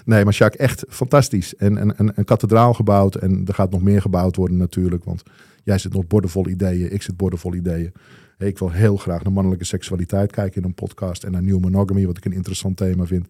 Nee, 0.04 0.24
maar 0.24 0.32
Jacques, 0.32 0.66
echt 0.68 0.84
fantastisch. 0.88 1.56
En, 1.56 1.78
en, 1.78 1.98
en 1.98 2.12
een 2.14 2.24
kathedraal 2.24 2.74
gebouwd. 2.74 3.14
En 3.14 3.44
er 3.46 3.54
gaat 3.54 3.70
nog 3.70 3.82
meer 3.82 4.00
gebouwd 4.00 4.36
worden 4.36 4.56
natuurlijk. 4.56 5.04
Want 5.04 5.22
jij 5.64 5.78
zit 5.78 5.92
nog 5.92 6.06
bordenvol 6.06 6.48
ideeën. 6.48 6.92
Ik 6.92 7.02
zit 7.02 7.16
bordenvol 7.16 7.54
ideeën. 7.54 7.92
Ik 8.38 8.58
wil 8.58 8.70
heel 8.70 8.96
graag 8.96 9.22
naar 9.22 9.32
mannelijke 9.32 9.64
seksualiteit 9.64 10.32
kijken 10.32 10.62
in 10.62 10.68
een 10.68 10.74
podcast. 10.74 11.24
En 11.24 11.32
naar 11.32 11.42
new 11.42 11.60
monogamy, 11.60 12.06
wat 12.06 12.16
ik 12.16 12.24
een 12.24 12.32
interessant 12.32 12.76
thema 12.76 13.04
vind. 13.04 13.26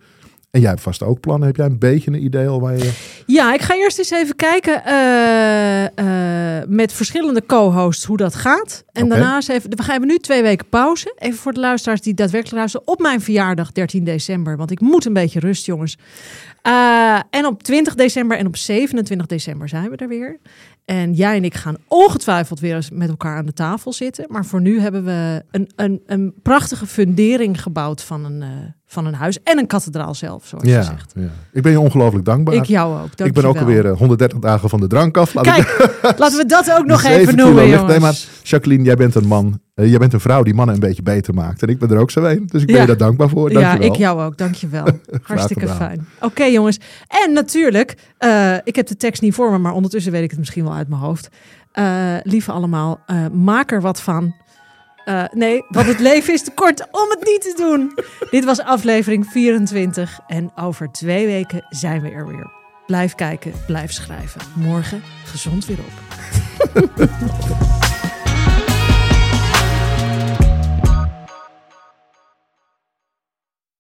En 0.53 0.61
jij 0.61 0.71
hebt 0.71 0.83
vast 0.83 1.03
ook 1.03 1.21
plannen. 1.21 1.47
Heb 1.47 1.57
jij 1.57 1.67
een 1.67 1.79
beetje 1.79 2.11
een 2.11 2.25
idee 2.25 2.49
al 2.49 2.61
waar 2.61 2.77
je... 2.77 2.93
Ja, 3.27 3.55
ik 3.55 3.61
ga 3.61 3.75
eerst 3.75 3.99
eens 3.99 4.11
even 4.11 4.37
kijken 4.37 4.85
eh, 4.85 5.85
eh, 5.85 6.69
met 6.69 6.93
verschillende 6.93 7.47
co-hosts 7.47 8.05
hoe 8.05 8.17
dat 8.17 8.35
gaat. 8.35 8.85
En 8.93 9.05
Oké. 9.05 9.15
daarna 9.15 9.35
eens 9.35 9.49
even, 9.49 9.77
we 9.77 9.83
gaan 9.83 10.07
nu 10.07 10.19
twee 10.19 10.43
weken 10.43 10.69
pauze. 10.69 11.15
Even 11.19 11.39
voor 11.39 11.53
de 11.53 11.61
luisteraars 11.61 12.01
die 12.01 12.15
daadwerkelijk 12.15 12.59
luisteren. 12.59 12.87
Op 12.87 13.01
mijn 13.01 13.21
verjaardag 13.21 13.73
13 13.73 14.05
december, 14.05 14.57
want 14.57 14.71
ik 14.71 14.81
moet 14.81 15.05
een 15.05 15.13
beetje 15.13 15.41
rust 15.41 15.67
jongens. 15.67 15.99
Eh, 16.63 17.21
en 17.31 17.47
op 17.47 17.63
20 17.63 17.95
december 17.95 18.39
en 18.39 18.47
op 18.47 18.57
27 18.57 19.27
december 19.27 19.69
zijn 19.69 19.91
we 19.91 19.97
er 19.97 20.09
weer. 20.09 20.39
En 20.85 21.13
jij 21.13 21.37
en 21.37 21.45
ik 21.45 21.55
gaan 21.55 21.77
ongetwijfeld 21.89 22.61
weer 22.61 22.75
eens 22.75 22.91
met 22.91 23.09
elkaar 23.09 23.37
aan 23.37 23.47
de 23.47 23.53
tafel 23.53 23.93
zitten. 23.93 24.25
Maar 24.29 24.45
voor 24.45 24.61
nu 24.61 24.81
hebben 24.81 25.05
we 25.05 25.43
een, 25.51 25.71
een, 25.77 26.03
een 26.07 26.35
prachtige 26.43 26.87
fundering 26.87 27.63
gebouwd 27.63 28.03
van 28.03 28.25
een, 28.25 28.75
van 28.93 29.07
een 29.07 29.15
huis. 29.15 29.39
En 29.43 29.59
een 29.59 29.67
kathedraal 29.67 30.15
zelf, 30.15 30.47
zoals 30.47 30.65
je 30.65 30.71
Ja, 30.71 30.83
zegt. 30.83 31.13
ja. 31.17 31.29
Ik 31.53 31.63
ben 31.63 31.73
je 31.73 31.81
ongelooflijk 31.81 32.25
dankbaar. 32.25 32.55
Ik 32.55 32.65
jou 32.65 33.03
ook. 33.03 33.27
ik 33.27 33.33
ben 33.33 33.45
ook 33.45 33.57
alweer 33.59 33.87
eh, 33.87 33.97
130 33.99 34.39
dagen 34.39 34.69
van 34.69 34.81
de 34.81 34.87
drank 34.87 35.17
af. 35.17 35.35
Laat 35.35 35.47
ik 35.47 35.53
Kijk, 35.53 35.99
laten 36.23 36.39
we 36.39 36.47
dat 36.47 36.73
ook 36.79 36.87
nog 36.87 37.03
even 37.05 37.37
noemen, 37.37 37.69
jongens. 37.69 37.91
Nee, 37.91 38.01
maar 38.01 38.19
Jacqueline, 38.43 38.85
jij 38.85 38.95
bent 38.95 39.15
een 39.15 39.27
man. 39.27 39.61
eh, 39.75 39.89
jij 39.89 39.99
bent 39.99 40.13
een 40.13 40.21
vrouw 40.21 40.43
die 40.43 40.55
mannen 40.55 40.75
een 40.75 40.81
beetje 40.81 41.03
beter 41.03 41.35
maakt. 41.35 41.63
En 41.63 41.69
ik 41.69 41.79
ben 41.79 41.91
er 41.91 41.99
ook 41.99 42.11
zo 42.11 42.25
een. 42.25 42.47
Dus 42.47 42.61
ik 42.61 42.67
ben 42.67 42.75
Ja. 42.77 42.81
je 42.81 42.87
daar 42.87 42.97
dankbaar 42.97 43.29
voor. 43.29 43.51
ja, 43.53 43.61
Dankjewel. 43.61 43.93
ik 43.93 43.97
jou 43.99 44.23
ook. 44.23 44.39
Dankjewel. 44.39 44.85
Hartstikke 45.23 45.61
gedaan. 45.61 45.77
fijn. 45.77 46.07
Oké, 46.21 46.45
jongens. 46.45 46.79
En 47.25 47.33
natuurlijk, 47.33 47.95
eh, 48.19 48.55
ik 48.65 48.77
heb 48.77 48.87
de 48.87 48.97
tekst 48.97 49.23
niet 49.23 49.35
voor 49.35 49.51
me, 49.51 49.59
maar 49.59 49.73
ondertussen 49.73 50.13
weet 50.13 50.23
ik 50.23 50.31
het 50.31 50.39
misschien 50.39 50.65
wel 50.65 50.75
uit 50.75 50.89
mijn 50.89 51.01
hoofd. 51.01 51.29
Eh, 51.73 51.85
lieve 52.23 52.53
allemaal, 52.53 53.01
eh, 53.07 53.17
maak 53.33 53.73
er 53.73 53.81
wat 53.81 54.01
van. 54.01 54.35
Eh, 55.05 55.25
nee, 55.33 55.65
want 55.69 55.87
het 55.87 55.99
leven 55.99 56.35
is 56.35 56.43
te 56.43 56.51
kort 56.51 56.81
om 56.91 57.11
het 57.11 57.25
niet 57.25 57.41
te 57.41 57.55
doen. 57.57 57.93
Dit 58.31 58.45
was 58.45 58.61
aflevering 58.61 59.27
24 59.27 60.21
en 60.27 60.53
over 60.57 60.93
twee 60.93 61.27
weken 61.27 61.67
zijn 61.69 62.03
we 62.03 62.11
er 62.11 62.27
weer. 62.27 62.51
Blijf 62.87 63.15
kijken, 63.15 63.53
blijf 63.67 63.93
schrijven. 63.93 64.41
Morgen 64.55 65.03
gezond 65.25 65.67
weer 65.67 65.79
op. 65.79 65.91